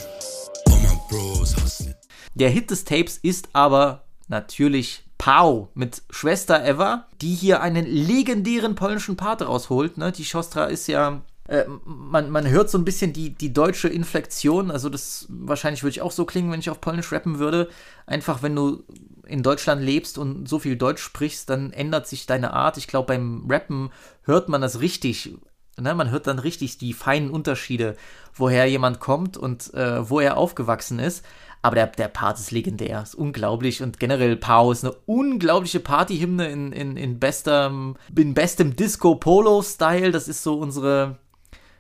Der 2.35 2.51
Hit 2.51 2.71
des 2.71 2.85
Tapes 2.85 3.17
ist 3.17 3.49
aber 3.55 4.05
natürlich 4.29 5.05
Pau 5.17 5.71
mit 5.75 6.03
Schwester 6.11 6.63
Eva, 6.63 7.07
die 7.23 7.35
hier 7.35 7.63
einen 7.63 7.87
legendären 7.87 8.75
polnischen 8.75 9.17
Part 9.17 9.41
rausholt. 9.41 9.97
Ne? 9.97 10.13
Die 10.13 10.27
Schostra 10.27 10.67
ist 10.67 10.87
ja 10.87 11.23
äh, 11.49 11.65
man, 11.85 12.31
man 12.31 12.49
hört 12.49 12.71
so 12.71 12.79
ein 12.79 12.85
bisschen 12.85 13.13
die, 13.13 13.35
die 13.35 13.53
deutsche 13.53 13.89
Inflektion, 13.89 14.71
also 14.71 14.89
das 14.89 15.27
wahrscheinlich 15.29 15.83
würde 15.83 15.93
ich 15.93 16.03
auch 16.03 16.13
so 16.13 16.25
klingen, 16.25 16.51
wenn 16.51 16.61
ich 16.61 16.71
auf 16.71 16.81
Polnisch 16.81 17.13
rappen 17.13 17.39
würde. 17.39 17.69
Einfach, 18.07 18.43
wenn 18.43 18.57
du 18.57 18.85
in 19.27 19.43
Deutschland 19.43 19.83
lebst 19.83 20.19
und 20.19 20.49
so 20.49 20.59
viel 20.59 20.77
Deutsch 20.77 21.03
sprichst, 21.03 21.51
dann 21.51 21.73
ändert 21.73 22.07
sich 22.07 22.27
deine 22.27 22.53
Art. 22.53 22.77
Ich 22.77 22.87
glaube, 22.87 23.09
beim 23.09 23.47
Rappen 23.49 23.91
hört 24.23 24.49
man 24.49 24.61
das 24.61 24.81
richtig. 24.81 25.35
Ne, 25.79 25.95
man 25.95 26.11
hört 26.11 26.27
dann 26.27 26.39
richtig 26.39 26.79
die 26.79 26.95
feinen 26.95 27.29
Unterschiede, 27.29 27.97
woher 28.35 28.65
jemand 28.65 28.99
kommt 28.99 29.37
und 29.37 29.75
äh, 29.75 30.09
wo 30.09 30.21
er 30.21 30.39
aufgewachsen 30.39 30.99
ist. 30.99 31.23
Aber 31.61 31.75
der, 31.75 31.89
der 31.89 32.09
Part 32.09 32.39
ist 32.39 32.51
legendär, 32.51 33.03
ist 33.03 33.15
unglaublich 33.15 33.83
und 33.83 33.99
generell 33.99 34.37
Pau 34.37 34.73
ist 34.73 34.85
eine 34.85 34.95
unglaubliche 35.05 35.81
Partyhymne 35.81 36.49
in, 36.49 36.73
in, 36.73 36.97
in, 36.97 37.19
bestem, 37.19 37.97
in 38.17 38.35
bestem 38.35 38.77
Disco-Polo-Style. 38.77 40.13
Das 40.13 40.29
ist 40.29 40.43
so 40.43 40.59
unsere, 40.59 41.19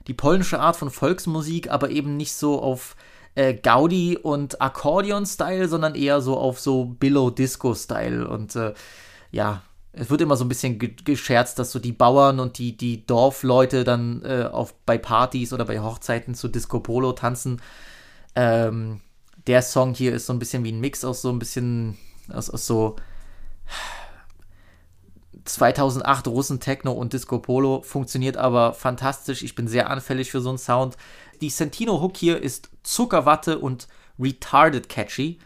die 0.06 0.14
polnische 0.14 0.60
Art 0.60 0.76
von 0.76 0.90
Volksmusik, 0.90 1.70
aber 1.70 1.90
eben 1.90 2.16
nicht 2.16 2.34
so 2.34 2.60
auf 2.62 2.96
äh, 3.34 3.54
Gaudi 3.54 4.16
und 4.16 4.60
Akkordeon-Style, 4.60 5.68
sondern 5.68 5.94
eher 5.94 6.20
so 6.20 6.36
auf 6.36 6.58
so 6.58 6.84
Billow-Disco-Style. 6.84 8.26
Und 8.26 8.56
äh, 8.56 8.74
ja, 9.30 9.62
es 9.92 10.10
wird 10.10 10.20
immer 10.20 10.36
so 10.36 10.44
ein 10.44 10.48
bisschen 10.48 10.78
gescherzt, 10.78 11.58
dass 11.58 11.72
so 11.72 11.78
die 11.78 11.92
Bauern 11.92 12.40
und 12.40 12.58
die, 12.58 12.76
die 12.76 13.06
Dorfleute 13.06 13.84
dann 13.84 14.22
äh, 14.24 14.48
auf, 14.50 14.74
bei 14.84 14.98
Partys 14.98 15.52
oder 15.52 15.64
bei 15.64 15.80
Hochzeiten 15.80 16.34
zu 16.34 16.48
Disco 16.48 16.80
Polo 16.80 17.12
tanzen. 17.12 17.60
Ähm, 18.34 19.00
der 19.46 19.62
Song 19.62 19.94
hier 19.94 20.12
ist 20.12 20.26
so 20.26 20.32
ein 20.32 20.38
bisschen 20.38 20.64
wie 20.64 20.72
ein 20.72 20.80
Mix 20.80 21.04
aus 21.04 21.22
so 21.22 21.30
ein 21.30 21.38
bisschen 21.38 21.96
aus, 22.32 22.50
aus 22.50 22.66
so 22.66 22.96
2008 25.48 26.28
Russen 26.28 26.60
Techno 26.60 26.92
und 26.92 27.12
Disco 27.12 27.38
Polo 27.38 27.82
funktioniert 27.82 28.36
aber 28.36 28.72
fantastisch. 28.72 29.42
Ich 29.42 29.54
bin 29.54 29.68
sehr 29.68 29.90
anfällig 29.90 30.30
für 30.30 30.40
so 30.40 30.50
einen 30.50 30.58
Sound. 30.58 30.96
Die 31.40 31.50
Sentino 31.50 32.00
Hook 32.00 32.16
hier 32.16 32.42
ist 32.42 32.70
Zuckerwatte 32.82 33.58
und 33.58 33.88
retarded 34.18 34.88
catchy. 34.88 35.38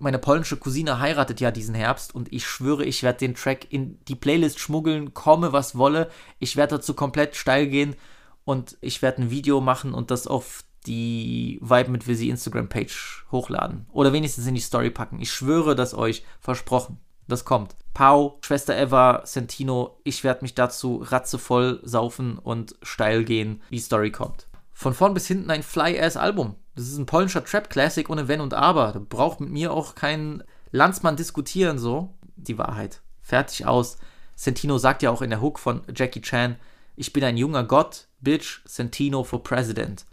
Meine 0.00 0.18
polnische 0.18 0.56
Cousine 0.56 1.00
heiratet 1.00 1.40
ja 1.40 1.50
diesen 1.50 1.74
Herbst 1.74 2.14
und 2.14 2.32
ich 2.32 2.46
schwöre, 2.46 2.84
ich 2.84 3.02
werde 3.02 3.18
den 3.18 3.34
Track 3.34 3.66
in 3.70 3.98
die 4.06 4.14
Playlist 4.14 4.60
schmuggeln, 4.60 5.12
komme 5.12 5.52
was 5.52 5.76
wolle. 5.76 6.08
Ich 6.38 6.56
werde 6.56 6.76
dazu 6.76 6.94
komplett 6.94 7.34
steil 7.34 7.66
gehen 7.66 7.96
und 8.44 8.78
ich 8.80 9.02
werde 9.02 9.22
ein 9.22 9.30
Video 9.30 9.60
machen 9.60 9.94
und 9.94 10.10
das 10.10 10.26
auf 10.26 10.64
die 10.86 11.58
Vibe 11.60 11.90
mit 11.90 12.06
Visi 12.06 12.28
Instagram-Page 12.28 13.26
hochladen. 13.32 13.86
Oder 13.92 14.12
wenigstens 14.12 14.46
in 14.46 14.54
die 14.54 14.60
Story 14.60 14.90
packen. 14.90 15.20
Ich 15.20 15.32
schwöre 15.32 15.74
das 15.74 15.94
euch, 15.94 16.24
versprochen. 16.40 16.98
Das 17.26 17.44
kommt. 17.44 17.76
Pau, 17.92 18.38
Schwester 18.42 18.76
Eva, 18.76 19.22
Sentino, 19.24 19.98
ich 20.04 20.24
werde 20.24 20.42
mich 20.42 20.54
dazu 20.54 21.02
ratzevoll 21.04 21.80
saufen 21.82 22.38
und 22.38 22.76
steil 22.82 23.24
gehen. 23.24 23.60
Die 23.70 23.80
Story 23.80 24.10
kommt. 24.10 24.47
Von 24.78 24.94
vorn 24.94 25.12
bis 25.12 25.26
hinten 25.26 25.50
ein 25.50 25.64
Fly-Ass-Album. 25.64 26.54
Das 26.76 26.86
ist 26.86 26.98
ein 26.98 27.06
polnischer 27.06 27.44
Trap-Classic 27.44 28.08
ohne 28.08 28.28
Wenn 28.28 28.40
und 28.40 28.54
Aber. 28.54 28.92
Da 28.92 29.00
braucht 29.00 29.40
mit 29.40 29.50
mir 29.50 29.72
auch 29.72 29.96
kein 29.96 30.44
Landsmann 30.70 31.16
diskutieren, 31.16 31.80
so. 31.80 32.14
Die 32.36 32.58
Wahrheit. 32.58 33.02
Fertig 33.20 33.66
aus. 33.66 33.98
Sentino 34.36 34.78
sagt 34.78 35.02
ja 35.02 35.10
auch 35.10 35.20
in 35.20 35.30
der 35.30 35.40
Hook 35.40 35.58
von 35.58 35.82
Jackie 35.92 36.20
Chan, 36.20 36.54
ich 36.94 37.12
bin 37.12 37.24
ein 37.24 37.36
junger 37.36 37.64
Gott, 37.64 38.06
Bitch, 38.20 38.60
Sentino 38.66 39.24
for 39.24 39.42
President. 39.42 40.06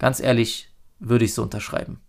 Ganz 0.00 0.18
ehrlich, 0.18 0.68
würde 0.98 1.24
ich 1.24 1.34
so 1.34 1.44
unterschreiben. 1.44 2.00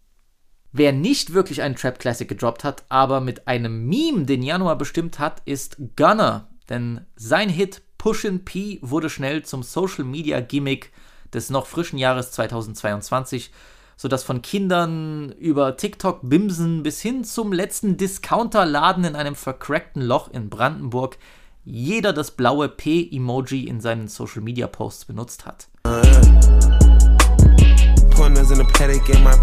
Wer 0.72 0.93
nicht 0.93 1.34
wirklich 1.34 1.62
einen 1.62 1.76
Trap 1.76 2.00
Classic 2.00 2.28
gedroppt 2.28 2.64
hat, 2.64 2.86
aber 2.89 3.22
mit 3.22 3.48
einem 3.48 3.86
Meme 3.86 4.26
den 4.26 4.41
Januar 4.41 4.80
bestimmt 4.80 5.20
hat, 5.20 5.43
ist 5.46 5.78
Gunner. 5.96 6.50
Denn 6.70 7.06
sein 7.16 7.50
Hit 7.50 7.84
Pushin' 8.00 8.46
P 8.46 8.80
wurde 8.82 9.12
schnell 9.12 9.43
zum 9.43 9.62
Social 9.62 10.06
Media 10.06 10.39
Gimmick 10.39 10.91
des 11.36 11.50
noch 11.52 11.68
frischen 11.68 12.00
Jahres 12.00 12.32
2022, 12.32 13.52
sodass 13.98 14.24
von 14.24 14.42
Kindern 14.42 15.32
über 15.34 15.78
TikTok 15.78 16.22
Bimsen 16.24 16.82
bis 16.82 17.02
hin 17.02 17.24
zum 17.24 17.54
letzten 17.54 17.98
Discounterladen 17.98 19.04
in 19.04 19.16
einem 19.16 19.36
vercrackten 19.36 20.02
Loch 20.02 20.32
in 20.32 20.50
Brandenburg 20.50 21.18
jeder 21.66 22.14
das 22.14 22.32
blaue 22.32 22.70
P-Emoji 22.70 23.68
in 23.68 23.82
seinen 23.82 24.08
Social 24.08 24.42
Media 24.42 24.68
Posts 24.68 25.06
benutzt 25.06 25.46
hat. 25.46 25.68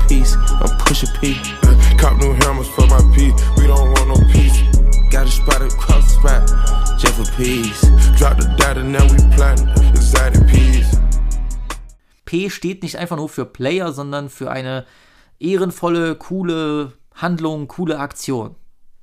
Piece. 0.07 0.37
Jeff 6.99 7.19
a 7.19 7.25
peace. 7.37 7.81
Drop 8.17 8.39
the 8.39 8.47
data, 8.57 8.83
now 8.83 9.05
we 9.05 9.19
planting. 9.35 9.69
Excited 9.91 10.47
peace. 10.49 11.02
Steht 12.51 12.83
nicht 12.83 12.99
einfach 12.99 13.17
nur 13.17 13.29
für 13.29 13.45
Player, 13.45 13.93
sondern 13.93 14.29
für 14.29 14.51
eine 14.51 14.87
ehrenvolle, 15.39 16.17
coole 16.17 16.93
Handlung, 17.15 17.69
coole 17.69 17.99
Aktion. 17.99 18.57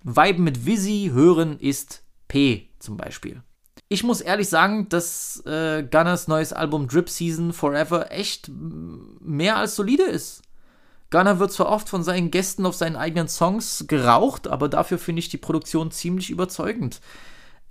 Weiben 0.04 0.44
mit 0.44 0.66
Visi 0.66 1.12
hören 1.14 1.60
ist 1.60 2.04
P 2.28 2.70
zum 2.80 2.98
Beispiel. 2.98 3.44
Ich 3.90 4.04
muss 4.04 4.22
ehrlich 4.22 4.50
sagen, 4.50 4.88
dass 4.90 5.44
äh, 5.46 5.84
Gunners 5.84 6.28
neues 6.28 6.54
Album 6.54 6.88
Drip 6.88 7.10
Season 7.10 7.54
Forever 7.54 8.12
echt 8.12 8.50
mehr 8.50 9.58
als 9.58 9.76
solide 9.76 10.04
ist. 10.04 10.44
Gunner 11.10 11.40
wird 11.40 11.52
zwar 11.52 11.70
oft 11.70 11.90
von 11.90 12.04
seinen 12.04 12.30
Gästen 12.30 12.66
auf 12.66 12.76
seinen 12.76 12.96
eigenen 12.96 13.28
Songs 13.28 13.86
geraucht, 13.88 14.48
aber 14.48 14.70
dafür 14.70 15.00
finde 15.00 15.22
ich 15.22 15.30
die 15.30 15.38
Produktion 15.38 15.92
ziemlich 15.92 16.30
überzeugend. 16.30 17.02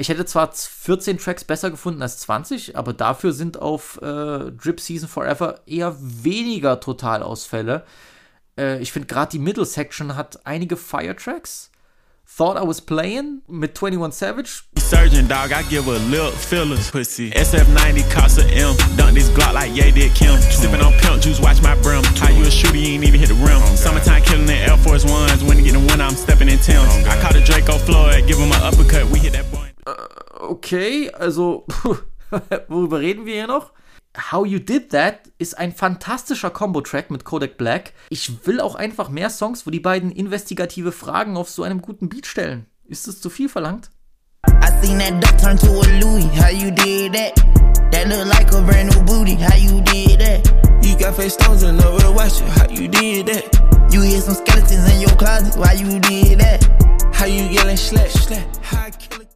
Ich 0.01 0.09
hätte 0.09 0.25
zwar 0.25 0.53
14 0.53 1.19
Tracks 1.19 1.43
besser 1.43 1.73
gefunden 1.73 2.03
als 2.03 2.19
20, 2.19 2.77
aber 2.77 2.93
dafür 2.93 3.33
sind 3.33 3.61
auf 3.61 4.01
äh, 4.01 4.53
Drip 4.53 4.79
Season 4.79 5.09
Forever 5.09 5.61
eher 5.67 5.97
weniger 5.99 6.79
Totalausfälle. 6.79 7.85
Äh, 8.57 8.81
ich 8.81 8.93
finde 8.93 9.09
gerade 9.09 9.33
die 9.33 9.41
Middle 9.41 9.67
Section 9.67 10.15
hat 10.15 10.47
einige 10.47 10.77
Fire 10.77 11.17
Tracks. 11.17 11.73
Thought 12.37 12.57
I 12.57 12.65
was 12.65 12.81
playing 12.81 13.41
mit 13.49 13.75
21 13.75 14.13
Savage. 14.13 14.63
Surgeon 14.77 15.27
dog, 15.27 15.51
I 15.51 15.65
give 15.69 15.89
a 15.89 15.99
lip 16.11 16.35
fillers 16.35 16.91
pussy. 16.91 17.31
SF90 17.31 18.09
cost 18.13 18.39
a 18.39 18.45
M. 18.45 18.77
Dunk 18.97 19.15
this 19.15 19.31
Glock 19.31 19.55
like 19.55 19.75
Ye 19.75 19.91
did 19.91 20.15
Kim. 20.15 20.39
Sipping 20.39 20.81
on 20.81 20.93
pimp 21.01 21.23
juice, 21.23 21.41
watch 21.41 21.61
my 21.63 21.75
brim. 21.83 22.05
How 22.21 22.29
you 22.29 22.45
a 22.45 22.51
shooter, 22.51 22.77
you 22.77 22.95
ain't 22.95 23.05
even 23.05 23.19
hit 23.19 23.31
the 23.31 23.35
rim. 23.35 23.61
Summertime 23.77 24.23
killing 24.23 24.47
the 24.47 24.55
Air 24.55 24.77
Force 24.77 25.05
Ones. 25.05 25.43
When 25.43 25.59
you 25.59 25.65
get 25.65 25.73
the 25.73 25.81
winter, 25.81 26.05
I'm 26.05 26.15
stepping 26.15 26.49
in 26.49 26.59
Tim's. 26.59 26.93
I 27.09 27.19
caught 27.21 27.35
a 27.35 27.41
Draco 27.41 27.79
Floyd, 27.79 28.27
give 28.29 28.39
him 28.39 28.53
an 28.53 28.63
uppercut, 28.63 29.07
we 29.07 29.19
hit 29.19 29.33
that 29.33 29.48
okay, 30.41 31.11
also, 31.11 31.67
worüber 32.69 33.01
reden 33.01 33.27
wir 33.27 33.35
hier 33.35 33.47
noch? 33.47 33.73
How 34.33 34.45
You 34.45 34.59
Did 34.59 34.91
That 34.91 35.31
ist 35.39 35.57
ein 35.59 35.73
fantastischer 35.73 36.51
Combo-Track 36.51 37.11
mit 37.11 37.25
Kodak 37.25 37.57
Black. 37.57 37.93
Ich 38.11 38.47
will 38.47 38.61
auch 38.61 38.75
einfach 38.75 39.11
mehr 39.11 39.31
Songs, 39.31 39.67
wo 39.67 39.71
die 39.71 39.81
beiden 39.81 40.11
investigative 40.11 40.93
Fragen 40.93 41.37
auf 41.37 41.49
so 41.51 41.63
einem 41.63 41.81
guten 41.83 42.09
Beat 42.09 42.27
stellen. 42.27 42.67
Ist 42.87 43.07
es 43.07 43.21
zu 43.21 43.31
viel 43.31 43.49
verlangt? 43.49 43.91
I 44.47 44.71
seen 44.83 44.99
that 44.99 45.23
duck 45.23 45.39
turn 45.39 45.57
to 45.59 45.81
a 45.81 46.01
Louis. 46.01 46.25
How 46.41 46.51
you 46.51 46.71
did 46.71 47.13
that? 47.13 47.35
That 47.93 48.09
look 48.09 48.27
like 48.27 48.53
a 48.53 48.63
brand 48.63 48.95
new 48.95 49.03
booty. 49.03 49.35
How 49.35 49.57
you 49.57 49.81
did 49.83 50.21
that? 50.21 50.47
You 50.83 50.97
got 50.97 51.15
face 51.15 51.35
stones 51.35 51.63
and 51.63 51.81
to 51.81 52.13
wash 52.13 52.41
it. 52.41 52.49
How 52.49 52.69
you 52.71 52.89
did 52.89 53.27
that? 53.27 53.93
You 53.93 54.03
hear 54.03 54.21
some 54.21 54.35
skeletons 54.35 54.89
in 54.93 55.01
your 55.01 55.17
closet. 55.17 55.57
Why 55.57 55.73
you 55.73 55.99
did 56.01 56.41
that? 56.41 56.63
How 57.13 57.27
you 57.27 57.49
getting 57.49 57.77
slapped? 57.77 58.31
How 58.63 58.87
I 58.87 58.91
kill 58.91 59.23
it? 59.23 59.28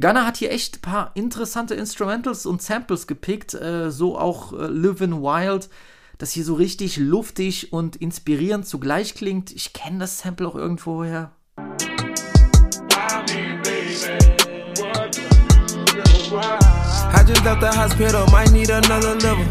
Gunner 0.00 0.26
hat 0.26 0.38
hier 0.38 0.50
echt 0.50 0.78
ein 0.78 0.80
paar 0.80 1.10
interessante 1.14 1.74
Instrumentals 1.74 2.46
und 2.46 2.62
Samples 2.62 3.06
gepickt, 3.06 3.52
äh, 3.52 3.90
so 3.90 4.18
auch 4.18 4.54
äh, 4.54 4.66
Livin' 4.66 5.20
Wild, 5.20 5.68
das 6.16 6.32
hier 6.32 6.44
so 6.44 6.54
richtig 6.54 6.96
luftig 6.96 7.74
und 7.74 7.96
inspirierend 7.96 8.66
zugleich 8.66 9.14
klingt. 9.14 9.50
Ich 9.50 9.74
kenne 9.74 9.98
das 9.98 10.18
Sample 10.20 10.48
auch 10.48 10.54
irgendwoher. 10.54 11.32
I 17.14 17.24
just 17.26 17.44
left 17.44 17.60
the 17.60 17.68
hospital, 17.68 18.26
might 18.30 18.50
need 18.50 18.70
another 18.70 19.14
liver. 19.16 19.44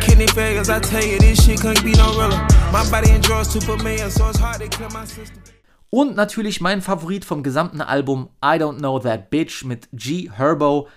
Kidney 0.00 0.28
failures, 0.28 0.68
I 0.68 0.80
tell 0.80 1.02
you, 1.02 1.18
this 1.18 1.42
shit 1.42 1.60
couldn't 1.60 1.82
be 1.82 1.96
no 1.96 2.12
realer. 2.12 2.46
My 2.70 2.84
body 2.90 3.10
enjoys 3.12 3.50
super 3.50 3.82
million, 3.82 4.10
so 4.10 4.28
it's 4.28 4.38
hard 4.38 4.60
to 4.60 4.68
clear 4.68 4.90
my 4.90 5.06
system. 5.06 5.57
Und 5.90 6.16
natürlich 6.16 6.60
mein 6.60 6.82
Favorit 6.82 7.24
vom 7.24 7.42
gesamten 7.42 7.80
Album 7.80 8.28
I 8.44 8.58
Don't 8.58 8.78
Know 8.78 8.98
That 8.98 9.30
Bitch 9.30 9.64
mit 9.64 9.88
G 9.92 10.30
Herbo. 10.30 10.88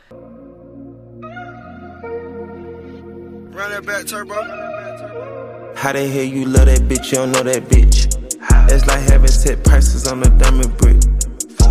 Back, 3.85 4.05
turbo. 4.05 4.33
How 5.75 5.93
the 5.93 5.99
hell 5.99 6.25
you 6.25 6.45
love 6.45 6.65
that 6.65 6.87
bitch? 6.87 7.11
You 7.11 7.19
don't 7.19 7.31
know 7.31 7.43
that 7.43 7.67
bitch. 7.69 8.07
It's 8.69 8.85
like 8.85 9.01
having 9.09 9.27
set 9.27 9.63
prices 9.63 10.11
on 10.11 10.21
a 10.23 10.29
diamond 10.37 10.75
brick. 10.77 10.97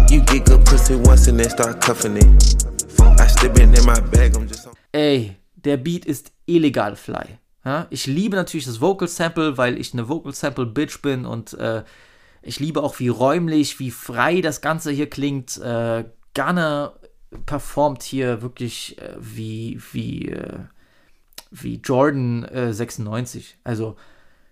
You 0.09 0.21
get 0.23 0.47
good 0.47 0.65
pussy 0.65 0.97
once 0.97 1.29
and 1.29 1.39
then 1.39 1.51
start 1.51 1.81
cuffing 1.81 2.17
it. 2.17 2.65
I 3.21 3.27
step 3.27 3.59
in 3.59 3.71
my 3.85 4.01
bag, 4.11 4.35
I'm 4.35 4.47
just. 4.49 4.69
Ey, 4.93 5.37
der 5.57 5.77
Beat 5.77 6.07
ist 6.07 6.33
illegal 6.47 6.97
fly. 6.97 7.39
Ja, 7.65 7.87
ich 7.91 8.07
liebe 8.07 8.37
natürlich 8.37 8.65
das 8.65 8.81
Vocal 8.81 9.09
Sample, 9.09 9.59
weil 9.59 9.79
ich 9.79 9.93
eine 9.93 10.09
Vocal 10.09 10.33
Sample 10.33 10.67
Bitch 10.67 11.03
bin 11.03 11.27
und 11.27 11.53
äh, 11.55 11.83
ich 12.43 12.61
liebe 12.61 12.83
auch, 12.83 12.99
wie 12.99 13.09
räumlich, 13.09 13.79
wie 13.79 13.91
frei 13.91 14.41
das 14.41 14.61
Ganze 14.61 14.91
hier 14.91 15.11
klingt. 15.11 15.59
Äh, 15.59 16.05
Gunner 16.35 16.95
performt 17.47 18.03
hier 18.03 18.43
wirklich 18.43 18.99
äh, 18.99 19.17
wie, 19.19 19.81
wie, 19.93 20.29
äh, 20.29 20.61
wie 21.51 21.77
Jordan 21.77 22.45
äh, 22.45 22.73
96. 22.73 23.59
Also, 23.65 23.97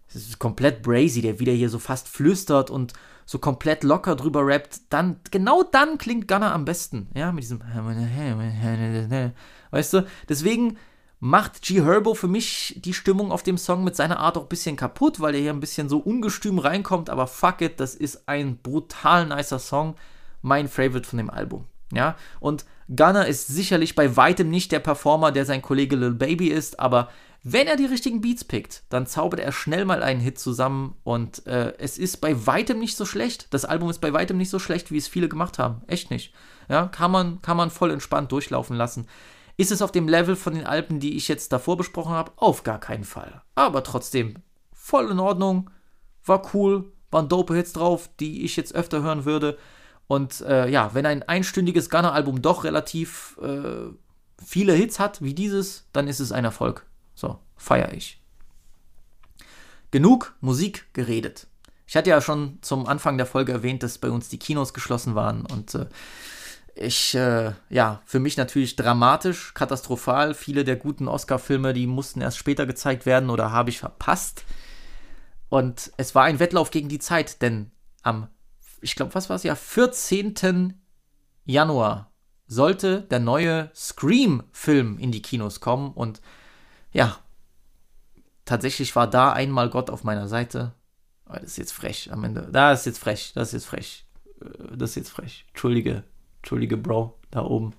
es 0.08 0.16
ist 0.16 0.38
komplett 0.38 0.82
brazy, 0.82 1.20
der 1.20 1.38
wieder 1.38 1.52
hier 1.52 1.68
so 1.68 1.78
fast 1.78 2.08
flüstert 2.08 2.70
und 2.70 2.94
so 3.26 3.38
komplett 3.38 3.84
locker 3.84 4.16
drüber 4.16 4.46
rappt. 4.46 4.80
Dann, 4.90 5.20
genau 5.30 5.62
dann 5.62 5.98
klingt 5.98 6.28
Gunner 6.28 6.54
am 6.54 6.64
besten. 6.64 7.08
Ja, 7.14 7.30
mit 7.30 7.44
diesem. 7.44 7.60
Weißt 9.70 9.92
du? 9.92 10.06
Deswegen 10.28 10.78
macht 11.20 11.62
G 11.62 11.82
Herbo 11.82 12.14
für 12.14 12.28
mich 12.28 12.80
die 12.84 12.94
Stimmung 12.94 13.32
auf 13.32 13.42
dem 13.42 13.58
Song 13.58 13.82
mit 13.84 13.96
seiner 13.96 14.20
Art 14.20 14.36
auch 14.36 14.42
ein 14.42 14.48
bisschen 14.48 14.76
kaputt, 14.76 15.20
weil 15.20 15.34
er 15.34 15.40
hier 15.40 15.52
ein 15.52 15.60
bisschen 15.60 15.88
so 15.88 15.98
ungestüm 15.98 16.58
reinkommt, 16.58 17.10
aber 17.10 17.26
fuck 17.26 17.60
it, 17.60 17.80
das 17.80 17.94
ist 17.94 18.28
ein 18.28 18.58
brutal 18.58 19.26
nicer 19.26 19.58
Song. 19.58 19.96
Mein 20.40 20.68
Favorite 20.68 21.08
von 21.08 21.16
dem 21.16 21.30
Album. 21.30 21.64
Ja, 21.92 22.16
und 22.38 22.64
Gunner 22.94 23.26
ist 23.26 23.48
sicherlich 23.48 23.94
bei 23.94 24.16
weitem 24.16 24.50
nicht 24.50 24.70
der 24.72 24.78
Performer, 24.78 25.32
der 25.32 25.44
sein 25.44 25.62
Kollege 25.62 25.96
Lil 25.96 26.14
Baby 26.14 26.48
ist, 26.48 26.78
aber 26.78 27.08
wenn 27.42 27.66
er 27.66 27.76
die 27.76 27.86
richtigen 27.86 28.20
Beats 28.20 28.44
pickt, 28.44 28.82
dann 28.88 29.06
zaubert 29.06 29.40
er 29.40 29.52
schnell 29.52 29.84
mal 29.84 30.02
einen 30.02 30.20
Hit 30.20 30.38
zusammen 30.38 30.96
und 31.04 31.46
äh, 31.46 31.72
es 31.78 31.96
ist 31.96 32.18
bei 32.18 32.46
weitem 32.46 32.78
nicht 32.78 32.96
so 32.96 33.06
schlecht. 33.06 33.46
Das 33.50 33.64
Album 33.64 33.90
ist 33.90 34.00
bei 34.00 34.12
weitem 34.12 34.36
nicht 34.36 34.50
so 34.50 34.58
schlecht, 34.58 34.90
wie 34.90 34.98
es 34.98 35.08
viele 35.08 35.28
gemacht 35.28 35.58
haben. 35.58 35.82
Echt 35.86 36.10
nicht. 36.10 36.34
Ja, 36.68 36.86
kann 36.86 37.10
man, 37.10 37.40
kann 37.40 37.56
man 37.56 37.70
voll 37.70 37.90
entspannt 37.90 38.32
durchlaufen 38.32 38.76
lassen. 38.76 39.06
Ist 39.58 39.72
es 39.72 39.82
auf 39.82 39.90
dem 39.90 40.06
Level 40.06 40.36
von 40.36 40.54
den 40.54 40.64
Alben, 40.64 41.00
die 41.00 41.16
ich 41.16 41.26
jetzt 41.26 41.52
davor 41.52 41.76
besprochen 41.76 42.12
habe? 42.12 42.30
Auf 42.36 42.62
gar 42.62 42.78
keinen 42.78 43.02
Fall. 43.02 43.42
Aber 43.56 43.82
trotzdem, 43.82 44.36
voll 44.72 45.10
in 45.10 45.18
Ordnung. 45.18 45.68
War 46.24 46.54
cool. 46.54 46.92
Waren 47.10 47.28
dope 47.28 47.56
Hits 47.56 47.72
drauf, 47.72 48.08
die 48.20 48.44
ich 48.44 48.56
jetzt 48.56 48.76
öfter 48.76 49.02
hören 49.02 49.24
würde. 49.24 49.58
Und 50.06 50.42
äh, 50.42 50.68
ja, 50.68 50.94
wenn 50.94 51.06
ein 51.06 51.24
einstündiges 51.24 51.90
Gunner-Album 51.90 52.40
doch 52.40 52.62
relativ 52.62 53.36
äh, 53.42 53.90
viele 54.44 54.74
Hits 54.74 55.00
hat, 55.00 55.22
wie 55.22 55.34
dieses, 55.34 55.88
dann 55.92 56.06
ist 56.06 56.20
es 56.20 56.30
ein 56.30 56.44
Erfolg. 56.44 56.86
So, 57.16 57.40
feiere 57.56 57.92
ich. 57.92 58.22
Genug 59.90 60.36
Musik 60.40 60.86
geredet. 60.92 61.48
Ich 61.88 61.96
hatte 61.96 62.10
ja 62.10 62.20
schon 62.20 62.58
zum 62.60 62.86
Anfang 62.86 63.16
der 63.16 63.26
Folge 63.26 63.50
erwähnt, 63.50 63.82
dass 63.82 63.98
bei 63.98 64.10
uns 64.10 64.28
die 64.28 64.38
Kinos 64.38 64.72
geschlossen 64.72 65.16
waren 65.16 65.44
und 65.46 65.74
äh, 65.74 65.86
ich, 66.80 67.14
äh, 67.14 67.52
ja, 67.70 68.00
für 68.04 68.20
mich 68.20 68.36
natürlich 68.36 68.76
dramatisch, 68.76 69.52
katastrophal. 69.54 70.34
Viele 70.34 70.64
der 70.64 70.76
guten 70.76 71.08
Oscar-Filme, 71.08 71.72
die 71.72 71.86
mussten 71.86 72.20
erst 72.20 72.38
später 72.38 72.66
gezeigt 72.66 73.06
werden 73.06 73.30
oder 73.30 73.50
habe 73.52 73.70
ich 73.70 73.78
verpasst. 73.78 74.44
Und 75.48 75.92
es 75.96 76.14
war 76.14 76.24
ein 76.24 76.40
Wettlauf 76.40 76.70
gegen 76.70 76.88
die 76.88 76.98
Zeit, 76.98 77.42
denn 77.42 77.70
am, 78.02 78.28
ich 78.80 78.94
glaube, 78.94 79.14
was 79.14 79.28
war 79.28 79.36
es 79.36 79.42
ja, 79.42 79.54
14. 79.54 80.80
Januar 81.44 82.12
sollte 82.46 83.02
der 83.02 83.20
neue 83.20 83.70
Scream-Film 83.74 84.98
in 84.98 85.12
die 85.12 85.22
Kinos 85.22 85.60
kommen 85.60 85.92
und 85.92 86.20
ja, 86.92 87.18
tatsächlich 88.44 88.94
war 88.96 89.06
da 89.06 89.32
einmal 89.32 89.68
Gott 89.68 89.90
auf 89.90 90.04
meiner 90.04 90.28
Seite. 90.28 90.74
Das 91.26 91.42
ist 91.42 91.58
jetzt 91.58 91.72
frech 91.72 92.10
am 92.12 92.24
Ende. 92.24 92.48
Da 92.50 92.72
ist 92.72 92.86
jetzt 92.86 92.98
frech, 92.98 93.32
das 93.34 93.48
ist 93.48 93.52
jetzt 93.52 93.66
frech. 93.66 94.06
Äh, 94.40 94.76
das 94.76 94.90
ist 94.90 94.96
jetzt 94.96 95.10
frech. 95.10 95.44
Entschuldige, 95.48 96.04
Entschuldige, 96.38 96.76
Bro, 96.76 97.18
da 97.30 97.42
oben. 97.42 97.74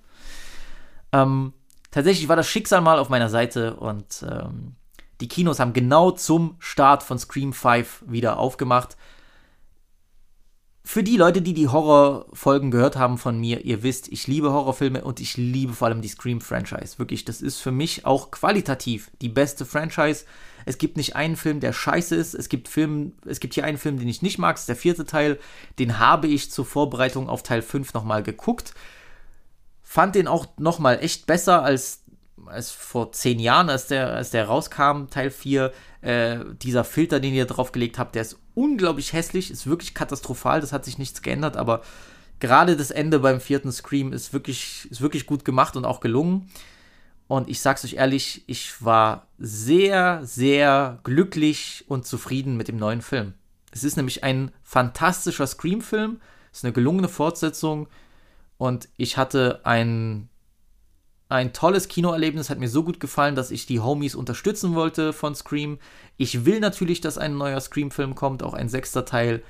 Ähm, 1.11 1.53
tatsächlich 1.91 2.27
war 2.27 2.35
das 2.35 2.47
Schicksal 2.47 2.81
mal 2.81 2.99
auf 2.99 3.09
meiner 3.09 3.29
Seite 3.29 3.75
und 3.75 4.25
ähm, 4.29 4.75
die 5.21 5.27
Kinos 5.27 5.59
haben 5.59 5.73
genau 5.73 6.11
zum 6.11 6.55
Start 6.59 7.03
von 7.03 7.19
Scream 7.19 7.51
5 7.51 8.05
wieder 8.07 8.37
aufgemacht. 8.39 8.95
Für 10.85 11.03
die 11.03 11.17
Leute, 11.17 11.41
die 11.41 11.53
die 11.53 11.67
Horrorfolgen 11.67 12.71
gehört 12.71 12.95
haben 12.95 13.17
von 13.17 13.39
mir, 13.39 13.63
ihr 13.63 13.83
wisst, 13.83 14.07
ich 14.07 14.25
liebe 14.25 14.51
Horrorfilme 14.51 15.03
und 15.03 15.19
ich 15.19 15.37
liebe 15.37 15.73
vor 15.73 15.87
allem 15.87 16.01
die 16.01 16.07
Scream-Franchise. 16.07 16.97
Wirklich, 16.97 17.25
das 17.25 17.41
ist 17.41 17.59
für 17.59 17.71
mich 17.71 18.05
auch 18.05 18.31
qualitativ 18.31 19.11
die 19.21 19.29
beste 19.29 19.65
Franchise. 19.65 20.25
Es 20.69 20.77
gibt 20.77 20.97
nicht 20.97 21.15
einen 21.15 21.35
Film, 21.35 21.61
der 21.61 21.73
scheiße 21.73 22.15
ist. 22.15 22.35
Es 22.35 22.47
gibt, 22.47 22.67
Film, 22.67 23.13
es 23.25 23.39
gibt 23.39 23.55
hier 23.55 23.63
einen 23.63 23.79
Film, 23.79 23.97
den 23.97 24.07
ich 24.07 24.21
nicht 24.21 24.37
mag, 24.37 24.55
das 24.55 24.61
ist 24.61 24.69
der 24.69 24.75
vierte 24.75 25.03
Teil. 25.03 25.39
Den 25.79 25.97
habe 25.97 26.27
ich 26.27 26.51
zur 26.51 26.63
Vorbereitung 26.63 27.27
auf 27.27 27.41
Teil 27.41 27.63
5 27.63 27.95
nochmal 27.95 28.21
geguckt. 28.21 28.75
Fand 29.81 30.13
den 30.13 30.27
auch 30.27 30.45
nochmal 30.59 30.99
echt 31.01 31.25
besser 31.25 31.63
als, 31.63 32.03
als 32.45 32.69
vor 32.69 33.11
zehn 33.13 33.39
Jahren, 33.39 33.71
als 33.71 33.87
der, 33.87 34.13
als 34.13 34.29
der 34.29 34.45
rauskam, 34.45 35.07
Teil 35.09 35.31
4. 35.31 35.73
Äh, 36.01 36.37
dieser 36.61 36.83
Filter, 36.83 37.19
den 37.19 37.33
ihr 37.33 37.45
draufgelegt 37.47 37.97
habt, 37.97 38.13
der 38.13 38.21
ist 38.21 38.37
unglaublich 38.53 39.13
hässlich, 39.13 39.49
ist 39.49 39.65
wirklich 39.65 39.95
katastrophal, 39.95 40.61
das 40.61 40.71
hat 40.71 40.85
sich 40.85 40.99
nichts 40.99 41.23
geändert, 41.23 41.57
aber 41.57 41.81
gerade 42.39 42.77
das 42.77 42.91
Ende 42.91 43.17
beim 43.17 43.41
vierten 43.41 43.71
Scream 43.71 44.13
ist 44.13 44.33
wirklich, 44.33 44.87
ist 44.91 45.01
wirklich 45.01 45.25
gut 45.25 45.43
gemacht 45.43 45.75
und 45.75 45.85
auch 45.85 45.99
gelungen. 45.99 46.47
Und 47.29 47.47
ich 47.47 47.61
sag's 47.61 47.85
euch 47.85 47.93
ehrlich, 47.93 48.43
ich 48.47 48.83
war 48.83 49.27
sehr, 49.37 50.25
sehr 50.25 50.97
glücklich 51.03 51.85
und 51.87 52.07
zufrieden 52.07 52.57
mit 52.57 52.67
dem 52.67 52.77
neuen 52.77 53.03
Film. 53.03 53.35
Es 53.69 53.83
ist 53.83 53.97
nämlich 53.97 54.23
ein 54.23 54.51
fantastischer 54.63 55.45
Scream-Film, 55.45 56.19
es 56.51 56.57
ist 56.57 56.65
eine 56.65 56.73
gelungene 56.73 57.07
Fortsetzung 57.07 57.87
und 58.57 58.89
ich 58.97 59.17
hatte 59.17 59.61
ein, 59.63 60.27
ein 61.27 61.53
tolles 61.53 61.87
Kinoerlebnis, 61.87 62.49
hat 62.49 62.57
mir 62.57 62.67
so 62.67 62.83
gut 62.83 62.99
gefallen, 62.99 63.35
dass 63.35 63.51
ich 63.51 63.67
die 63.67 63.79
Homies 63.79 64.15
unterstützen 64.15 64.73
wollte 64.73 65.13
von 65.13 65.35
Scream. 65.35 65.77
Ich 66.17 66.45
will 66.45 66.59
natürlich, 66.59 66.99
dass 66.99 67.19
ein 67.19 67.37
neuer 67.37 67.61
Scream-Film 67.61 68.15
kommt, 68.15 68.41
auch 68.41 68.55
ein 68.55 68.69
sechster 68.69 69.05
Teil. 69.05 69.43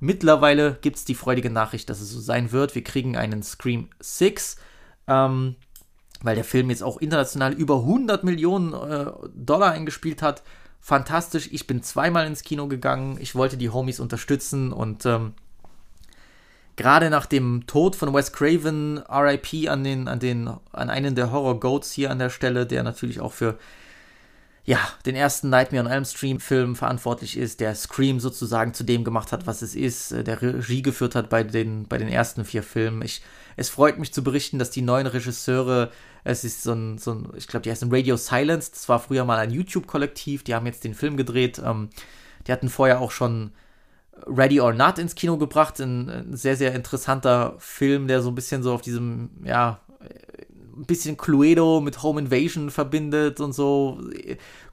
Mittlerweile 0.00 0.78
gibt 0.80 0.96
es 0.96 1.04
die 1.04 1.14
freudige 1.14 1.50
Nachricht, 1.50 1.90
dass 1.90 2.00
es 2.00 2.08
so 2.08 2.20
sein 2.20 2.50
wird. 2.50 2.74
Wir 2.74 2.82
kriegen 2.82 3.14
einen 3.14 3.42
Scream 3.42 3.90
6. 4.00 4.56
Ähm, 5.06 5.56
weil 6.22 6.34
der 6.34 6.44
Film 6.44 6.70
jetzt 6.70 6.82
auch 6.82 6.98
international 6.98 7.52
über 7.52 7.76
100 7.76 8.24
Millionen 8.24 8.72
äh, 8.72 9.10
Dollar 9.34 9.72
eingespielt 9.72 10.22
hat. 10.22 10.42
Fantastisch. 10.80 11.48
Ich 11.52 11.66
bin 11.66 11.82
zweimal 11.82 12.26
ins 12.26 12.42
Kino 12.42 12.68
gegangen. 12.68 13.18
Ich 13.20 13.34
wollte 13.34 13.56
die 13.56 13.70
Homies 13.70 14.00
unterstützen 14.00 14.72
und 14.72 15.04
ähm, 15.06 15.34
gerade 16.76 17.10
nach 17.10 17.26
dem 17.26 17.66
Tod 17.66 17.96
von 17.96 18.14
Wes 18.14 18.32
Craven, 18.32 18.98
RIP 18.98 19.68
an 19.68 19.82
den, 19.82 20.08
an 20.08 20.20
den, 20.20 20.48
an 20.72 20.90
einen 20.90 21.14
der 21.14 21.32
Horror 21.32 21.58
Goats 21.58 21.92
hier 21.92 22.10
an 22.10 22.18
der 22.18 22.30
Stelle, 22.30 22.66
der 22.66 22.82
natürlich 22.82 23.20
auch 23.20 23.32
für 23.32 23.58
ja, 24.66 24.80
den 25.06 25.14
ersten 25.14 25.48
Nightmare 25.48 25.84
on 25.84 25.90
Elm 25.90 26.04
Street 26.04 26.42
Film 26.42 26.74
verantwortlich 26.74 27.36
ist, 27.36 27.60
der 27.60 27.74
Scream 27.76 28.18
sozusagen 28.18 28.74
zu 28.74 28.82
dem 28.82 29.04
gemacht 29.04 29.30
hat, 29.30 29.46
was 29.46 29.62
es 29.62 29.76
ist, 29.76 30.10
äh, 30.10 30.24
der 30.24 30.42
Regie 30.42 30.82
geführt 30.82 31.14
hat 31.14 31.30
bei 31.30 31.44
den, 31.44 31.86
bei 31.86 31.98
den 31.98 32.08
ersten 32.08 32.44
vier 32.44 32.64
Filmen. 32.64 33.02
Ich, 33.02 33.22
es 33.56 33.68
freut 33.68 33.98
mich 33.98 34.12
zu 34.12 34.22
berichten, 34.22 34.58
dass 34.58 34.70
die 34.70 34.82
neuen 34.82 35.06
Regisseure, 35.06 35.90
es 36.24 36.44
ist 36.44 36.62
so 36.62 36.72
ein, 36.72 36.98
so 36.98 37.12
ein 37.12 37.28
ich 37.36 37.48
glaube, 37.48 37.62
die 37.62 37.70
heißen 37.70 37.92
Radio 37.92 38.16
Silence, 38.16 38.70
das 38.70 38.88
war 38.88 39.00
früher 39.00 39.24
mal 39.24 39.38
ein 39.38 39.50
YouTube-Kollektiv, 39.50 40.44
die 40.44 40.54
haben 40.54 40.66
jetzt 40.66 40.84
den 40.84 40.94
Film 40.94 41.16
gedreht. 41.16 41.60
Ähm, 41.64 41.88
die 42.46 42.52
hatten 42.52 42.68
vorher 42.68 43.00
auch 43.00 43.10
schon 43.10 43.52
Ready 44.26 44.60
or 44.60 44.72
Not 44.72 44.98
ins 44.98 45.14
Kino 45.14 45.36
gebracht, 45.36 45.80
ein, 45.80 46.08
ein 46.08 46.36
sehr, 46.36 46.56
sehr 46.56 46.74
interessanter 46.74 47.54
Film, 47.58 48.08
der 48.08 48.22
so 48.22 48.30
ein 48.30 48.34
bisschen 48.34 48.62
so 48.62 48.72
auf 48.72 48.82
diesem, 48.82 49.30
ja, 49.44 49.80
ein 50.76 50.84
bisschen 50.84 51.16
Cluedo 51.16 51.80
mit 51.80 52.02
Home 52.02 52.20
Invasion 52.20 52.70
verbindet 52.70 53.40
und 53.40 53.52
so. 53.52 54.00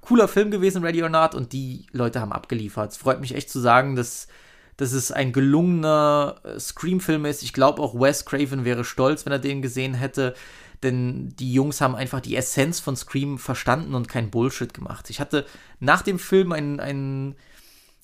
Cooler 0.01 0.27
Film 0.27 0.51
gewesen, 0.51 0.83
Ready 0.83 1.01
or 1.01 1.09
Not, 1.09 1.33
und 1.33 1.53
die 1.53 1.87
Leute 1.91 2.19
haben 2.19 2.33
abgeliefert. 2.33 2.91
Es 2.91 2.97
freut 2.97 3.21
mich 3.21 3.35
echt 3.35 3.49
zu 3.49 3.59
sagen, 3.59 3.95
dass, 3.95 4.27
dass 4.83 4.91
es 4.91 5.11
ein 5.11 5.31
gelungener 5.31 6.35
äh, 6.43 6.59
Scream-Film 6.59 7.25
ist. 7.25 7.41
Ich 7.41 7.53
glaube 7.53 7.81
auch 7.81 7.95
Wes 7.95 8.25
Craven 8.25 8.65
wäre 8.65 8.83
stolz, 8.83 9.25
wenn 9.25 9.31
er 9.31 9.39
den 9.39 9.61
gesehen 9.61 9.93
hätte, 9.93 10.35
denn 10.83 11.33
die 11.39 11.53
Jungs 11.53 11.79
haben 11.79 11.95
einfach 11.95 12.19
die 12.19 12.35
Essenz 12.35 12.81
von 12.81 12.97
Scream 12.97 13.39
verstanden 13.39 13.95
und 13.95 14.09
kein 14.09 14.29
Bullshit 14.29 14.73
gemacht. 14.73 15.09
Ich 15.09 15.21
hatte 15.21 15.45
nach 15.79 16.01
dem 16.01 16.19
Film 16.19 16.51
einen, 16.51 16.81
einen 16.81 17.35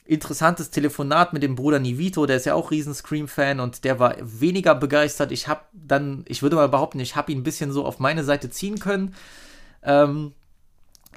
interessantes 0.05 0.69
Telefonat 0.71 1.34
mit 1.34 1.43
dem 1.43 1.55
Bruder 1.55 1.80
Nivito, 1.80 2.25
der 2.25 2.38
ist 2.38 2.45
ja 2.45 2.53
auch 2.55 2.71
riesen 2.71 2.93
Scream-Fan 2.93 3.59
und 3.59 3.84
der 3.84 3.99
war 3.99 4.15
weniger 4.21 4.73
begeistert. 4.73 5.34
Ich 5.34 5.49
habe 5.49 5.61
dann, 5.73 6.23
ich 6.30 6.41
würde 6.41 6.55
mal 6.55 6.69
behaupten, 6.69 7.01
ich 7.01 7.17
habe 7.17 7.32
ihn 7.34 7.39
ein 7.39 7.43
bisschen 7.43 7.73
so 7.73 7.86
auf 7.86 7.99
meine 7.99 8.23
Seite 8.23 8.49
ziehen 8.49 8.80
können. 8.80 9.13
Ähm, 9.84 10.32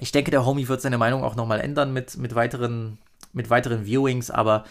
ich 0.01 0.11
denke, 0.11 0.33
der 0.33 0.45
Homie 0.45 0.67
wird 0.67 0.83
seine 0.83 0.99
Meinung 0.99 1.23
auch 1.23 1.37
nochmal 1.37 1.61
ändern 1.61 1.93
mit, 1.93 2.17
mit, 2.17 2.35
weiteren, 2.35 2.99
mit 3.33 3.49
weiteren 3.49 3.87
Viewings, 3.87 4.33
aber 4.33 4.65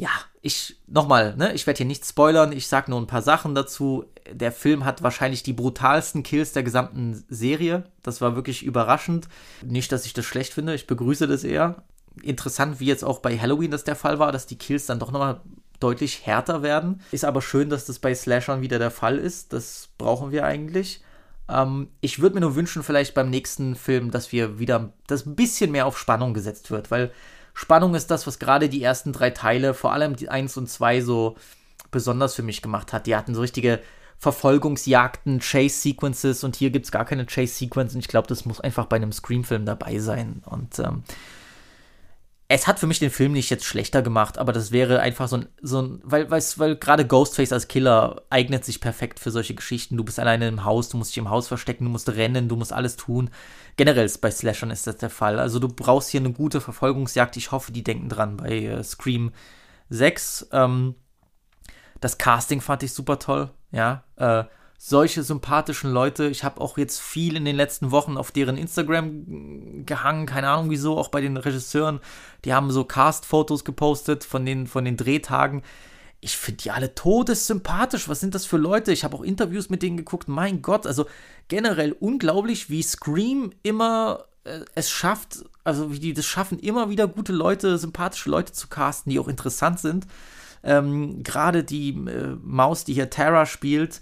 ja, 0.00 0.08
ich, 0.40 0.80
nochmal, 0.86 1.36
ne, 1.36 1.52
ich 1.52 1.66
werde 1.66 1.76
hier 1.76 1.86
nicht 1.86 2.06
spoilern, 2.06 2.52
ich 2.52 2.68
sage 2.68 2.90
nur 2.90 2.98
ein 2.98 3.06
paar 3.06 3.20
Sachen 3.20 3.54
dazu. 3.54 4.06
Der 4.32 4.50
Film 4.50 4.86
hat 4.86 5.02
wahrscheinlich 5.02 5.42
die 5.42 5.52
brutalsten 5.52 6.22
Kills 6.22 6.54
der 6.54 6.62
gesamten 6.62 7.22
Serie. 7.28 7.84
Das 8.02 8.22
war 8.22 8.34
wirklich 8.34 8.62
überraschend. 8.62 9.28
Nicht, 9.62 9.92
dass 9.92 10.06
ich 10.06 10.14
das 10.14 10.24
schlecht 10.24 10.54
finde, 10.54 10.74
ich 10.74 10.86
begrüße 10.86 11.28
das 11.28 11.44
eher 11.44 11.82
interessant, 12.22 12.80
wie 12.80 12.86
jetzt 12.86 13.04
auch 13.04 13.18
bei 13.18 13.38
Halloween 13.38 13.70
das 13.70 13.84
der 13.84 13.94
Fall 13.94 14.18
war, 14.18 14.32
dass 14.32 14.46
die 14.46 14.56
Kills 14.56 14.86
dann 14.86 14.98
doch 14.98 15.12
nochmal 15.12 15.42
deutlich 15.80 16.26
härter 16.26 16.62
werden. 16.62 17.02
Ist 17.12 17.26
aber 17.26 17.42
schön, 17.42 17.68
dass 17.68 17.84
das 17.84 17.98
bei 17.98 18.14
Slashern 18.14 18.62
wieder 18.62 18.78
der 18.78 18.90
Fall 18.90 19.18
ist. 19.18 19.52
Das 19.52 19.90
brauchen 19.98 20.32
wir 20.32 20.46
eigentlich. 20.46 21.02
Ähm, 21.46 21.88
ich 22.00 22.20
würde 22.20 22.36
mir 22.36 22.40
nur 22.40 22.56
wünschen, 22.56 22.82
vielleicht 22.82 23.12
beim 23.12 23.28
nächsten 23.28 23.76
Film, 23.76 24.10
dass 24.10 24.32
wir 24.32 24.58
wieder, 24.58 24.94
dass 25.06 25.26
ein 25.26 25.36
bisschen 25.36 25.70
mehr 25.70 25.84
auf 25.84 25.98
Spannung 25.98 26.32
gesetzt 26.32 26.70
wird, 26.70 26.90
weil 26.90 27.12
Spannung 27.60 27.94
ist 27.94 28.10
das, 28.10 28.26
was 28.26 28.38
gerade 28.38 28.70
die 28.70 28.82
ersten 28.82 29.12
drei 29.12 29.28
Teile, 29.28 29.74
vor 29.74 29.92
allem 29.92 30.16
die 30.16 30.30
1 30.30 30.56
und 30.56 30.70
2, 30.70 31.02
so 31.02 31.36
besonders 31.90 32.34
für 32.34 32.42
mich 32.42 32.62
gemacht 32.62 32.94
hat. 32.94 33.06
Die 33.06 33.14
hatten 33.14 33.34
so 33.34 33.42
richtige 33.42 33.80
Verfolgungsjagden, 34.16 35.40
Chase-Sequences 35.40 36.42
und 36.42 36.56
hier 36.56 36.70
gibt 36.70 36.86
es 36.86 36.90
gar 36.90 37.04
keine 37.04 37.26
Chase-Sequences. 37.26 37.98
Ich 37.98 38.08
glaube, 38.08 38.28
das 38.28 38.46
muss 38.46 38.62
einfach 38.62 38.86
bei 38.86 38.96
einem 38.96 39.12
Scream-Film 39.12 39.66
dabei 39.66 39.98
sein. 39.98 40.42
Und 40.46 40.78
ähm, 40.78 41.02
es 42.52 42.66
hat 42.66 42.80
für 42.80 42.88
mich 42.88 42.98
den 42.98 43.12
Film 43.12 43.30
nicht 43.30 43.48
jetzt 43.48 43.64
schlechter 43.64 44.02
gemacht, 44.02 44.36
aber 44.36 44.52
das 44.52 44.72
wäre 44.72 44.98
einfach 44.98 45.28
so 45.28 45.36
ein, 45.36 45.46
so 45.62 45.82
ein 45.82 46.00
weil, 46.02 46.32
weil, 46.32 46.42
weil 46.56 46.74
gerade 46.74 47.06
Ghostface 47.06 47.52
als 47.52 47.68
Killer 47.68 48.24
eignet 48.28 48.64
sich 48.64 48.80
perfekt 48.80 49.20
für 49.20 49.30
solche 49.30 49.54
Geschichten. 49.54 49.96
Du 49.96 50.02
bist 50.02 50.18
alleine 50.18 50.48
im 50.48 50.64
Haus, 50.64 50.88
du 50.88 50.96
musst 50.96 51.12
dich 51.12 51.18
im 51.18 51.30
Haus 51.30 51.46
verstecken, 51.46 51.84
du 51.84 51.92
musst 51.92 52.08
rennen, 52.08 52.48
du 52.48 52.56
musst 52.56 52.72
alles 52.72 52.96
tun. 52.96 53.30
Generell 53.76 54.10
bei 54.20 54.32
Slashern 54.32 54.72
ist 54.72 54.88
das 54.88 54.96
der 54.96 55.10
Fall. 55.10 55.38
Also 55.38 55.60
du 55.60 55.68
brauchst 55.68 56.10
hier 56.10 56.18
eine 56.18 56.32
gute 56.32 56.60
Verfolgungsjagd. 56.60 57.36
Ich 57.36 57.52
hoffe, 57.52 57.70
die 57.70 57.84
denken 57.84 58.08
dran 58.08 58.38
bei 58.38 58.64
äh, 58.64 58.82
Scream 58.82 59.30
6. 59.90 60.48
Ähm, 60.50 60.96
das 62.00 62.18
Casting 62.18 62.60
fand 62.60 62.82
ich 62.82 62.92
super 62.92 63.20
toll, 63.20 63.50
ja. 63.70 64.02
Äh, 64.16 64.42
solche 64.82 65.22
sympathischen 65.22 65.92
Leute. 65.92 66.28
Ich 66.28 66.42
habe 66.42 66.58
auch 66.58 66.78
jetzt 66.78 67.00
viel 67.00 67.36
in 67.36 67.44
den 67.44 67.54
letzten 67.54 67.90
Wochen 67.90 68.16
auf 68.16 68.32
deren 68.32 68.56
Instagram 68.56 69.84
gehangen, 69.84 70.24
keine 70.24 70.48
Ahnung 70.48 70.70
wieso, 70.70 70.96
auch 70.96 71.08
bei 71.08 71.20
den 71.20 71.36
Regisseuren. 71.36 72.00
Die 72.46 72.54
haben 72.54 72.70
so 72.70 72.84
Cast-Fotos 72.84 73.66
gepostet 73.66 74.24
von 74.24 74.46
den, 74.46 74.66
von 74.66 74.86
den 74.86 74.96
Drehtagen. 74.96 75.60
Ich 76.22 76.38
finde 76.38 76.62
die 76.62 76.70
alle 76.70 76.94
todessympathisch. 76.94 78.08
Was 78.08 78.20
sind 78.20 78.34
das 78.34 78.46
für 78.46 78.56
Leute? 78.56 78.90
Ich 78.90 79.04
habe 79.04 79.14
auch 79.14 79.22
Interviews 79.22 79.68
mit 79.68 79.82
denen 79.82 79.98
geguckt. 79.98 80.28
Mein 80.28 80.62
Gott, 80.62 80.86
also 80.86 81.04
generell 81.48 81.92
unglaublich, 81.92 82.70
wie 82.70 82.82
Scream 82.82 83.52
immer 83.62 84.24
äh, 84.44 84.60
es 84.74 84.90
schafft, 84.90 85.44
also 85.62 85.92
wie 85.92 85.98
die 85.98 86.14
das 86.14 86.24
schaffen, 86.24 86.58
immer 86.58 86.88
wieder 86.88 87.06
gute 87.06 87.34
Leute, 87.34 87.76
sympathische 87.76 88.30
Leute 88.30 88.54
zu 88.54 88.68
casten, 88.68 89.12
die 89.12 89.18
auch 89.18 89.28
interessant 89.28 89.78
sind. 89.78 90.06
Ähm, 90.62 91.22
Gerade 91.22 91.64
die 91.64 91.90
äh, 91.90 92.34
Maus, 92.42 92.84
die 92.84 92.94
hier 92.94 93.10
Tara 93.10 93.44
spielt, 93.44 94.00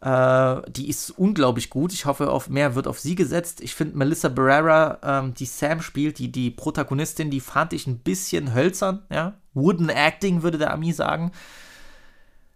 äh, 0.00 0.62
die 0.70 0.88
ist 0.88 1.10
unglaublich 1.10 1.70
gut. 1.70 1.92
Ich 1.92 2.06
hoffe, 2.06 2.30
auf 2.30 2.48
mehr 2.48 2.74
wird 2.74 2.86
auf 2.86 3.00
sie 3.00 3.14
gesetzt. 3.14 3.60
Ich 3.60 3.74
finde 3.74 3.98
Melissa 3.98 4.28
Barrera, 4.28 4.98
ähm, 5.02 5.34
die 5.34 5.46
Sam 5.46 5.82
spielt, 5.82 6.18
die, 6.18 6.30
die 6.30 6.50
Protagonistin, 6.50 7.30
die 7.30 7.40
fand 7.40 7.72
ich 7.72 7.86
ein 7.86 7.98
bisschen 7.98 8.54
hölzern, 8.54 9.02
ja. 9.10 9.34
Wooden 9.54 9.88
Acting, 9.88 10.42
würde 10.42 10.58
der 10.58 10.72
Ami 10.72 10.92
sagen. 10.92 11.32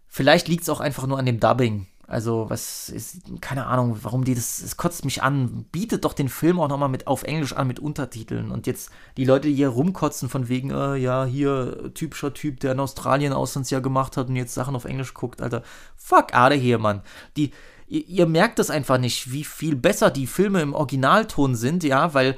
Vielleicht 0.07 0.47
liegt 0.47 0.63
es 0.63 0.69
auch 0.69 0.81
einfach 0.81 1.07
nur 1.07 1.19
an 1.19 1.27
dem 1.27 1.41
Dubbing. 1.41 1.87
Also, 2.13 2.51
was 2.51 2.91
ist, 2.91 3.23
keine 3.41 3.65
Ahnung, 3.69 3.99
warum 4.03 4.25
die 4.25 4.35
das, 4.35 4.61
es 4.61 4.77
kotzt 4.77 5.07
mich 5.07 5.23
an. 5.23 5.65
Bietet 5.73 6.05
doch 6.05 6.13
den 6.13 6.29
Film 6.29 6.61
auch 6.61 6.69
nochmal 6.69 6.91
mit 6.91 7.07
auf 7.07 7.23
Englisch 7.23 7.55
an 7.55 7.67
mit 7.67 7.79
Untertiteln. 7.79 8.51
Und 8.51 8.67
jetzt 8.67 8.91
die 9.17 9.25
Leute, 9.25 9.49
die 9.49 9.55
hier 9.55 9.71
rumkotzen 9.71 10.29
von 10.29 10.51
wegen, 10.51 10.71
äh, 10.71 10.97
ja, 10.97 11.25
hier, 11.25 11.91
typischer 11.95 12.35
Typ, 12.35 12.61
der 12.61 12.73
in 12.73 12.81
Australien 12.81 13.33
Auslandsjahr 13.33 13.81
gemacht 13.81 14.19
hat 14.19 14.29
und 14.29 14.37
jetzt 14.37 14.53
Sachen 14.53 14.77
auf 14.77 14.85
Englisch 14.85 15.15
guckt, 15.15 15.41
Alter. 15.41 15.63
Fuck 15.97 16.35
of 16.35 16.53
here, 16.53 16.79
Mann. 16.79 17.01
Die, 17.39 17.53
ihr, 17.87 18.07
ihr 18.07 18.27
merkt 18.27 18.59
das 18.59 18.69
einfach 18.69 18.99
nicht, 18.99 19.33
wie 19.33 19.45
viel 19.45 19.75
besser 19.75 20.11
die 20.11 20.27
Filme 20.27 20.61
im 20.61 20.75
Originalton 20.75 21.55
sind, 21.55 21.83
ja, 21.83 22.13
weil 22.13 22.37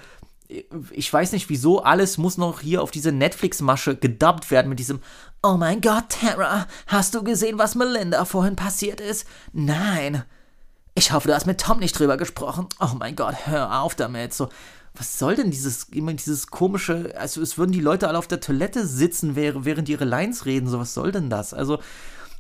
ich 0.49 1.13
weiß 1.13 1.33
nicht 1.33 1.49
wieso, 1.49 1.83
alles 1.83 2.19
muss 2.19 2.37
noch 2.37 2.61
hier 2.61 2.83
auf 2.83 2.91
diese 2.91 3.13
Netflix-Masche 3.13 3.97
gedubbt 3.97 4.51
werden 4.51 4.69
mit 4.69 4.79
diesem 4.79 5.01
Oh 5.43 5.57
mein 5.57 5.81
Gott, 5.81 6.05
Tara, 6.21 6.67
hast 6.87 7.15
du 7.15 7.23
gesehen, 7.23 7.59
was 7.59 7.75
Melinda 7.75 8.25
vorhin 8.25 8.57
passiert 8.57 9.01
ist? 9.01 9.27
Nein. 9.53 10.25
Ich 10.95 11.13
hoffe, 11.13 11.29
du 11.29 11.35
hast 11.35 11.47
mit 11.47 11.61
Tom 11.61 11.81
nicht 11.81 11.99
drüber 11.99 12.17
gesprochen. 12.17 12.69
Oh 12.81 12.95
mein 12.99 13.17
Gott, 13.17 13.47
hör 13.47 13.81
auf 13.81 13.95
damit. 13.95 14.33
So, 14.33 14.49
was 14.95 15.19
soll 15.19 15.35
denn 15.35 15.51
dieses, 15.51 15.85
immer 15.85 16.13
dieses 16.13 16.47
komische, 16.47 17.13
also 17.19 17.43
es 17.43 17.59
würden 17.59 17.73
die 17.73 17.81
Leute 17.81 18.09
alle 18.09 18.19
auf 18.19 18.29
der 18.29 18.41
Toilette 18.41 18.87
sitzen, 18.87 19.35
während 19.35 19.89
ihre 19.89 20.05
Lines 20.05 20.47
reden, 20.47 20.69
so 20.69 20.79
was 20.79 20.95
soll 20.95 21.11
denn 21.11 21.31
das? 21.31 21.53
Also, 21.53 21.81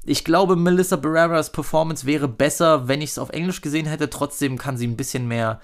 ich 0.05 0.25
glaube, 0.25 0.55
Melissa 0.55 0.97
Barreras 0.97 1.51
Performance 1.51 2.07
wäre 2.07 2.29
besser, 2.29 2.87
wenn 2.87 3.03
ich 3.03 3.11
es 3.11 3.19
auf 3.19 3.31
Englisch 3.31 3.61
gesehen 3.61 3.87
hätte. 3.87 4.11
Trotzdem 4.11 4.59
kann 4.59 4.77
sie 4.77 4.87
ein 4.87 4.97
bisschen 4.97 5.27
mehr, 5.27 5.61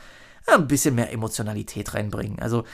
ein 0.46 0.68
bisschen 0.68 0.94
mehr 0.94 1.12
Emotionalität 1.12 1.94
reinbringen. 1.94 2.38
Also, 2.38 2.64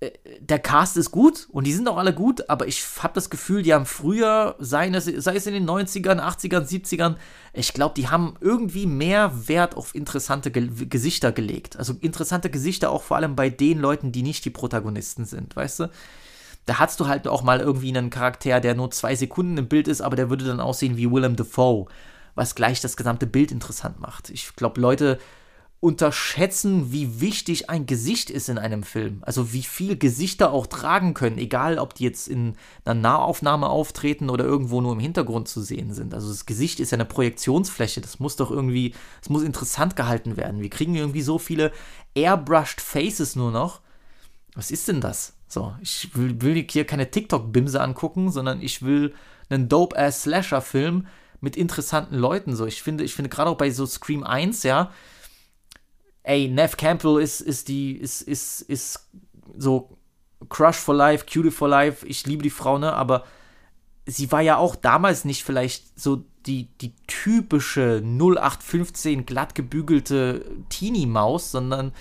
äh, 0.00 0.10
der 0.40 0.58
Cast 0.58 0.96
ist 0.96 1.10
gut 1.10 1.46
und 1.50 1.66
die 1.66 1.72
sind 1.72 1.86
auch 1.86 1.98
alle 1.98 2.14
gut, 2.14 2.48
aber 2.48 2.66
ich 2.66 2.84
habe 3.00 3.14
das 3.14 3.30
Gefühl, 3.30 3.62
die 3.62 3.74
haben 3.74 3.86
früher, 3.86 4.56
sei 4.58 4.88
es, 4.88 5.06
in 5.06 5.52
den 5.52 5.68
90ern, 5.68 6.18
80ern, 6.18 6.66
70ern, 6.66 7.16
ich 7.52 7.74
glaube, 7.74 7.94
die 7.94 8.08
haben 8.08 8.34
irgendwie 8.40 8.86
mehr 8.86 9.48
Wert 9.48 9.76
auf 9.76 9.94
interessante 9.94 10.50
Ge 10.50 10.70
Gesichter 10.86 11.32
gelegt. 11.32 11.76
Also 11.76 11.94
interessante 12.00 12.50
Gesichter 12.50 12.90
auch 12.90 13.02
vor 13.02 13.18
allem 13.18 13.36
bei 13.36 13.50
den 13.50 13.78
Leuten, 13.78 14.12
die 14.12 14.22
nicht 14.22 14.44
die 14.44 14.50
Protagonisten 14.50 15.26
sind, 15.26 15.54
weißt 15.54 15.80
du? 15.80 15.90
Da 16.66 16.78
hast 16.78 17.00
du 17.00 17.08
halt 17.08 17.26
auch 17.26 17.42
mal 17.42 17.60
irgendwie 17.60 17.88
einen 17.88 18.10
Charakter, 18.10 18.60
der 18.60 18.74
nur 18.74 18.90
zwei 18.90 19.14
Sekunden 19.16 19.58
im 19.58 19.68
Bild 19.68 19.88
ist, 19.88 20.00
aber 20.00 20.16
der 20.16 20.30
würde 20.30 20.44
dann 20.44 20.60
aussehen 20.60 20.96
wie 20.96 21.10
Willem 21.10 21.36
Dafoe, 21.36 21.86
was 22.34 22.54
gleich 22.54 22.80
das 22.80 22.96
gesamte 22.96 23.26
Bild 23.26 23.50
interessant 23.50 23.98
macht. 23.98 24.30
Ich 24.30 24.54
glaube, 24.56 24.80
Leute 24.80 25.18
unterschätzen, 25.80 26.92
wie 26.92 27.22
wichtig 27.22 27.70
ein 27.70 27.86
Gesicht 27.86 28.28
ist 28.28 28.50
in 28.50 28.58
einem 28.58 28.82
Film. 28.82 29.22
Also 29.22 29.54
wie 29.54 29.62
viel 29.62 29.96
Gesichter 29.96 30.52
auch 30.52 30.66
tragen 30.66 31.14
können, 31.14 31.38
egal 31.38 31.78
ob 31.78 31.94
die 31.94 32.04
jetzt 32.04 32.28
in 32.28 32.56
einer 32.84 33.00
Nahaufnahme 33.00 33.66
auftreten 33.66 34.28
oder 34.28 34.44
irgendwo 34.44 34.82
nur 34.82 34.92
im 34.92 35.00
Hintergrund 35.00 35.48
zu 35.48 35.62
sehen 35.62 35.94
sind. 35.94 36.12
Also 36.12 36.28
das 36.28 36.44
Gesicht 36.44 36.80
ist 36.80 36.90
ja 36.90 36.96
eine 36.96 37.06
Projektionsfläche, 37.06 38.02
das 38.02 38.20
muss 38.20 38.36
doch 38.36 38.50
irgendwie, 38.50 38.94
es 39.22 39.30
muss 39.30 39.42
interessant 39.42 39.96
gehalten 39.96 40.36
werden. 40.36 40.60
Wir 40.60 40.68
kriegen 40.68 40.94
irgendwie 40.94 41.22
so 41.22 41.38
viele 41.38 41.72
airbrushed 42.14 42.82
Faces 42.82 43.34
nur 43.34 43.50
noch. 43.50 43.80
Was 44.54 44.70
ist 44.70 44.86
denn 44.86 45.00
das? 45.00 45.32
So, 45.48 45.74
ich 45.80 46.14
will, 46.14 46.42
will 46.42 46.66
hier 46.68 46.84
keine 46.84 47.10
TikTok-Bimse 47.10 47.80
angucken, 47.80 48.30
sondern 48.30 48.60
ich 48.60 48.82
will 48.82 49.14
einen 49.48 49.70
Dope-Ass-Slasher-Film 49.70 51.06
mit 51.40 51.56
interessanten 51.56 52.16
Leuten. 52.16 52.54
So, 52.54 52.66
ich 52.66 52.82
finde, 52.82 53.02
ich 53.02 53.14
finde 53.14 53.30
gerade 53.30 53.48
auch 53.48 53.56
bei 53.56 53.70
so 53.70 53.86
Scream 53.86 54.24
1, 54.24 54.62
ja, 54.64 54.92
ey, 56.22 56.48
Nev 56.48 56.76
Campbell 56.76 57.20
ist, 57.20 57.40
ist 57.40 57.68
die, 57.68 57.92
ist, 57.92 58.22
ist, 58.22 58.62
ist 58.62 59.08
so 59.56 59.96
Crush 60.48 60.76
for 60.76 60.94
Life, 60.94 61.26
Cutie 61.26 61.50
for 61.50 61.68
Life, 61.68 62.06
ich 62.06 62.26
liebe 62.26 62.42
die 62.42 62.50
Frau, 62.50 62.78
ne, 62.78 62.92
aber 62.92 63.24
sie 64.06 64.30
war 64.32 64.40
ja 64.40 64.56
auch 64.56 64.76
damals 64.76 65.24
nicht 65.24 65.44
vielleicht 65.44 65.98
so 65.98 66.24
die, 66.46 66.68
die 66.80 66.94
typische 67.06 68.02
0815 68.02 69.26
glatt 69.26 69.54
gebügelte 69.54 70.44
Teenie-Maus, 70.70 71.50
sondern 71.50 71.92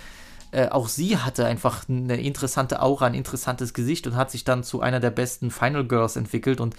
äh, 0.51 0.69
auch 0.69 0.87
sie 0.87 1.17
hatte 1.17 1.45
einfach 1.45 1.87
eine 1.89 2.19
interessante 2.19 2.81
Aura, 2.81 3.07
ein 3.07 3.13
interessantes 3.13 3.73
Gesicht 3.73 4.07
und 4.07 4.15
hat 4.15 4.31
sich 4.31 4.45
dann 4.45 4.63
zu 4.63 4.81
einer 4.81 4.99
der 4.99 5.11
besten 5.11 5.51
Final 5.51 5.85
Girls 5.85 6.15
entwickelt 6.15 6.61
und 6.61 6.75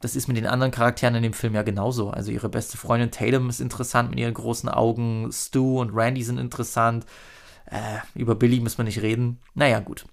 das 0.00 0.14
ist 0.14 0.28
mit 0.28 0.36
den 0.36 0.46
anderen 0.46 0.70
Charakteren 0.70 1.16
in 1.16 1.22
dem 1.22 1.32
Film 1.32 1.54
ja 1.54 1.62
genauso. 1.62 2.10
Also 2.10 2.30
ihre 2.30 2.48
beste 2.48 2.76
Freundin 2.76 3.10
Tatum 3.10 3.48
ist 3.48 3.60
interessant 3.60 4.10
mit 4.10 4.18
ihren 4.20 4.34
großen 4.34 4.68
Augen, 4.68 5.30
Stu 5.32 5.80
und 5.80 5.94
Randy 5.94 6.22
sind 6.22 6.38
interessant. 6.38 7.04
Äh, 7.66 7.98
über 8.14 8.34
Billy 8.34 8.60
müssen 8.60 8.78
wir 8.78 8.84
nicht 8.84 9.02
reden. 9.02 9.38
Naja, 9.54 9.80
gut. 9.80 10.06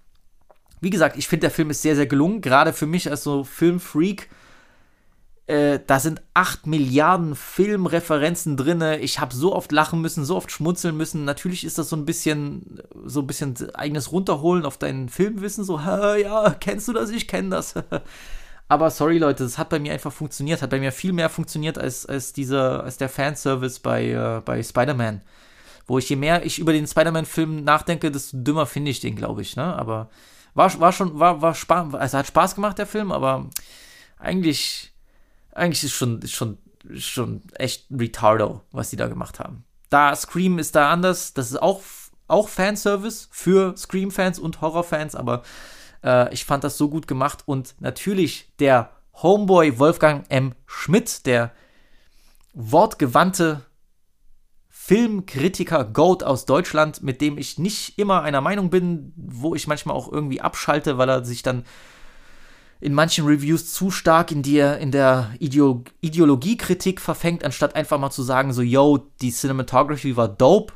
Wie 0.82 0.90
gesagt, 0.90 1.18
ich 1.18 1.28
finde, 1.28 1.42
der 1.42 1.52
Film 1.52 1.70
ist 1.70 1.82
sehr, 1.82 1.96
sehr 1.96 2.08
gelungen. 2.08 2.42
Gerade 2.42 2.74
für 2.74 2.88
mich 2.88 3.10
als 3.10 3.24
so 3.24 3.44
Filmfreak. 3.44 4.30
Äh, 5.48 5.80
da 5.86 6.00
sind 6.00 6.24
8 6.34 6.66
Milliarden 6.66 7.36
Filmreferenzen 7.36 8.58
drin. 8.58 8.82
Ich 9.00 9.20
habe 9.20 9.36
so 9.36 9.56
oft 9.56 9.72
lachen 9.72 10.02
müssen, 10.02 10.26
so 10.26 10.36
oft 10.36 10.52
schmunzeln 10.52 10.98
müssen. 10.98 11.24
Natürlich 11.24 11.64
ist 11.64 11.78
das 11.78 11.90
so 11.90 11.96
ein 11.96 12.06
bisschen, 12.06 12.82
so 13.06 13.22
ein 13.22 13.28
bisschen 13.28 13.56
eigenes 13.76 14.12
Runterholen 14.12 14.66
auf 14.66 14.78
dein 14.78 15.08
Filmwissen. 15.08 15.64
So, 15.64 15.78
ja, 15.80 16.56
kennst 16.60 16.88
du 16.88 16.94
das? 16.94 17.12
Ich 17.12 17.28
kenne 17.28 17.50
das. 17.50 17.76
Aber 18.68 18.90
sorry, 18.90 19.20
Leute, 19.20 19.44
das 19.44 19.58
hat 19.58 19.70
bei 19.70 19.80
mir 19.80 19.94
einfach 19.94 20.12
funktioniert. 20.12 20.62
Hat 20.62 20.72
bei 20.72 20.80
mir 20.80 20.92
viel 20.92 21.14
mehr 21.14 21.30
funktioniert 21.30 21.78
als, 21.78 22.06
als, 22.06 22.34
dieser, 22.34 22.84
als 22.84 22.98
der 22.98 23.10
Fanservice 23.10 23.80
bei, 23.80 24.10
äh, 24.10 24.42
bei 24.44 24.62
Spider-Man. 24.64 25.22
Wo 25.88 26.00
ich 26.00 26.10
je 26.10 26.16
mehr 26.16 26.44
ich 26.46 26.58
über 26.58 26.74
den 26.74 26.88
Spider-Man-Film 26.88 27.64
nachdenke, 27.64 28.12
desto 28.12 28.38
dümmer 28.38 28.66
finde 28.66 28.90
ich 28.90 29.00
den, 29.00 29.16
glaube 29.16 29.44
ich. 29.44 29.56
Ne? 29.56 29.64
Aber 29.64 30.10
war, 30.56 30.80
war 30.80 30.92
schon, 30.92 31.20
war, 31.20 31.42
war 31.42 31.54
Spaß, 31.54 31.94
also 31.94 32.18
hat 32.18 32.28
Spaß 32.28 32.56
gemacht, 32.56 32.80
der 32.80 32.88
Film, 32.88 33.12
aber 33.12 33.50
eigentlich, 34.18 34.94
eigentlich 35.52 35.84
ist 35.84 35.94
schon, 35.94 36.26
schon, 36.26 36.58
schon 36.96 37.42
echt 37.54 37.86
retardo, 37.92 38.62
was 38.72 38.90
die 38.90 38.96
da 38.96 39.08
gemacht 39.08 39.40
haben. 39.40 39.64
Da 39.90 40.16
Scream 40.16 40.58
ist 40.58 40.76
da 40.76 40.92
anders, 40.92 41.34
das 41.34 41.52
ist 41.52 41.62
auch, 41.62 41.84
auch 42.28 42.48
Fanservice 42.48 43.28
für 43.32 43.78
Scream-Fans 43.78 44.40
und 44.40 44.62
Horror-Fans, 44.62 45.14
aber 45.14 45.44
äh, 46.06 46.34
ich 46.34 46.46
fand 46.46 46.64
das 46.64 46.78
so 46.78 46.90
gut 46.90 47.08
gemacht 47.08 47.44
und 47.46 47.76
natürlich 47.80 48.54
der 48.60 48.92
Homeboy 49.22 49.80
Wolfgang 49.80 50.26
M. 50.30 50.54
Schmidt, 50.66 51.26
der 51.26 51.52
wortgewandte 52.54 53.66
Filmkritiker 54.70 55.84
Goat 55.84 56.24
aus 56.24 56.46
Deutschland, 56.46 57.02
mit 57.02 57.20
dem 57.20 57.38
ich 57.38 57.58
nicht 57.58 57.98
immer 57.98 58.22
einer 58.22 58.42
Meinung 58.42 58.70
bin, 58.70 59.14
wo 59.16 59.56
ich 59.56 59.68
manchmal 59.68 59.96
auch 59.96 60.12
irgendwie 60.12 60.42
abschalte, 60.42 60.98
weil 60.98 61.10
er 61.10 61.26
sich 61.26 61.42
dann 61.42 61.64
in 62.82 62.94
manchen 62.94 63.26
Reviews 63.26 63.74
zu 63.74 63.90
stark 63.90 64.32
in, 64.32 64.44
die, 64.44 64.60
in 64.60 64.92
der 64.92 65.32
Ideo 65.40 65.84
Ideologiekritik 66.02 67.02
verfängt, 67.02 67.44
anstatt 67.44 67.76
einfach 67.76 67.98
mal 67.98 68.12
zu 68.12 68.22
sagen, 68.22 68.54
so, 68.54 68.62
yo, 68.62 69.10
die 69.22 69.32
Cinematography 69.32 70.18
war 70.18 70.28
dope, 70.28 70.74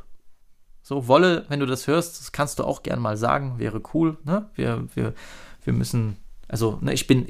so, 0.89 1.07
Wolle, 1.07 1.45
wenn 1.49 1.59
du 1.59 1.67
das 1.67 1.85
hörst, 1.85 2.19
das 2.19 2.31
kannst 2.31 2.57
du 2.57 2.63
auch 2.63 2.81
gerne 2.81 2.99
mal 2.99 3.15
sagen, 3.15 3.59
wäre 3.59 3.79
cool. 3.93 4.17
Ne? 4.23 4.49
Wir, 4.55 4.87
wir, 4.95 5.13
wir 5.63 5.71
müssen, 5.73 6.17
also, 6.47 6.79
ne, 6.81 6.93
ich 6.93 7.05
bin, 7.05 7.27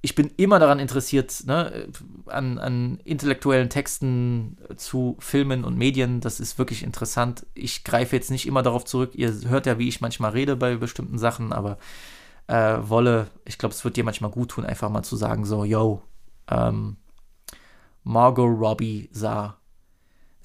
ich 0.00 0.16
bin 0.16 0.32
immer 0.36 0.58
daran 0.58 0.80
interessiert, 0.80 1.44
ne, 1.46 1.86
an, 2.26 2.58
an 2.58 2.98
intellektuellen 3.04 3.70
Texten 3.70 4.58
zu 4.74 5.16
Filmen 5.20 5.62
und 5.62 5.78
Medien. 5.78 6.20
Das 6.20 6.40
ist 6.40 6.58
wirklich 6.58 6.82
interessant. 6.82 7.46
Ich 7.54 7.84
greife 7.84 8.16
jetzt 8.16 8.32
nicht 8.32 8.48
immer 8.48 8.64
darauf 8.64 8.84
zurück. 8.84 9.12
Ihr 9.14 9.32
hört 9.46 9.66
ja, 9.66 9.78
wie 9.78 9.86
ich 9.86 10.00
manchmal 10.00 10.32
rede 10.32 10.56
bei 10.56 10.74
bestimmten 10.74 11.18
Sachen, 11.18 11.52
aber 11.52 11.78
äh, 12.48 12.78
Wolle, 12.80 13.28
ich 13.44 13.58
glaube, 13.58 13.76
es 13.76 13.84
wird 13.84 13.96
dir 13.96 14.02
manchmal 14.02 14.32
gut 14.32 14.50
tun, 14.50 14.64
einfach 14.64 14.90
mal 14.90 15.04
zu 15.04 15.14
sagen, 15.14 15.44
so, 15.44 15.62
yo, 15.62 16.02
ähm, 16.50 16.96
Margot 18.02 18.58
Robbie 18.58 19.08
sah 19.12 19.58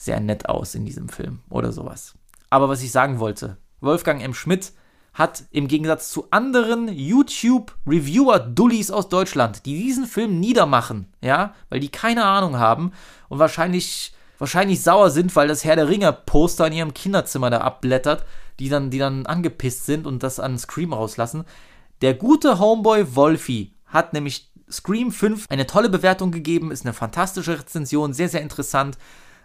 sehr 0.03 0.19
nett 0.19 0.49
aus 0.49 0.75
in 0.75 0.85
diesem 0.85 1.09
Film 1.09 1.39
oder 1.49 1.71
sowas. 1.71 2.13
Aber 2.49 2.69
was 2.69 2.83
ich 2.83 2.91
sagen 2.91 3.19
wollte, 3.19 3.57
Wolfgang 3.81 4.21
M. 4.21 4.33
Schmidt 4.33 4.73
hat 5.13 5.43
im 5.51 5.67
Gegensatz 5.67 6.09
zu 6.09 6.27
anderen 6.31 6.87
YouTube-Reviewer-Dullis 6.87 8.89
aus 8.91 9.09
Deutschland, 9.09 9.65
die 9.65 9.81
diesen 9.81 10.07
Film 10.07 10.39
niedermachen, 10.39 11.07
ja, 11.21 11.53
weil 11.69 11.79
die 11.79 11.89
keine 11.89 12.25
Ahnung 12.25 12.57
haben 12.57 12.91
und 13.29 13.37
wahrscheinlich, 13.39 14.13
wahrscheinlich 14.39 14.81
sauer 14.81 15.11
sind, 15.11 15.35
weil 15.35 15.47
das 15.47 15.63
Herr 15.63 15.75
der 15.75 15.89
Ringe-Poster 15.89 16.65
in 16.67 16.73
ihrem 16.73 16.95
Kinderzimmer 16.95 17.51
da 17.51 17.61
abblättert, 17.61 18.25
die 18.59 18.69
dann, 18.69 18.89
die 18.89 18.99
dann 18.99 19.25
angepisst 19.25 19.85
sind 19.85 20.07
und 20.07 20.23
das 20.23 20.39
an 20.39 20.57
Scream 20.57 20.93
rauslassen. 20.93 21.43
Der 22.01 22.15
gute 22.15 22.59
Homeboy 22.59 23.15
Wolfie 23.15 23.73
hat 23.85 24.13
nämlich 24.13 24.51
Scream 24.69 25.11
5 25.11 25.45
eine 25.49 25.67
tolle 25.67 25.89
Bewertung 25.89 26.31
gegeben, 26.31 26.71
ist 26.71 26.85
eine 26.85 26.93
fantastische 26.93 27.59
Rezension, 27.59 28.13
sehr, 28.13 28.29
sehr 28.29 28.41
interessant. 28.41 28.97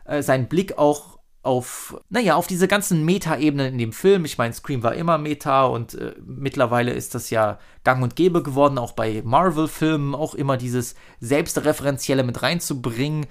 Äh, 0.09 0.23
sein 0.23 0.49
Blick 0.49 0.79
auch 0.79 1.19
auf, 1.43 1.97
naja, 2.11 2.35
auf 2.35 2.47
diese 2.47 2.67
ganzen 2.67 3.05
Meta-Ebenen 3.05 3.73
in 3.73 3.79
dem 3.79 3.93
Film. 3.93 4.25
Ich 4.25 4.39
meine, 4.39 4.53
Scream 4.53 4.83
war 4.83 4.95
immer 4.95 5.19
Meta 5.19 5.67
und 5.67 5.95
äh, 5.95 6.15
mittlerweile 6.25 6.93
ist 6.93 7.15
das 7.15 7.31
ja 7.31 7.59
gang 7.85 8.03
und 8.03 8.17
gäbe 8.17 8.43
geworden, 8.43 8.79
auch 8.79 8.93
bei 8.93 9.23
Marvel-Filmen, 9.25 10.15
auch 10.15 10.35
immer 10.35 10.57
dieses 10.57 10.95
Selbstreferenzielle 11.21 12.25
mit 12.25 12.43
reinzubringen. 12.43 13.27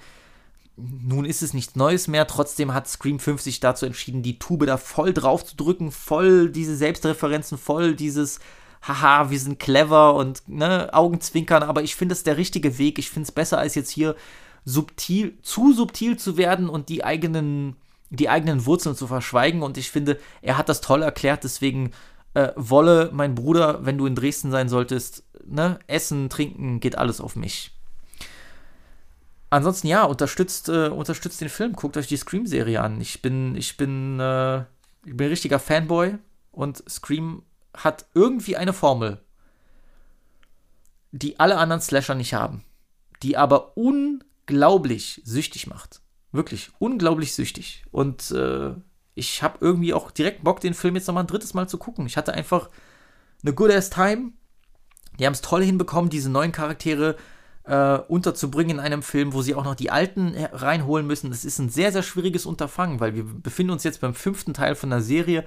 Nun 0.76 1.24
ist 1.24 1.42
es 1.42 1.54
nichts 1.54 1.76
Neues 1.76 2.08
mehr, 2.08 2.26
trotzdem 2.26 2.72
hat 2.72 2.88
Scream 2.88 3.18
5 3.18 3.42
sich 3.42 3.60
dazu 3.60 3.84
entschieden, 3.84 4.22
die 4.22 4.38
Tube 4.38 4.66
da 4.66 4.76
voll 4.76 5.12
drauf 5.12 5.44
zu 5.44 5.56
drücken, 5.56 5.90
voll 5.90 6.50
diese 6.50 6.76
Selbstreferenzen, 6.76 7.58
voll 7.58 7.94
dieses 7.94 8.38
haha, 8.82 9.30
wir 9.30 9.40
sind 9.40 9.58
clever 9.58 10.14
und 10.14 10.48
ne, 10.48 10.88
Augenzwinkern, 10.92 11.64
aber 11.64 11.82
ich 11.82 11.96
finde 11.96 12.12
es 12.12 12.22
der 12.22 12.36
richtige 12.36 12.78
Weg. 12.78 12.98
Ich 12.98 13.10
finde 13.10 13.26
es 13.26 13.32
besser, 13.32 13.58
als 13.58 13.74
jetzt 13.74 13.90
hier 13.90 14.14
subtil, 14.68 15.38
zu 15.40 15.72
subtil 15.72 16.18
zu 16.18 16.36
werden 16.36 16.68
und 16.68 16.90
die 16.90 17.02
eigenen 17.02 17.76
die 18.10 18.28
eigenen 18.28 18.64
Wurzeln 18.64 18.96
zu 18.96 19.06
verschweigen. 19.06 19.62
Und 19.62 19.76
ich 19.76 19.90
finde, 19.90 20.18
er 20.40 20.56
hat 20.56 20.68
das 20.68 20.80
toll 20.80 21.02
erklärt. 21.02 21.44
Deswegen 21.44 21.92
äh, 22.34 22.52
Wolle, 22.56 23.10
mein 23.12 23.34
Bruder, 23.34 23.84
wenn 23.84 23.98
du 23.98 24.06
in 24.06 24.14
Dresden 24.14 24.50
sein 24.50 24.68
solltest, 24.68 25.24
ne, 25.44 25.78
Essen, 25.86 26.30
Trinken, 26.30 26.80
geht 26.80 26.96
alles 26.96 27.20
auf 27.20 27.36
mich. 27.36 27.72
Ansonsten 29.50 29.88
ja, 29.88 30.04
unterstützt, 30.04 30.68
äh, 30.68 30.88
unterstützt 30.88 31.40
den 31.40 31.48
Film, 31.48 31.72
guckt 31.72 31.96
euch 31.96 32.06
die 32.06 32.16
Scream-Serie 32.16 32.80
an. 32.80 33.00
Ich 33.00 33.20
bin, 33.22 33.56
ich 33.56 33.76
bin, 33.76 34.20
äh, 34.20 34.60
ich 35.04 35.16
bin 35.16 35.26
ein 35.26 35.30
richtiger 35.30 35.58
Fanboy 35.58 36.18
und 36.50 36.82
Scream 36.88 37.42
hat 37.74 38.06
irgendwie 38.14 38.56
eine 38.56 38.72
Formel, 38.72 39.20
die 41.12 41.38
alle 41.40 41.58
anderen 41.58 41.82
Slasher 41.82 42.14
nicht 42.14 42.34
haben, 42.34 42.64
die 43.22 43.36
aber 43.36 43.76
unglaublich 44.48 45.20
süchtig 45.24 45.66
macht. 45.66 46.00
Wirklich 46.32 46.70
unglaublich 46.78 47.34
süchtig. 47.34 47.84
Und 47.90 48.30
äh, 48.30 48.72
ich 49.14 49.42
habe 49.42 49.58
irgendwie 49.60 49.94
auch 49.94 50.10
direkt 50.10 50.44
Bock, 50.44 50.60
den 50.60 50.74
Film 50.74 50.94
jetzt 50.94 51.06
nochmal 51.06 51.24
ein 51.24 51.28
drittes 51.28 51.54
Mal 51.54 51.68
zu 51.68 51.78
gucken. 51.78 52.06
Ich 52.06 52.16
hatte 52.16 52.34
einfach 52.34 52.68
eine 53.42 53.54
good 53.54 53.70
ass 53.70 53.90
time. 53.90 54.32
Die 55.18 55.26
haben 55.26 55.32
es 55.32 55.40
toll 55.40 55.62
hinbekommen, 55.64 56.10
diese 56.10 56.30
neuen 56.30 56.52
Charaktere 56.52 57.16
äh, 57.64 57.98
unterzubringen 58.08 58.78
in 58.78 58.84
einem 58.84 59.02
Film, 59.02 59.32
wo 59.32 59.42
sie 59.42 59.54
auch 59.54 59.64
noch 59.64 59.74
die 59.74 59.90
alten 59.90 60.34
reinholen 60.52 61.06
müssen. 61.06 61.30
Das 61.30 61.44
ist 61.44 61.58
ein 61.58 61.70
sehr, 61.70 61.92
sehr 61.92 62.02
schwieriges 62.02 62.46
Unterfangen, 62.46 63.00
weil 63.00 63.14
wir 63.14 63.24
befinden 63.24 63.72
uns 63.72 63.84
jetzt 63.84 64.00
beim 64.00 64.14
fünften 64.14 64.54
Teil 64.54 64.76
von 64.76 64.90
der 64.90 65.02
Serie. 65.02 65.44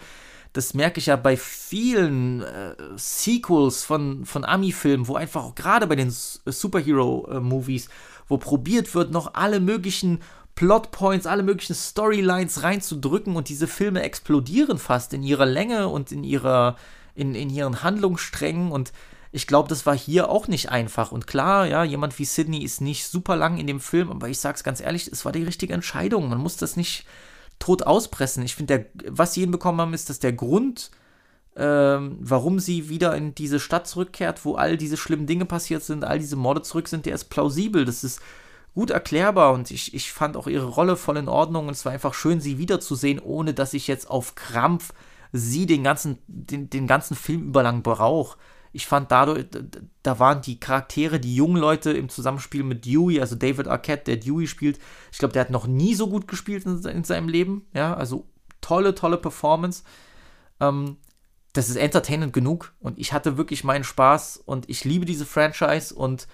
Das 0.54 0.74
merke 0.74 1.00
ich 1.00 1.06
ja 1.06 1.16
bei 1.16 1.38
vielen 1.38 2.42
äh, 2.42 2.76
Sequels 2.98 3.84
von, 3.84 4.26
von 4.26 4.44
Ami-Filmen, 4.44 5.08
wo 5.08 5.16
einfach 5.16 5.56
gerade 5.56 5.88
bei 5.88 5.96
den 5.96 6.12
Superhero-Movies, 6.12 7.88
wo 8.32 8.38
probiert 8.38 8.96
wird, 8.96 9.12
noch 9.12 9.36
alle 9.36 9.60
möglichen 9.60 10.22
Plotpoints, 10.56 11.28
alle 11.28 11.44
möglichen 11.44 11.76
Storylines 11.76 12.64
reinzudrücken 12.64 13.36
und 13.36 13.50
diese 13.50 13.68
Filme 13.68 14.02
explodieren 14.02 14.78
fast 14.78 15.14
in 15.14 15.22
ihrer 15.24 15.46
Länge 15.46 15.88
und 15.90 16.12
in 16.12 16.24
ihrer, 16.24 16.78
in, 17.14 17.36
in 17.36 17.50
ihren 17.50 17.84
Handlungssträngen 17.84 18.72
und 18.72 18.92
ich 19.34 19.48
glaube, 19.48 19.70
das 19.70 19.86
war 19.86 19.98
hier 19.98 20.30
auch 20.30 20.50
nicht 20.50 20.70
einfach. 20.70 21.14
Und 21.14 21.26
klar, 21.26 21.66
ja, 21.66 21.86
jemand 21.86 22.20
wie 22.20 22.26
Sidney 22.26 22.64
ist 22.64 22.82
nicht 22.82 23.08
super 23.08 23.38
lang 23.38 23.58
in 23.58 23.68
dem 23.68 23.80
Film, 23.80 24.12
aber 24.12 24.28
ich 24.28 24.40
sag's 24.40 24.64
ganz 24.64 24.82
ehrlich, 24.82 25.08
es 25.08 25.24
war 25.24 25.32
die 25.32 25.44
richtige 25.44 25.74
Entscheidung. 25.74 26.28
Man 26.28 26.40
muss 26.40 26.58
das 26.58 26.76
nicht 26.76 27.06
tot 27.58 27.84
auspressen. 27.84 28.44
Ich 28.44 28.56
finde, 28.56 28.88
was 29.08 29.34
sie 29.34 29.42
hinbekommen 29.42 29.80
haben, 29.80 29.94
ist, 29.94 30.10
dass 30.10 30.20
der 30.20 30.34
Grund, 30.34 30.92
ähm, 31.56 32.18
warum 32.20 32.60
sie 32.60 32.90
wieder 32.90 33.16
in 33.16 33.36
diese 33.36 33.60
Stadt 33.60 33.88
zurückkehrt, 33.88 34.46
wo 34.46 34.56
all 34.56 34.78
diese 34.78 34.98
schlimmen 34.98 35.28
Dinge 35.28 35.46
passiert 35.46 35.84
sind, 35.84 36.04
all 36.06 36.20
diese 36.20 36.36
Morde 36.36 36.62
zurück 36.62 36.88
sind, 36.88 37.06
der 37.06 37.16
ist 37.16 37.26
plausibel. 37.26 37.86
Das 37.86 38.04
ist 38.04 38.22
gut 38.74 38.90
erklärbar 38.90 39.54
und 39.54 39.70
ich, 39.70 39.94
ich 39.94 40.14
fand 40.14 40.38
auch 40.38 40.48
ihre 40.48 40.68
Rolle 40.68 40.96
voll 40.96 41.18
in 41.18 41.28
Ordnung 41.28 41.68
und 41.68 41.74
es 41.74 41.84
war 41.86 41.92
einfach 41.92 42.14
schön, 42.14 42.40
sie 42.40 42.58
wiederzusehen, 42.58 43.20
ohne 43.20 43.54
dass 43.54 43.74
ich 43.74 43.88
jetzt 43.88 44.10
auf 44.10 44.36
Krampf 44.36 44.94
sie 45.34 45.66
den 45.66 45.84
ganzen, 45.84 46.20
den, 46.28 46.70
den 46.70 46.88
ganzen 46.88 47.16
Film 47.16 47.44
überlang 47.44 47.84
brauche. 47.84 48.38
Ich 48.74 48.88
fand 48.88 49.12
dadurch, 49.12 49.48
da 50.02 50.20
waren 50.20 50.42
die 50.42 50.60
Charaktere, 50.60 51.20
die 51.20 51.36
jungen 51.36 51.58
Leute 51.58 51.92
im 51.92 52.08
Zusammenspiel 52.08 52.64
mit 52.64 52.86
Dewey, 52.86 53.20
also 53.20 53.36
David 53.36 53.68
Arquette, 53.68 54.06
der 54.06 54.18
Dewey 54.18 54.48
spielt, 54.48 54.80
ich 55.12 55.18
glaube, 55.18 55.34
der 55.34 55.42
hat 55.42 55.50
noch 55.50 55.68
nie 55.68 55.94
so 55.94 56.08
gut 56.08 56.28
gespielt 56.28 56.66
in, 56.66 56.82
in 56.86 57.04
seinem 57.04 57.28
Leben. 57.28 57.66
Ja, 57.74 57.94
also 57.94 58.28
tolle, 58.62 58.96
tolle 58.96 59.18
Performance. 59.18 59.84
Ähm, 60.62 60.98
das 61.54 61.70
ist 61.70 61.76
entertainend 61.76 62.34
genug 62.34 62.74
und 62.80 62.98
ich 62.98 63.14
hatte 63.14 63.38
wirklich 63.38 63.64
meinen 63.64 63.84
Spaß 63.84 64.38
und 64.46 64.70
ich 64.70 64.86
liebe 64.86 65.06
diese 65.06 65.26
Franchise 65.26 65.94
und 65.94 66.28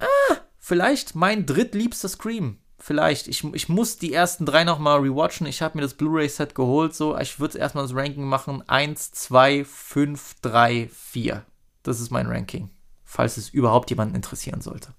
ah, 0.00 0.36
vielleicht 0.58 1.14
mein 1.14 1.46
drittliebster 1.46 2.08
Scream. 2.08 2.58
Vielleicht. 2.78 3.28
Ich, 3.28 3.42
ich 3.54 3.70
muss 3.70 3.96
die 3.96 4.12
ersten 4.12 4.44
drei 4.44 4.64
nochmal 4.64 5.00
rewatchen. 5.00 5.46
Ich 5.46 5.62
habe 5.62 5.78
mir 5.78 5.82
das 5.82 5.94
Blu-ray-Set 5.94 6.54
geholt. 6.54 6.94
So, 6.94 7.16
ich 7.16 7.40
würde 7.40 7.56
erstmal 7.56 7.84
das 7.84 7.94
Ranking 7.94 8.24
machen. 8.24 8.62
1, 8.68 9.12
2, 9.12 9.64
5, 9.64 10.34
3, 10.42 10.90
4. 10.92 11.46
Das 11.82 11.98
ist 11.98 12.10
mein 12.10 12.26
Ranking. 12.26 12.68
Falls 13.02 13.38
es 13.38 13.48
überhaupt 13.48 13.88
jemanden 13.88 14.14
interessieren 14.14 14.60
sollte. 14.60 14.92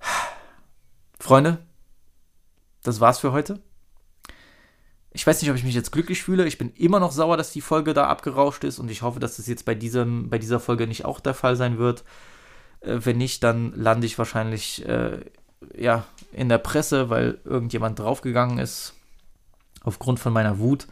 Freunde, 1.20 1.58
das 2.82 3.00
war's 3.00 3.18
für 3.18 3.32
heute. 3.32 3.60
Ich 5.14 5.26
weiß 5.26 5.42
nicht, 5.42 5.50
ob 5.50 5.56
ich 5.56 5.64
mich 5.64 5.74
jetzt 5.74 5.92
glücklich 5.92 6.22
fühle. 6.22 6.46
Ich 6.46 6.58
bin 6.58 6.72
immer 6.74 6.98
noch 6.98 7.12
sauer, 7.12 7.36
dass 7.36 7.52
die 7.52 7.60
Folge 7.60 7.92
da 7.92 8.06
abgerauscht 8.06 8.64
ist 8.64 8.78
und 8.78 8.90
ich 8.90 9.02
hoffe, 9.02 9.20
dass 9.20 9.36
das 9.36 9.46
jetzt 9.46 9.64
bei, 9.64 9.74
diesem, 9.74 10.30
bei 10.30 10.38
dieser 10.38 10.58
Folge 10.58 10.86
nicht 10.86 11.04
auch 11.04 11.20
der 11.20 11.34
Fall 11.34 11.56
sein 11.56 11.78
wird. 11.78 12.04
Äh, 12.80 12.98
wenn 13.02 13.18
nicht, 13.18 13.42
dann 13.44 13.72
lande 13.74 14.06
ich 14.06 14.18
wahrscheinlich 14.18 14.86
äh, 14.86 15.20
ja, 15.76 16.04
in 16.32 16.48
der 16.48 16.58
Presse, 16.58 17.10
weil 17.10 17.38
irgendjemand 17.44 17.98
draufgegangen 17.98 18.58
ist 18.58 18.94
aufgrund 19.82 20.18
von 20.18 20.32
meiner 20.32 20.58
Wut. 20.58 20.86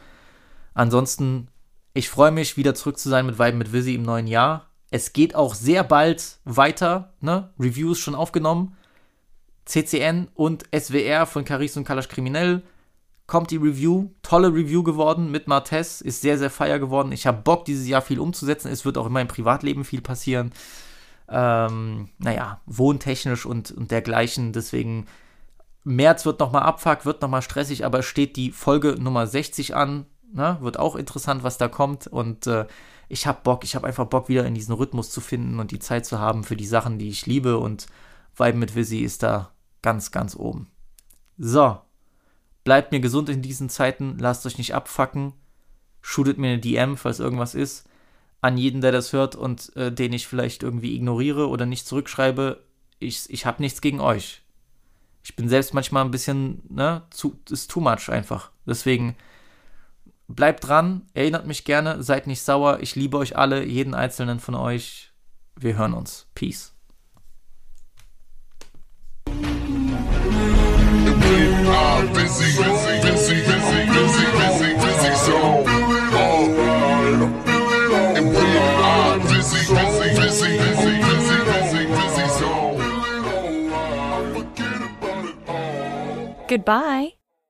Ansonsten, 0.75 1.49
ich 1.95 2.09
freue 2.09 2.31
mich, 2.31 2.57
wieder 2.57 2.75
zurück 2.75 2.99
zu 2.99 3.09
sein 3.09 3.27
mit 3.27 3.39
Vibe 3.39 3.57
mit 3.57 3.73
Visi 3.73 3.95
im 3.95 4.03
neuen 4.03 4.27
Jahr. 4.27 4.67
Es 4.91 5.13
geht 5.13 5.35
auch 5.35 5.55
sehr 5.55 5.85
bald 5.85 6.39
weiter, 6.45 7.15
ne? 7.21 7.51
Reviews 7.59 7.99
schon 7.99 8.15
aufgenommen. 8.15 8.77
CCN 9.65 10.29
und 10.35 10.65
SWR 10.77 11.27
von 11.27 11.45
Caris 11.45 11.77
und 11.77 11.85
Kalash 11.85 12.09
Kriminell 12.09 12.63
kommt 13.31 13.51
die 13.51 13.57
Review. 13.57 14.11
Tolle 14.23 14.49
Review 14.49 14.83
geworden 14.83 15.31
mit 15.31 15.49
Martes. 15.49 16.03
Ist 16.03 16.21
sehr, 16.21 16.37
sehr 16.37 16.51
feier 16.51 16.79
geworden. 16.79 17.13
Ich 17.13 17.27
habe 17.27 17.41
Bock, 17.41 17.65
dieses 17.65 17.89
Jahr 17.89 18.03
viel 18.03 18.21
umzusetzen. 18.21 18.69
Es 18.69 18.85
wird 18.85 18.99
auch 18.99 19.07
in 19.07 19.13
meinem 19.13 19.29
Privatleben 19.29 19.85
viel 19.85 20.03
passieren 20.03 20.53
ähm, 21.31 22.09
naja, 22.19 22.61
wohntechnisch 22.67 23.47
und, 23.47 23.71
und 23.71 23.91
dergleichen. 23.91 24.53
Deswegen, 24.53 25.07
März 25.85 26.27
wird 26.27 26.41
nochmal 26.41 26.63
Abfuck, 26.63 27.07
wird 27.07 27.23
nochmal 27.23 27.43
stressig, 27.43 27.85
aber 27.85 28.03
steht 28.03 28.37
die 28.37 28.51
Folge 28.51 28.97
Nummer 28.99 29.27
60 29.27 29.75
an. 29.75 30.07
Ne? 30.33 30.59
Wird 30.61 30.79
auch 30.79 30.97
interessant, 30.97 31.43
was 31.43 31.57
da 31.57 31.69
kommt. 31.69 32.07
Und 32.09 32.47
äh, 32.47 32.67
ich 33.09 33.27
habe 33.27 33.41
Bock, 33.43 33.65
ich 33.65 33.77
habe 33.77 33.87
einfach 33.87 34.07
Bock, 34.07 34.29
wieder 34.29 34.45
in 34.45 34.55
diesen 34.55 34.75
Rhythmus 34.75 35.11
zu 35.11 35.21
finden 35.21 35.61
und 35.61 35.71
die 35.71 35.79
Zeit 35.79 36.05
zu 36.05 36.19
haben 36.19 36.45
für 36.45 36.57
die 36.57 36.67
Sachen, 36.67 36.99
die 36.99 37.09
ich 37.09 37.27
liebe. 37.27 37.59
Und 37.59 37.87
Vibe 38.37 38.59
mit 38.59 38.75
Visi 38.75 38.99
ist 38.99 39.23
da 39.23 39.53
ganz, 39.83 40.11
ganz 40.11 40.35
oben. 40.35 40.69
So, 41.39 41.79
bleibt 42.65 42.93
mir 42.93 43.01
gesund 43.01 43.29
in 43.29 43.43
diesen 43.43 43.69
Zeiten, 43.69 44.17
lasst 44.19 44.47
euch 44.47 44.59
nicht 44.59 44.75
abfacken, 44.75 45.33
shootet 46.01 46.39
mir 46.39 46.49
eine 46.49 46.59
DM, 46.59 46.97
falls 46.97 47.21
irgendwas 47.21 47.55
ist 47.55 47.87
an 48.41 48.57
jeden, 48.57 48.81
der 48.81 48.93
das 48.93 49.13
hört 49.13 49.37
und 49.37 49.75
äh, 49.77 49.93
den 49.93 50.13
ich 50.13 50.27
vielleicht 50.27 50.63
irgendwie 50.63 50.95
ignoriere 50.95 51.49
oder 51.49 51.67
nicht 51.67 51.87
zurückschreibe, 51.87 52.63
ich, 52.99 53.29
ich 53.29 53.47
habe 53.47 53.63
nichts 53.63 53.81
gegen 53.81 54.01
euch. 54.01 54.43
Ich 55.23 55.37
bin 55.37 55.49
selbst 55.49 55.75
manchmal 55.75 56.05
ein 56.05 56.11
bisschen, 56.11 56.63
ne, 56.69 57.03
zu, 57.11 57.39
ist 57.51 57.71
too 57.71 57.81
much 57.81 58.09
einfach. 58.09 58.51
Deswegen 58.67 59.17
bleibt 60.29 60.67
dran, 60.67 61.03
erinnert 61.13 61.47
mich 61.47 61.65
gerne, 61.65 62.03
seid 62.03 62.27
nicht 62.27 62.43
sauer. 62.43 62.79
Ich 62.81 62.97
liebe 62.97 63.19
euch 63.19 63.37
alle, 63.37 63.65
jeden 63.65 63.95
einzelnen 63.95 64.41
von 64.41 64.55
euch. 64.55 65.13
Wir 65.57 65.77
hören 65.77 65.93
uns. 65.93 66.27
Peace. 66.35 66.73
busy, 72.09 72.57
busy, 72.57 73.01
busy, 73.03 73.37
busy, 73.45 73.85
busy, 73.87 74.27
busy, 74.39 74.75
busy 74.75 75.51
Goodbye. 86.49 87.20